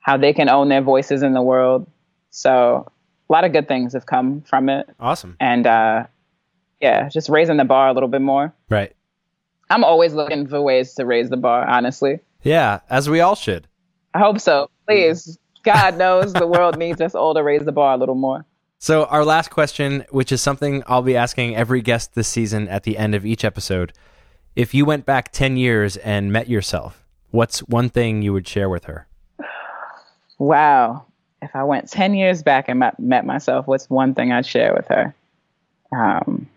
how 0.00 0.18
they 0.18 0.34
can 0.34 0.50
own 0.50 0.68
their 0.68 0.82
voices 0.82 1.22
in 1.22 1.32
the 1.32 1.42
world. 1.42 1.86
So 2.30 2.90
a 3.28 3.32
lot 3.32 3.44
of 3.44 3.52
good 3.52 3.68
things 3.68 3.92
have 3.94 4.06
come 4.06 4.42
from 4.42 4.68
it, 4.68 4.88
Awesome. 5.00 5.36
and 5.40 5.66
uh, 5.66 6.06
yeah, 6.80 7.08
just 7.08 7.28
raising 7.28 7.56
the 7.56 7.64
bar 7.64 7.88
a 7.88 7.92
little 7.92 8.08
bit 8.08 8.20
more. 8.22 8.52
Right. 8.68 8.94
I'm 9.70 9.84
always 9.84 10.12
looking 10.12 10.46
for 10.48 10.60
ways 10.60 10.94
to 10.94 11.06
raise 11.06 11.30
the 11.30 11.36
bar. 11.36 11.66
Honestly, 11.66 12.20
Yeah, 12.42 12.80
as 12.90 13.08
we 13.08 13.20
all 13.20 13.34
should. 13.36 13.68
I 14.14 14.18
hope 14.18 14.38
so. 14.40 14.68
Please, 14.86 15.38
God 15.62 15.96
knows 15.96 16.32
the 16.34 16.46
world 16.46 16.76
needs 16.76 17.00
us 17.00 17.14
all 17.14 17.32
to 17.34 17.42
raise 17.42 17.64
the 17.64 17.72
bar 17.72 17.94
a 17.94 17.96
little 17.96 18.14
more. 18.16 18.44
So, 18.78 19.04
our 19.04 19.24
last 19.24 19.50
question, 19.50 20.04
which 20.10 20.32
is 20.32 20.42
something 20.42 20.82
I'll 20.88 21.02
be 21.02 21.16
asking 21.16 21.54
every 21.56 21.80
guest 21.82 22.14
this 22.14 22.26
season 22.28 22.68
at 22.68 22.82
the 22.82 22.98
end 22.98 23.14
of 23.14 23.24
each 23.24 23.44
episode. 23.44 23.92
If 24.56 24.74
you 24.74 24.84
went 24.84 25.06
back 25.06 25.30
10 25.32 25.56
years 25.56 25.96
and 25.98 26.32
met 26.32 26.48
yourself, 26.48 27.06
what's 27.30 27.60
one 27.60 27.88
thing 27.88 28.20
you 28.22 28.32
would 28.32 28.46
share 28.48 28.68
with 28.68 28.84
her? 28.84 29.06
Wow. 30.38 31.06
If 31.42 31.56
I 31.56 31.64
went 31.64 31.90
10 31.90 32.14
years 32.14 32.42
back 32.42 32.68
and 32.68 32.78
met, 32.78 32.98
met 33.00 33.26
myself, 33.26 33.66
what's 33.66 33.90
one 33.90 34.14
thing 34.14 34.32
I'd 34.32 34.46
share 34.46 34.72
with 34.74 34.86
her? 34.88 35.14
Um, 35.90 36.48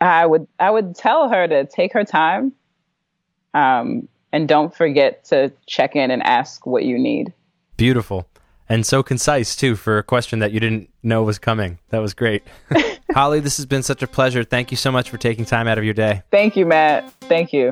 I 0.00 0.26
would 0.26 0.46
I 0.58 0.70
would 0.70 0.96
tell 0.96 1.28
her 1.28 1.46
to 1.46 1.64
take 1.64 1.92
her 1.92 2.04
time 2.04 2.52
um, 3.54 4.08
and 4.32 4.48
don't 4.48 4.74
forget 4.74 5.24
to 5.26 5.52
check 5.66 5.96
in 5.96 6.10
and 6.10 6.22
ask 6.22 6.66
what 6.66 6.84
you 6.84 6.98
need. 6.98 7.32
Beautiful. 7.76 8.28
And 8.68 8.86
so 8.86 9.02
concise, 9.02 9.54
too, 9.54 9.76
for 9.76 9.98
a 9.98 10.02
question 10.02 10.38
that 10.38 10.52
you 10.52 10.60
didn't 10.60 10.88
know 11.02 11.22
was 11.24 11.38
coming. 11.38 11.78
That 11.90 11.98
was 11.98 12.14
great. 12.14 12.42
Holly, 13.12 13.40
this 13.40 13.58
has 13.58 13.66
been 13.66 13.82
such 13.82 14.02
a 14.02 14.06
pleasure. 14.06 14.44
Thank 14.44 14.70
you 14.70 14.76
so 14.76 14.90
much 14.90 15.10
for 15.10 15.18
taking 15.18 15.44
time 15.44 15.68
out 15.68 15.78
of 15.78 15.84
your 15.84 15.94
day. 15.94 16.22
Thank 16.30 16.56
you, 16.56 16.64
Matt. 16.64 17.12
Thank 17.22 17.52
you. 17.52 17.70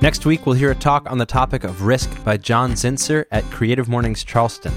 Next 0.00 0.24
week, 0.24 0.46
we'll 0.46 0.54
hear 0.54 0.70
a 0.70 0.76
talk 0.76 1.10
on 1.10 1.18
the 1.18 1.26
topic 1.26 1.64
of 1.64 1.82
risk 1.82 2.22
by 2.22 2.36
John 2.36 2.74
Zinser 2.74 3.24
at 3.32 3.42
Creative 3.50 3.88
Mornings 3.88 4.22
Charleston. 4.22 4.72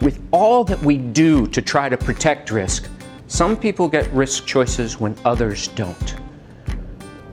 With 0.00 0.26
all 0.30 0.64
that 0.64 0.80
we 0.80 0.96
do 0.96 1.46
to 1.48 1.60
try 1.60 1.90
to 1.90 1.98
protect 1.98 2.50
risk, 2.50 2.88
some 3.26 3.58
people 3.58 3.88
get 3.88 4.10
risk 4.10 4.46
choices 4.46 4.98
when 4.98 5.14
others 5.22 5.68
don't. 5.68 6.16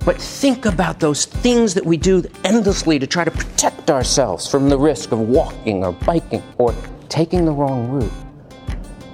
But 0.04 0.20
think 0.20 0.66
about 0.66 1.00
those 1.00 1.24
things 1.24 1.74
that 1.74 1.86
we 1.86 1.96
do 1.96 2.22
endlessly 2.44 3.00
to 3.00 3.08
try 3.08 3.24
to 3.24 3.32
protect 3.32 3.90
ourselves 3.90 4.46
from 4.46 4.68
the 4.68 4.78
risk 4.78 5.14
of 5.14 5.20
walking 5.20 5.86
or 5.86 5.94
biking 5.94 6.44
or 6.58 6.76
taking 7.08 7.46
the 7.46 7.54
wrong 7.54 7.88
route. 7.88 8.12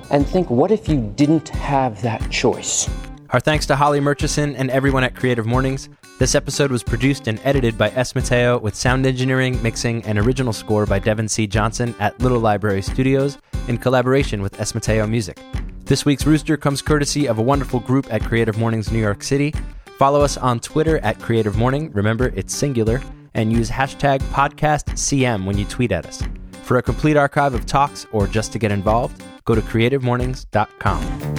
And 0.09 0.26
think, 0.26 0.49
what 0.49 0.72
if 0.72 0.89
you 0.89 1.13
didn't 1.15 1.49
have 1.49 2.01
that 2.01 2.32
choice? 2.32 2.89
Our 3.30 3.39
thanks 3.39 3.68
to 3.68 3.76
Holly 3.76 3.99
Murchison 3.99 4.55
and 4.55 4.72
everyone 4.72 5.03
at 5.03 5.13
Creative 5.13 5.45
Mornings. 5.45 5.89
This 6.20 6.34
episode 6.34 6.72
was 6.72 6.82
produced 6.82 7.28
and 7.28 7.39
edited 7.43 7.78
by 7.78 7.91
S. 7.91 8.15
Mateo 8.15 8.57
with 8.57 8.74
sound 8.74 9.05
engineering, 9.05 9.61
mixing, 9.61 10.03
and 10.03 10.18
original 10.18 10.51
score 10.51 10.88
by 10.88 10.97
Devin 10.97 11.28
C. 11.28 11.45
Johnson 11.45 11.93
at 11.99 12.20
Little 12.20 12.39
Library 12.39 12.82
Studios 12.82 13.38
in 13.68 13.78
collaboration 13.78 14.41
with 14.41 14.59
S. 14.59 14.74
Mateo 14.74 15.05
Music. 15.05 15.39
This 15.86 16.05
week's 16.05 16.26
Rooster 16.26 16.57
comes 16.57 16.82
courtesy 16.82 17.28
of 17.28 17.38
a 17.38 17.43
wonderful 17.43 17.80
group 17.80 18.11
at 18.11 18.24
Creative 18.24 18.57
Mornings 18.57 18.91
New 18.91 18.97
York 18.97 19.22
City. 19.22 19.53
Follow 19.99 20.22
us 20.22 20.38
on 20.38 20.59
Twitter 20.59 20.97
at 20.99 21.20
Creative 21.20 21.55
Morning. 21.55 21.91
Remember, 21.91 22.30
it's 22.36 22.55
singular. 22.55 22.99
And 23.36 23.53
use 23.53 23.70
hashtag 23.70 24.20
podcastcm 24.32 25.45
when 25.45 25.55
you 25.55 25.65
tweet 25.65 25.91
at 25.91 26.07
us. 26.07 26.24
For 26.63 26.80
a 26.80 26.82
complete 26.82 27.15
archive 27.15 27.53
of 27.53 27.68
talks 27.68 28.07
or 28.11 28.26
just 28.26 28.51
to 28.53 28.59
get 28.59 28.72
involved, 28.72 29.22
go 29.45 29.53
to 29.53 29.61
creativemornings.com. 29.61 31.36